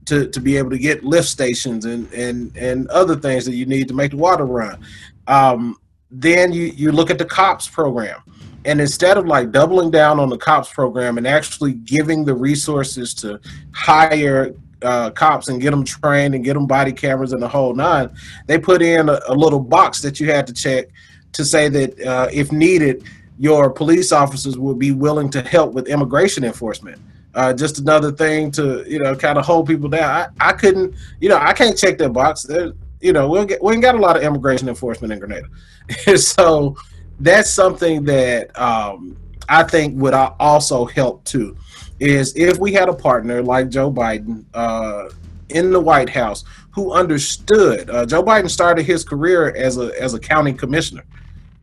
to, 0.05 0.29
to 0.29 0.41
be 0.41 0.57
able 0.57 0.71
to 0.71 0.79
get 0.79 1.03
lift 1.03 1.27
stations 1.27 1.85
and, 1.85 2.13
and, 2.13 2.57
and 2.57 2.87
other 2.89 3.17
things 3.17 3.45
that 3.45 3.55
you 3.55 3.67
need 3.67 3.89
to 3.89 3.95
make 3.95 4.13
the 4.13 4.17
water 4.17 4.45
run. 4.45 4.79
Um, 5.27 5.79
then 6.13 6.53
you, 6.53 6.65
you 6.67 6.93
look 6.93 7.11
at 7.11 7.19
the 7.19 7.25
COPS 7.25 7.69
program 7.69 8.23
and 8.65 8.81
instead 8.81 9.17
of 9.17 9.27
like 9.27 9.51
doubling 9.51 9.91
down 9.91 10.21
on 10.21 10.29
the 10.29 10.39
cops 10.39 10.73
program 10.73 11.19
and 11.19 11.27
actually 11.27 11.73
giving 11.73 12.25
the 12.25 12.35
resources 12.35 13.13
to 13.15 13.41
hire 13.73 14.55
uh, 14.83 15.11
cops 15.11 15.49
and 15.49 15.61
get 15.61 15.71
them 15.71 15.85
trained 15.85 16.35
and 16.35 16.45
get 16.45 16.55
them 16.55 16.67
body 16.67 16.93
cameras 16.93 17.33
and 17.33 17.43
the 17.43 17.49
whole 17.49 17.75
nine, 17.75 18.11
they 18.47 18.59
put 18.59 18.83
in 18.83 19.09
a, 19.09 19.21
a 19.29 19.35
little 19.35 19.61
box 19.61 20.01
that 20.03 20.21
you 20.21 20.31
had 20.31 20.47
to 20.47 20.53
check 20.53 20.87
to 21.33 21.45
say 21.45 21.69
that 21.69 22.01
uh, 22.03 22.29
if 22.33 22.53
needed, 22.53 23.05
your 23.39 23.71
police 23.71 24.13
officers 24.13 24.59
would 24.59 24.79
be 24.79 24.93
willing 24.93 25.31
to 25.31 25.43
help 25.43 25.73
with 25.73 25.89
immigration 25.89 26.45
enforcement. 26.45 27.01
Uh, 27.35 27.53
just 27.53 27.79
another 27.79 28.13
thing 28.13 28.51
to 28.51 28.85
you 28.87 28.99
know 28.99 29.17
kind 29.17 29.39
of 29.39 29.47
hold 29.47 29.67
people 29.67 29.89
down. 29.89 30.11
I, 30.11 30.49
I 30.49 30.53
couldn't 30.53 30.95
you 31.19 31.31
know 31.31 31.39
I 31.39 31.55
can't 31.55 31.77
check 31.77 31.97
that 31.99 32.13
box. 32.13 32.43
There, 32.43 32.73
you 33.03 33.13
know 33.13 33.29
we 33.29 33.45
get, 33.45 33.63
we 33.63 33.73
ain't 33.73 33.83
got 33.83 33.95
a 33.95 33.99
lot 33.99 34.17
of 34.17 34.23
immigration 34.23 34.69
enforcement 34.69 35.13
in 35.13 35.19
Grenada, 35.19 35.49
so 36.17 36.77
that's 37.21 37.51
something 37.51 38.05
that 38.05 38.59
um, 38.59 39.17
I 39.49 39.63
think 39.65 40.01
would 40.01 40.15
also 40.15 40.85
help 40.85 41.25
too. 41.25 41.57
Is 42.01 42.35
if 42.37 42.59
we 42.59 42.73
had 42.73 42.89
a 42.89 42.95
partner 42.95 43.43
like 43.43 43.69
Joe 43.69 43.93
Biden 43.93 44.45
uh, 44.55 45.11
in 45.51 45.71
the 45.71 45.81
White 45.81 46.09
House 46.09 46.45
who 46.73 46.93
understood. 46.93 47.89
Uh, 47.91 48.05
Joe 48.07 48.23
Biden 48.23 48.51
started 48.51 48.85
his 48.85 49.05
career 49.05 49.55
as 49.55 49.79
a 49.79 49.93
as 50.01 50.15
a 50.15 50.19
county 50.19 50.53
commissioner, 50.53 51.05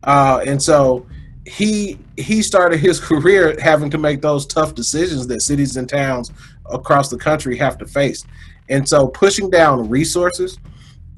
uh, 0.04 0.42
and 0.46 0.62
so 0.62 1.06
he 1.46 1.98
he 2.16 2.42
started 2.42 2.78
his 2.78 3.00
career 3.08 3.56
having 3.60 3.90
to 3.90 3.98
make 3.98 4.22
those 4.22 4.46
tough 4.46 4.74
decisions 4.74 5.26
that 5.26 5.42
cities 5.42 5.76
and 5.76 5.88
towns 5.88 6.32
across 6.66 7.10
the 7.10 7.18
country 7.18 7.56
have 7.58 7.76
to 7.78 7.86
face. 7.86 8.24
And 8.68 8.88
so 8.88 9.08
pushing 9.08 9.50
down 9.50 9.88
resources 9.88 10.58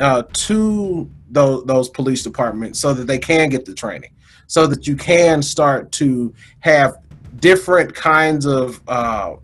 uh, 0.02 0.24
to 0.32 1.10
those, 1.30 1.64
those 1.64 1.88
police 1.88 2.22
departments 2.22 2.78
so 2.78 2.92
that 2.92 3.06
they 3.06 3.18
can 3.18 3.48
get 3.48 3.64
the 3.64 3.74
training 3.74 4.10
so 4.52 4.66
that 4.66 4.86
you 4.86 4.94
can 4.94 5.40
start 5.40 5.90
to 5.92 6.34
have 6.60 6.98
different 7.38 7.94
kinds 7.94 8.44
of 8.44 8.82
uh, 8.86 9.36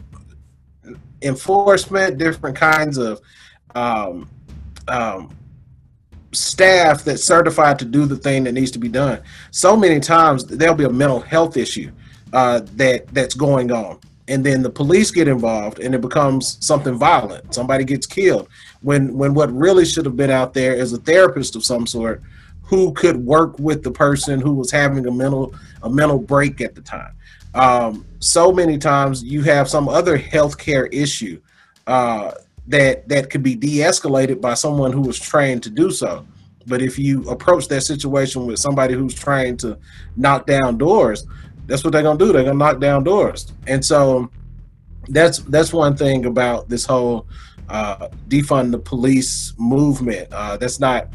enforcement, 1.23 2.19
different 2.19 2.55
kinds 2.55 2.99
of 2.99 3.19
um, 3.75 4.29
um, 4.87 5.35
staff 6.33 7.05
that's 7.05 7.25
certified 7.25 7.79
to 7.79 7.87
do 7.87 8.05
the 8.05 8.17
thing 8.17 8.45
that 8.45 8.53
needs 8.53 8.71
to 8.71 8.79
be 8.79 8.89
done. 8.89 9.23
So 9.51 9.79
many 9.79 9.99
times 9.99 10.45
there'll 10.45 10.75
be 10.75 10.85
a 10.85 10.91
mental 10.91 11.21
health 11.21 11.57
issue 11.57 11.91
uh, 12.35 12.61
that 12.75 13.07
that's 13.15 13.35
going 13.35 13.73
on, 13.73 14.01
and 14.29 14.45
then 14.45 14.63
the 14.63 14.71
police 14.71 15.11
get 15.11 15.27
involved, 15.27 15.81
and 15.81 15.95
it 15.95 16.01
becomes 16.01 16.65
something 16.65 16.95
violent. 16.95 17.55
Somebody 17.55 17.85
gets 17.85 18.07
killed. 18.07 18.49
When 18.83 19.17
when 19.17 19.35
what 19.35 19.53
really 19.53 19.85
should 19.85 20.05
have 20.05 20.17
been 20.17 20.31
out 20.31 20.55
there 20.55 20.75
is 20.75 20.93
a 20.93 20.99
therapist 20.99 21.57
of 21.57 21.65
some 21.65 21.87
sort 21.87 22.23
who 22.63 22.93
could 22.93 23.17
work 23.17 23.59
with 23.59 23.83
the 23.83 23.91
person 23.91 24.41
who 24.41 24.53
was 24.53 24.71
having 24.71 25.07
a 25.07 25.11
mental 25.11 25.55
a 25.83 25.91
mental 25.91 26.19
break 26.19 26.61
at 26.61 26.75
the 26.75 26.83
time. 26.83 27.13
Um, 27.55 28.07
so 28.21 28.53
many 28.53 28.79
times 28.79 29.25
you 29.25 29.43
have 29.43 29.69
some 29.69 29.89
other 29.89 30.19
healthcare 30.19 30.89
issue 30.93 31.41
uh, 31.87 32.33
that 32.67 33.09
that 33.09 33.31
could 33.31 33.43
be 33.43 33.55
de-escalated 33.55 34.41
by 34.41 34.55
someone 34.55 34.93
who 34.93 35.01
was 35.01 35.19
trained 35.19 35.63
to 35.63 35.71
do 35.71 35.91
so. 35.91 36.27
But 36.67 36.83
if 36.83 36.99
you 36.99 37.29
approach 37.31 37.69
that 37.69 37.81
situation 37.81 38.47
with 38.47 38.59
somebody 38.59 38.93
who's 38.93 39.15
trained 39.15 39.61
to 39.61 39.79
knock 40.17 40.47
down 40.47 40.77
doors, 40.77 41.27
that's 41.69 41.85
what 41.85 41.93
they're 41.93 42.03
gonna 42.03 42.19
do. 42.19 42.33
They're 42.33 42.45
gonna 42.45 42.59
knock 42.59 42.81
down 42.81 43.05
doors. 43.05 43.53
And 43.69 43.85
so 43.85 44.31
that's 45.09 45.39
that's 45.41 45.73
one 45.73 45.97
thing 45.97 46.27
about 46.27 46.69
this 46.69 46.85
whole 46.85 47.29
uh, 47.69 48.09
defund 48.29 48.73
the 48.73 48.79
police 48.79 49.53
movement. 49.59 50.29
Uh, 50.33 50.57
that's 50.57 50.81
not 50.81 51.09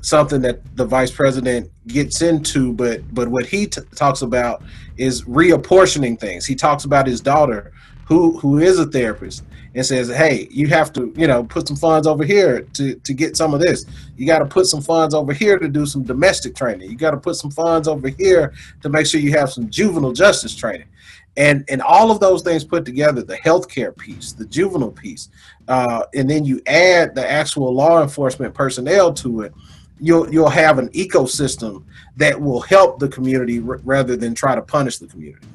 something 0.00 0.40
that 0.42 0.60
the 0.76 0.84
vice 0.86 1.10
president 1.10 1.70
gets 1.88 2.22
into, 2.22 2.72
but 2.72 3.02
but 3.12 3.28
what 3.28 3.44
he 3.44 3.66
t- 3.66 3.82
talks 3.96 4.22
about 4.22 4.62
is 4.96 5.24
reapportioning 5.24 6.18
things. 6.18 6.46
He 6.46 6.54
talks 6.54 6.84
about 6.84 7.06
his 7.06 7.20
daughter, 7.20 7.72
who 8.06 8.38
who 8.38 8.58
is 8.58 8.78
a 8.78 8.86
therapist, 8.86 9.44
and 9.74 9.84
says, 9.84 10.08
"Hey, 10.08 10.48
you 10.50 10.66
have 10.68 10.92
to, 10.94 11.12
you 11.16 11.26
know, 11.26 11.44
put 11.44 11.68
some 11.68 11.76
funds 11.76 12.06
over 12.06 12.24
here 12.24 12.62
to 12.74 12.94
to 12.94 13.14
get 13.14 13.36
some 13.36 13.54
of 13.54 13.60
this. 13.60 13.84
You 14.16 14.26
got 14.26 14.40
to 14.40 14.46
put 14.46 14.66
some 14.66 14.82
funds 14.82 15.14
over 15.14 15.32
here 15.32 15.58
to 15.58 15.68
do 15.68 15.86
some 15.86 16.02
domestic 16.02 16.54
training. 16.54 16.90
You 16.90 16.96
got 16.96 17.12
to 17.12 17.16
put 17.16 17.36
some 17.36 17.50
funds 17.50 17.88
over 17.88 18.08
here 18.08 18.52
to 18.82 18.88
make 18.88 19.06
sure 19.06 19.20
you 19.20 19.32
have 19.32 19.50
some 19.50 19.70
juvenile 19.70 20.12
justice 20.12 20.54
training." 20.54 20.88
And, 21.36 21.64
and 21.68 21.80
all 21.82 22.10
of 22.10 22.18
those 22.18 22.42
things 22.42 22.64
put 22.64 22.84
together 22.84 23.22
the 23.22 23.36
healthcare 23.36 23.96
piece 23.96 24.32
the 24.32 24.44
juvenile 24.44 24.90
piece 24.90 25.28
uh, 25.68 26.02
and 26.12 26.28
then 26.28 26.44
you 26.44 26.60
add 26.66 27.14
the 27.14 27.30
actual 27.30 27.72
law 27.72 28.02
enforcement 28.02 28.54
personnel 28.54 29.14
to 29.14 29.42
it 29.42 29.54
you'll 30.00 30.32
you'll 30.32 30.48
have 30.48 30.78
an 30.78 30.88
ecosystem 30.90 31.84
that 32.16 32.40
will 32.40 32.60
help 32.60 32.98
the 32.98 33.08
community 33.08 33.58
r- 33.60 33.80
rather 33.84 34.16
than 34.16 34.34
try 34.34 34.54
to 34.54 34.62
punish 34.62 34.98
the 34.98 35.06
community. 35.06 35.46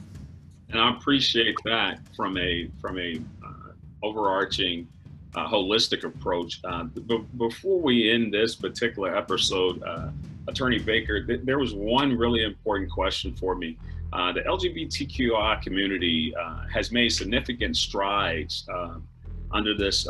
And 0.70 0.80
I 0.80 0.96
appreciate 0.96 1.56
that 1.66 2.00
from 2.16 2.38
a 2.38 2.70
from 2.82 3.00
a 3.00 3.20
overarching 4.04 4.88
uh, 5.36 5.48
holistic 5.48 6.04
approach. 6.04 6.60
Uh, 6.64 6.84
b- 6.84 7.26
before 7.38 7.82
we 7.82 8.12
end 8.12 8.34
this 8.34 8.56
particular 8.56 9.16
episode, 9.16 9.82
uh, 9.84 10.10
Attorney 10.48 10.80
Baker, 10.80 11.26
th- 11.26 11.42
there 11.44 11.58
was 11.58 11.74
one 11.74 12.16
really 12.16 12.44
important 12.44 12.92
question 12.92 13.36
for 13.36 13.56
me. 13.56 13.78
Uh, 14.12 14.32
the 14.32 14.42
LGBTQI 14.42 15.62
community 15.64 16.36
uh, 16.36 16.66
has 16.72 16.92
made 16.92 17.10
significant 17.10 17.76
strides 17.76 18.68
under 19.52 19.76
this 19.76 20.08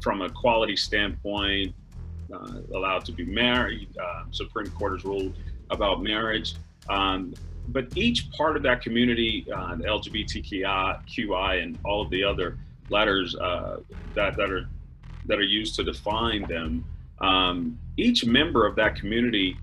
from 0.00 0.22
a 0.22 0.30
quality 0.30 0.76
standpoint, 0.76 1.74
uh, 2.32 2.60
allowed 2.74 3.04
to 3.04 3.12
be 3.12 3.24
married. 3.24 3.88
Uh, 3.98 4.24
Supreme 4.30 4.70
Court 4.70 4.94
has 4.94 5.04
ruled 5.04 5.34
about 5.70 6.02
marriage. 6.02 6.54
Um, 6.88 7.34
but 7.68 7.96
each 7.96 8.30
part 8.32 8.56
of 8.56 8.62
that 8.64 8.82
community, 8.82 9.46
uh, 9.54 9.76
the 9.76 9.84
LGBTQI 9.84 11.62
and 11.62 11.78
all 11.84 12.02
of 12.02 12.10
the 12.10 12.22
other 12.22 12.58
letters 12.90 13.34
uh, 13.36 13.78
that, 14.14 14.36
that 14.36 14.50
are 14.50 14.68
that 15.26 15.38
are 15.38 15.42
used 15.42 15.74
to 15.76 15.82
define 15.82 16.42
them, 16.48 16.84
um, 17.20 17.78
each 17.96 18.26
member 18.26 18.66
of 18.66 18.76
that 18.76 18.94
community 18.94 19.56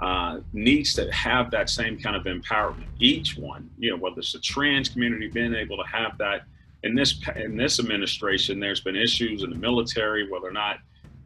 uh, 0.00 0.38
needs 0.52 0.94
to 0.94 1.10
have 1.10 1.50
that 1.50 1.68
same 1.68 1.98
kind 1.98 2.14
of 2.14 2.22
empowerment. 2.24 2.86
Each 3.00 3.36
one, 3.36 3.68
you 3.78 3.90
know, 3.90 3.96
whether 3.96 4.20
it's 4.20 4.32
the 4.32 4.38
trans 4.38 4.88
community 4.88 5.28
being 5.28 5.54
able 5.54 5.76
to 5.76 5.82
have 5.84 6.16
that. 6.18 6.42
In 6.84 6.94
this 6.94 7.20
in 7.34 7.56
this 7.56 7.80
administration, 7.80 8.60
there's 8.60 8.80
been 8.80 8.94
issues 8.94 9.42
in 9.42 9.50
the 9.50 9.56
military, 9.56 10.30
whether 10.30 10.46
or 10.46 10.52
not 10.52 10.78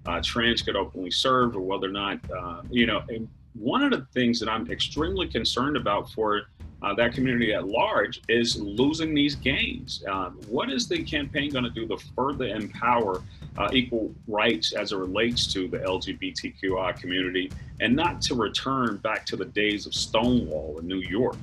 uh, 0.06 0.20
trans 0.24 0.62
could 0.62 0.76
openly 0.76 1.10
serve, 1.10 1.54
or 1.54 1.60
whether 1.60 1.88
or 1.88 1.90
not, 1.90 2.18
uh, 2.30 2.62
you 2.70 2.86
know, 2.86 3.02
one 3.52 3.82
of 3.82 3.90
the 3.90 4.06
things 4.14 4.40
that 4.40 4.48
I'm 4.48 4.70
extremely 4.70 5.28
concerned 5.28 5.76
about 5.76 6.10
for 6.10 6.42
uh, 6.82 6.94
that 6.94 7.12
community 7.12 7.54
at 7.54 7.66
large 7.66 8.20
is 8.28 8.60
losing 8.60 9.14
these 9.14 9.34
gains. 9.34 10.02
Um, 10.08 10.38
what 10.48 10.70
is 10.70 10.88
the 10.88 11.02
campaign 11.02 11.50
going 11.50 11.64
to 11.64 11.70
do 11.70 11.86
to 11.88 11.96
further 12.16 12.46
empower 12.46 13.22
uh, 13.56 13.68
equal 13.72 14.12
rights 14.26 14.72
as 14.72 14.92
it 14.92 14.96
relates 14.96 15.52
to 15.52 15.68
the 15.68 15.78
LGBTQI 15.78 16.98
community 16.98 17.52
and 17.80 17.94
not 17.94 18.20
to 18.22 18.34
return 18.34 18.96
back 18.98 19.24
to 19.26 19.36
the 19.36 19.44
days 19.44 19.86
of 19.86 19.94
Stonewall 19.94 20.78
in 20.78 20.88
New 20.88 21.00
York? 21.00 21.36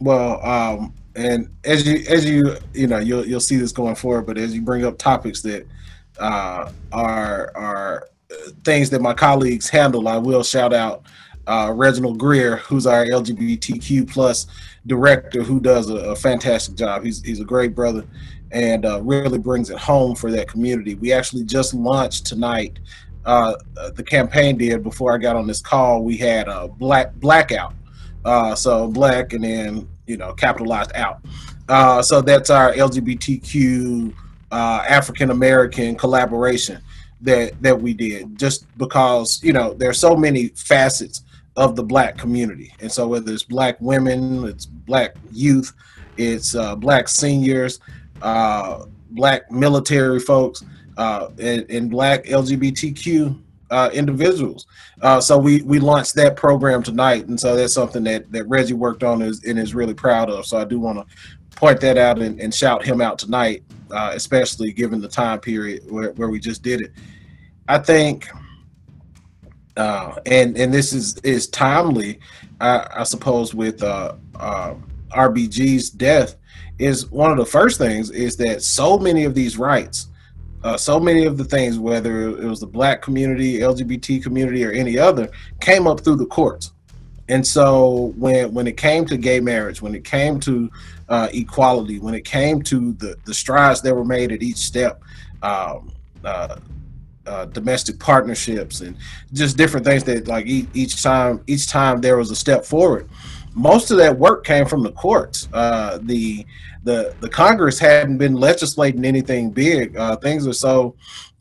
Well, 0.00 0.44
um, 0.44 0.94
and 1.14 1.48
as 1.64 1.86
you 1.86 2.04
as 2.08 2.28
you 2.28 2.56
you 2.74 2.86
know 2.86 2.98
you'll 2.98 3.24
you'll 3.26 3.40
see 3.40 3.56
this 3.56 3.70
going 3.70 3.94
forward, 3.94 4.22
but 4.22 4.36
as 4.38 4.54
you 4.54 4.62
bring 4.62 4.84
up 4.84 4.98
topics 4.98 5.42
that 5.42 5.66
uh, 6.18 6.70
are 6.92 7.52
are 7.54 8.08
things 8.64 8.90
that 8.90 9.00
my 9.00 9.14
colleagues 9.14 9.68
handle. 9.68 10.08
I 10.08 10.16
will 10.16 10.42
shout 10.42 10.72
out 10.72 11.04
uh, 11.46 11.72
Reginald 11.74 12.18
Greer, 12.18 12.56
who's 12.58 12.86
our 12.86 13.04
LGBTQ 13.06 14.10
plus 14.10 14.46
director, 14.86 15.42
who 15.42 15.60
does 15.60 15.90
a, 15.90 15.96
a, 15.96 16.16
fantastic 16.16 16.76
job. 16.76 17.04
He's 17.04 17.22
he's 17.22 17.40
a 17.40 17.44
great 17.44 17.74
brother 17.74 18.04
and 18.52 18.84
uh, 18.84 19.00
really 19.02 19.38
brings 19.38 19.70
it 19.70 19.78
home 19.78 20.14
for 20.14 20.30
that 20.30 20.48
community. 20.48 20.94
We 20.94 21.12
actually 21.12 21.44
just 21.44 21.74
launched 21.74 22.26
tonight. 22.26 22.78
Uh, 23.24 23.54
the 23.94 24.02
campaign 24.02 24.58
did 24.58 24.82
before 24.82 25.14
I 25.14 25.18
got 25.18 25.36
on 25.36 25.46
this 25.46 25.60
call. 25.60 26.02
We 26.02 26.16
had 26.16 26.48
a 26.48 26.68
black 26.68 27.14
blackout, 27.16 27.74
uh, 28.24 28.54
so 28.54 28.88
black 28.88 29.32
and 29.32 29.44
then 29.44 29.88
you 30.06 30.16
know 30.16 30.32
capitalized 30.34 30.92
out. 30.94 31.20
Uh, 31.68 32.02
so 32.02 32.20
that's 32.20 32.50
our 32.50 32.72
LGBTQ 32.72 34.14
uh, 34.50 34.84
African 34.88 35.30
American 35.30 35.96
collaboration 35.96 36.80
that 37.20 37.60
that 37.62 37.80
we 37.80 37.94
did, 37.94 38.36
just 38.38 38.66
because 38.76 39.42
you 39.42 39.52
know 39.52 39.72
there's 39.74 39.98
so 39.98 40.16
many 40.16 40.48
facets 40.48 41.22
of 41.56 41.76
the 41.76 41.82
black 41.82 42.16
community, 42.16 42.74
and 42.80 42.90
so 42.90 43.06
whether 43.08 43.32
it's 43.32 43.42
black 43.42 43.76
women, 43.80 44.44
it's 44.44 44.66
black 44.66 45.16
youth, 45.32 45.72
it's 46.16 46.54
uh, 46.54 46.74
black 46.76 47.08
seniors, 47.08 47.80
uh, 48.22 48.86
black 49.10 49.50
military 49.50 50.20
folks, 50.20 50.64
uh, 50.96 51.28
and, 51.38 51.70
and, 51.70 51.90
black 51.90 52.24
LGBTQ 52.24 53.38
uh, 53.70 53.90
individuals. 53.92 54.66
Uh, 55.00 55.20
so 55.20 55.38
we 55.38 55.62
we 55.62 55.78
launched 55.78 56.14
that 56.14 56.36
program 56.36 56.82
tonight, 56.82 57.26
and 57.26 57.38
so 57.38 57.56
that's 57.56 57.74
something 57.74 58.04
that 58.04 58.30
that 58.32 58.44
Reggie 58.48 58.74
worked 58.74 59.02
on 59.02 59.22
is, 59.22 59.44
and 59.44 59.58
is 59.58 59.74
really 59.74 59.94
proud 59.94 60.30
of. 60.30 60.46
So 60.46 60.58
I 60.58 60.64
do 60.64 60.78
want 60.78 60.98
to 60.98 61.56
point 61.56 61.80
that 61.80 61.96
out 61.96 62.20
and, 62.20 62.40
and 62.40 62.52
shout 62.52 62.84
him 62.84 63.00
out 63.00 63.18
tonight 63.18 63.62
uh, 63.92 64.12
especially 64.14 64.72
given 64.72 65.00
the 65.00 65.08
time 65.08 65.38
period 65.38 65.90
where, 65.90 66.12
where 66.12 66.28
we 66.28 66.40
just 66.40 66.62
did 66.62 66.80
it. 66.80 66.92
I 67.68 67.78
think, 67.78 68.28
uh, 69.76 70.16
and 70.26 70.56
and 70.56 70.72
this 70.72 70.92
is 70.92 71.16
is 71.18 71.46
timely, 71.48 72.20
I, 72.60 72.86
I 72.96 73.02
suppose, 73.04 73.54
with 73.54 73.82
uh, 73.82 74.14
uh 74.38 74.74
RBG's 75.10 75.90
death, 75.90 76.36
is 76.78 77.10
one 77.10 77.30
of 77.30 77.36
the 77.36 77.46
first 77.46 77.78
things 77.78 78.10
is 78.10 78.36
that 78.36 78.62
so 78.62 78.98
many 78.98 79.24
of 79.24 79.34
these 79.34 79.56
rights, 79.56 80.08
uh, 80.64 80.76
so 80.76 80.98
many 80.98 81.24
of 81.24 81.38
the 81.38 81.44
things, 81.44 81.78
whether 81.78 82.28
it 82.28 82.44
was 82.44 82.60
the 82.60 82.66
Black 82.66 83.02
community, 83.02 83.60
LGBT 83.60 84.22
community, 84.22 84.64
or 84.64 84.72
any 84.72 84.98
other, 84.98 85.28
came 85.60 85.86
up 85.86 86.00
through 86.00 86.16
the 86.16 86.26
courts. 86.26 86.72
And 87.28 87.46
so 87.46 88.12
when 88.16 88.52
when 88.52 88.66
it 88.66 88.76
came 88.76 89.06
to 89.06 89.16
gay 89.16 89.40
marriage, 89.40 89.80
when 89.80 89.94
it 89.94 90.04
came 90.04 90.40
to 90.40 90.70
uh, 91.08 91.28
equality, 91.32 91.98
when 91.98 92.14
it 92.14 92.24
came 92.24 92.62
to 92.62 92.92
the 92.94 93.16
the 93.24 93.34
strides 93.34 93.80
that 93.82 93.94
were 93.94 94.04
made 94.04 94.32
at 94.32 94.42
each 94.42 94.58
step, 94.58 95.02
um, 95.42 95.90
uh, 96.24 96.56
uh, 97.26 97.46
domestic 97.46 97.98
partnerships 97.98 98.80
and 98.80 98.96
just 99.32 99.56
different 99.56 99.86
things 99.86 100.04
that 100.04 100.28
like 100.28 100.46
each, 100.46 100.68
each, 100.74 101.02
time 101.02 101.42
each 101.46 101.68
time 101.68 102.00
there 102.00 102.16
was 102.16 102.30
a 102.30 102.36
step 102.36 102.64
forward. 102.64 103.08
Most 103.54 103.90
of 103.90 103.98
that 103.98 104.18
work 104.18 104.44
came 104.44 104.66
from 104.66 104.82
the 104.82 104.92
courts. 104.92 105.48
Uh, 105.52 105.98
the 106.02 106.46
the 106.84 107.14
the 107.20 107.28
Congress 107.28 107.78
hadn't 107.78 108.18
been 108.18 108.34
legislating 108.34 109.04
anything 109.04 109.50
big. 109.50 109.96
Uh, 109.96 110.16
things 110.16 110.46
are 110.46 110.52
so 110.52 110.94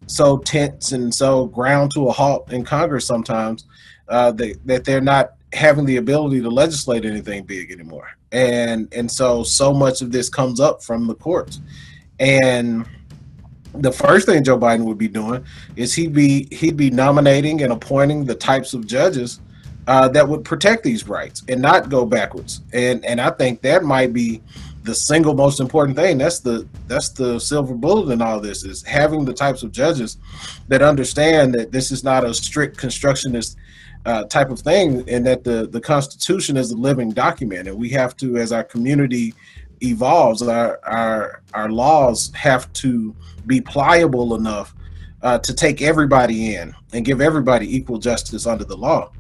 so 0.07 0.37
tense 0.39 0.91
and 0.91 1.13
so 1.13 1.45
ground 1.47 1.91
to 1.95 2.07
a 2.07 2.11
halt 2.11 2.51
in 2.51 2.63
Congress 2.63 3.05
sometimes 3.05 3.65
uh, 4.09 4.31
that 4.33 4.55
that 4.65 4.83
they're 4.83 5.01
not 5.01 5.31
having 5.53 5.85
the 5.85 5.97
ability 5.97 6.41
to 6.41 6.49
legislate 6.49 7.05
anything 7.05 7.43
big 7.43 7.71
anymore. 7.71 8.09
And 8.31 8.93
and 8.93 9.09
so 9.09 9.43
so 9.43 9.73
much 9.73 10.01
of 10.01 10.11
this 10.11 10.29
comes 10.29 10.59
up 10.59 10.83
from 10.83 11.07
the 11.07 11.15
courts. 11.15 11.59
And 12.19 12.85
the 13.75 13.91
first 13.91 14.25
thing 14.25 14.43
Joe 14.43 14.57
Biden 14.57 14.85
would 14.85 14.97
be 14.97 15.07
doing 15.07 15.45
is 15.75 15.93
he'd 15.93 16.13
be 16.13 16.47
he'd 16.51 16.77
be 16.77 16.89
nominating 16.89 17.61
and 17.63 17.71
appointing 17.71 18.25
the 18.25 18.35
types 18.35 18.73
of 18.73 18.85
judges 18.85 19.39
uh, 19.87 20.07
that 20.09 20.27
would 20.27 20.43
protect 20.43 20.83
these 20.83 21.07
rights 21.07 21.43
and 21.47 21.61
not 21.61 21.89
go 21.89 22.05
backwards. 22.05 22.61
And 22.73 23.03
and 23.05 23.19
I 23.21 23.31
think 23.31 23.61
that 23.61 23.83
might 23.83 24.13
be 24.13 24.41
the 24.83 24.95
single 24.95 25.33
most 25.33 25.59
important 25.59 25.95
thing. 25.95 26.17
That's 26.17 26.39
the 26.39 26.67
that's 26.87 27.09
the 27.09 27.39
silver 27.39 27.75
bullet 27.75 28.11
in 28.11 28.21
all 28.21 28.39
this 28.39 28.63
is 28.63 28.83
having 28.83 29.25
the 29.25 29.33
types 29.33 29.63
of 29.63 29.71
judges 29.71 30.17
that 30.67 30.81
understand 30.81 31.53
that 31.53 31.71
this 31.71 31.91
is 31.91 32.03
not 32.03 32.25
a 32.25 32.33
strict 32.33 32.77
constructionist 32.77 33.57
uh, 34.05 34.23
type 34.25 34.49
of 34.49 34.59
thing, 34.59 35.07
and 35.07 35.25
that 35.25 35.43
the 35.43 35.67
the 35.67 35.79
Constitution 35.79 36.57
is 36.57 36.71
a 36.71 36.75
living 36.75 37.11
document, 37.11 37.67
and 37.67 37.77
we 37.77 37.89
have 37.89 38.17
to, 38.17 38.37
as 38.37 38.51
our 38.51 38.63
community 38.63 39.33
evolves, 39.81 40.41
our 40.41 40.79
our 40.83 41.41
our 41.53 41.69
laws 41.69 42.31
have 42.33 42.71
to 42.73 43.15
be 43.45 43.61
pliable 43.61 44.35
enough 44.35 44.75
uh, 45.21 45.37
to 45.39 45.53
take 45.53 45.81
everybody 45.81 46.55
in 46.55 46.73
and 46.93 47.05
give 47.05 47.21
everybody 47.21 47.75
equal 47.75 47.97
justice 47.97 48.45
under 48.45 48.63
the 48.63 48.77
law. 48.77 49.11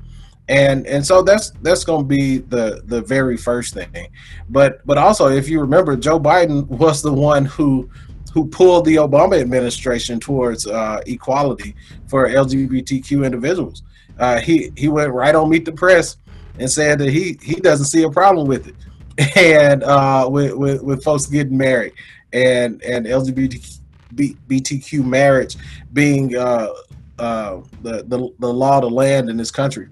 And 0.49 0.85
and 0.87 1.05
so 1.05 1.21
that's 1.21 1.51
that's 1.61 1.83
going 1.83 2.01
to 2.01 2.07
be 2.07 2.39
the 2.39 2.81
the 2.85 3.01
very 3.01 3.37
first 3.37 3.73
thing. 3.73 4.07
But 4.49 4.85
but 4.85 4.97
also 4.97 5.27
if 5.27 5.47
you 5.47 5.61
remember 5.61 5.95
joe 5.95 6.19
biden 6.19 6.67
was 6.67 7.01
the 7.01 7.13
one 7.13 7.45
who 7.45 7.89
who 8.33 8.47
pulled 8.47 8.85
the 8.85 8.95
obama 8.95 9.39
administration 9.39 10.19
towards 10.19 10.65
uh, 10.65 11.01
equality 11.05 11.75
for 12.07 12.27
lgbtq 12.27 13.25
individuals. 13.25 13.83
Uh, 14.19 14.39
he 14.39 14.71
he 14.75 14.87
went 14.87 15.11
right 15.11 15.35
on 15.35 15.49
meet 15.49 15.65
the 15.65 15.71
press 15.71 16.17
and 16.59 16.69
said 16.69 16.99
that 16.99 17.09
he 17.09 17.37
he 17.41 17.55
doesn't 17.55 17.85
see 17.85 18.03
a 18.03 18.09
problem 18.09 18.47
with 18.47 18.67
it 18.67 18.75
and 19.35 19.83
uh, 19.83 20.27
with, 20.29 20.53
with 20.53 20.81
with 20.81 21.03
folks 21.03 21.25
getting 21.25 21.57
married 21.57 21.93
and 22.33 22.81
and 22.83 23.05
lgbtq 23.05 25.05
marriage 25.05 25.55
being 25.93 26.35
uh, 26.35 26.67
uh, 27.19 27.61
the, 27.81 28.03
the 28.03 28.29
the 28.39 28.47
law 28.47 28.79
to 28.79 28.87
land 28.87 29.29
in 29.29 29.37
this 29.37 29.51
country 29.51 29.87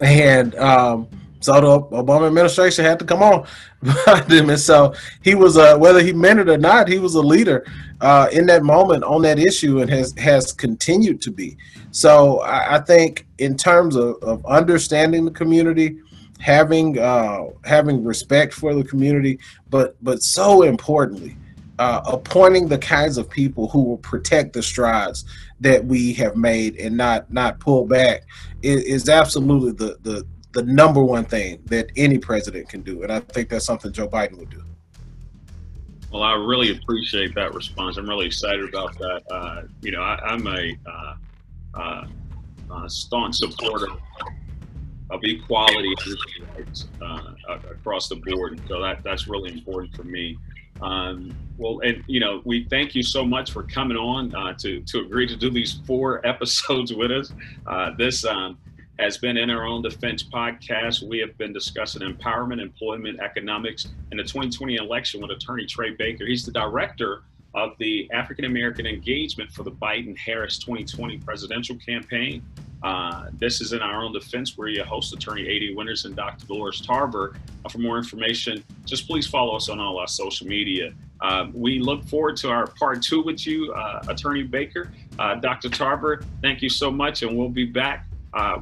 and 0.00 0.54
um, 0.56 1.08
so 1.44 1.52
the 1.60 1.96
Obama 1.96 2.26
administration 2.26 2.86
had 2.86 2.98
to 3.00 3.04
come 3.04 3.22
on 3.22 3.46
behind 3.82 4.32
him, 4.32 4.48
and 4.48 4.58
so 4.58 4.94
he 5.22 5.34
was 5.34 5.58
uh, 5.58 5.76
whether 5.76 6.00
he 6.00 6.14
meant 6.14 6.40
it 6.40 6.48
or 6.48 6.56
not, 6.56 6.88
he 6.88 6.98
was 6.98 7.16
a 7.16 7.20
leader 7.20 7.66
uh, 8.00 8.28
in 8.32 8.46
that 8.46 8.62
moment 8.62 9.04
on 9.04 9.20
that 9.22 9.38
issue, 9.38 9.80
and 9.80 9.90
has 9.90 10.14
has 10.16 10.52
continued 10.52 11.20
to 11.20 11.30
be. 11.30 11.58
So 11.90 12.40
I, 12.40 12.76
I 12.76 12.80
think 12.80 13.26
in 13.36 13.58
terms 13.58 13.94
of, 13.94 14.16
of 14.22 14.44
understanding 14.46 15.26
the 15.26 15.30
community, 15.30 15.98
having 16.40 16.98
uh, 16.98 17.44
having 17.64 18.04
respect 18.04 18.52
for 18.54 18.74
the 18.74 18.84
community, 18.84 19.38
but 19.70 19.96
but 20.02 20.22
so 20.22 20.62
importantly, 20.62 21.36
uh, 21.78 22.00
appointing 22.06 22.68
the 22.68 22.78
kinds 22.78 23.18
of 23.18 23.28
people 23.28 23.68
who 23.68 23.82
will 23.82 23.98
protect 23.98 24.52
the 24.52 24.62
strides 24.62 25.24
that 25.60 25.84
we 25.84 26.12
have 26.14 26.36
made 26.36 26.76
and 26.76 26.96
not 26.96 27.32
not 27.32 27.58
pull 27.60 27.86
back 27.86 28.22
is, 28.62 28.82
is 28.84 29.08
absolutely 29.08 29.72
the, 29.72 29.96
the 30.02 30.26
the 30.52 30.62
number 30.62 31.02
one 31.02 31.24
thing 31.24 31.60
that 31.66 31.90
any 31.96 32.18
president 32.18 32.68
can 32.68 32.82
do, 32.82 33.02
and 33.02 33.12
I 33.12 33.20
think 33.20 33.48
that's 33.48 33.64
something 33.64 33.92
Joe 33.92 34.08
Biden 34.08 34.38
would 34.38 34.50
do. 34.50 34.62
Well, 36.12 36.22
I 36.22 36.34
really 36.34 36.70
appreciate 36.70 37.34
that 37.34 37.54
response. 37.54 37.96
I'm 37.96 38.08
really 38.08 38.26
excited 38.26 38.68
about 38.68 38.96
that. 38.98 39.22
Uh, 39.28 39.62
you 39.82 39.90
know, 39.90 40.00
I, 40.00 40.32
am 40.32 40.46
a 40.46 40.78
uh, 40.86 41.14
uh, 41.74 42.06
uh, 42.70 42.88
staunch 42.88 43.34
supporter 43.34 43.88
of 45.10 45.20
equality 45.22 45.94
rights 46.56 46.86
uh, 47.02 47.34
across 47.70 48.08
the 48.08 48.16
board, 48.16 48.60
so 48.68 48.80
that 48.80 49.02
that's 49.02 49.28
really 49.28 49.52
important 49.52 49.94
for 49.94 50.04
me. 50.04 50.38
Um, 50.80 51.34
well, 51.56 51.80
and 51.80 52.02
you 52.06 52.20
know, 52.20 52.42
we 52.44 52.64
thank 52.64 52.94
you 52.94 53.02
so 53.02 53.24
much 53.24 53.52
for 53.52 53.62
coming 53.62 53.96
on 53.96 54.34
uh, 54.34 54.54
to 54.54 54.80
to 54.80 55.00
agree 55.00 55.26
to 55.26 55.36
do 55.36 55.50
these 55.50 55.80
four 55.86 56.26
episodes 56.26 56.92
with 56.92 57.10
us. 57.10 57.32
Uh, 57.66 57.90
this 57.96 58.24
um, 58.24 58.58
has 58.98 59.18
been 59.18 59.36
in 59.36 59.50
our 59.50 59.64
own 59.64 59.82
defense 59.82 60.22
podcast. 60.22 61.06
We 61.06 61.18
have 61.18 61.36
been 61.36 61.52
discussing 61.52 62.02
empowerment, 62.02 62.60
employment, 62.60 63.20
economics, 63.20 63.88
and 64.10 64.18
the 64.18 64.24
2020 64.24 64.76
election 64.76 65.20
with 65.20 65.30
Attorney 65.30 65.66
Trey 65.66 65.90
Baker. 65.90 66.26
He's 66.26 66.44
the 66.44 66.52
director 66.52 67.22
of 67.54 67.76
the 67.78 68.10
African 68.12 68.44
American 68.44 68.86
engagement 68.86 69.50
for 69.50 69.62
the 69.62 69.70
Biden 69.70 70.16
Harris 70.16 70.58
2020 70.58 71.18
presidential 71.18 71.76
campaign. 71.76 72.42
Uh, 72.84 73.30
this 73.32 73.62
is 73.62 73.72
in 73.72 73.80
our 73.80 74.02
own 74.02 74.12
defense 74.12 74.58
where 74.58 74.68
you 74.68 74.84
host 74.84 75.14
attorney 75.14 75.48
A.D. 75.48 75.74
Winters 75.74 76.04
and 76.04 76.14
Dr. 76.14 76.46
Dolores 76.46 76.82
Tarver. 76.82 77.34
Uh, 77.64 77.68
for 77.70 77.78
more 77.78 77.96
information, 77.96 78.62
just 78.84 79.08
please 79.08 79.26
follow 79.26 79.56
us 79.56 79.70
on 79.70 79.80
all 79.80 79.98
our 79.98 80.06
social 80.06 80.46
media. 80.46 80.92
Uh, 81.22 81.46
we 81.54 81.78
look 81.78 82.04
forward 82.04 82.36
to 82.36 82.50
our 82.50 82.66
part 82.66 83.00
two 83.00 83.22
with 83.22 83.46
you, 83.46 83.72
uh, 83.72 84.04
Attorney 84.08 84.42
Baker. 84.42 84.92
Uh, 85.18 85.36
Dr. 85.36 85.70
Tarver, 85.70 86.22
thank 86.42 86.60
you 86.60 86.68
so 86.68 86.90
much, 86.90 87.22
and 87.22 87.34
we'll 87.34 87.48
be 87.48 87.64
back 87.64 88.06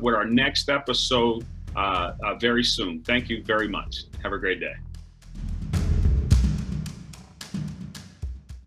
with 0.00 0.14
our 0.14 0.26
next 0.26 0.68
episode 0.68 1.44
very 2.38 2.62
soon. 2.62 3.02
Thank 3.02 3.28
you 3.28 3.42
very 3.42 3.66
much. 3.66 4.04
Have 4.22 4.32
a 4.32 4.38
great 4.38 4.60
day. 4.60 4.74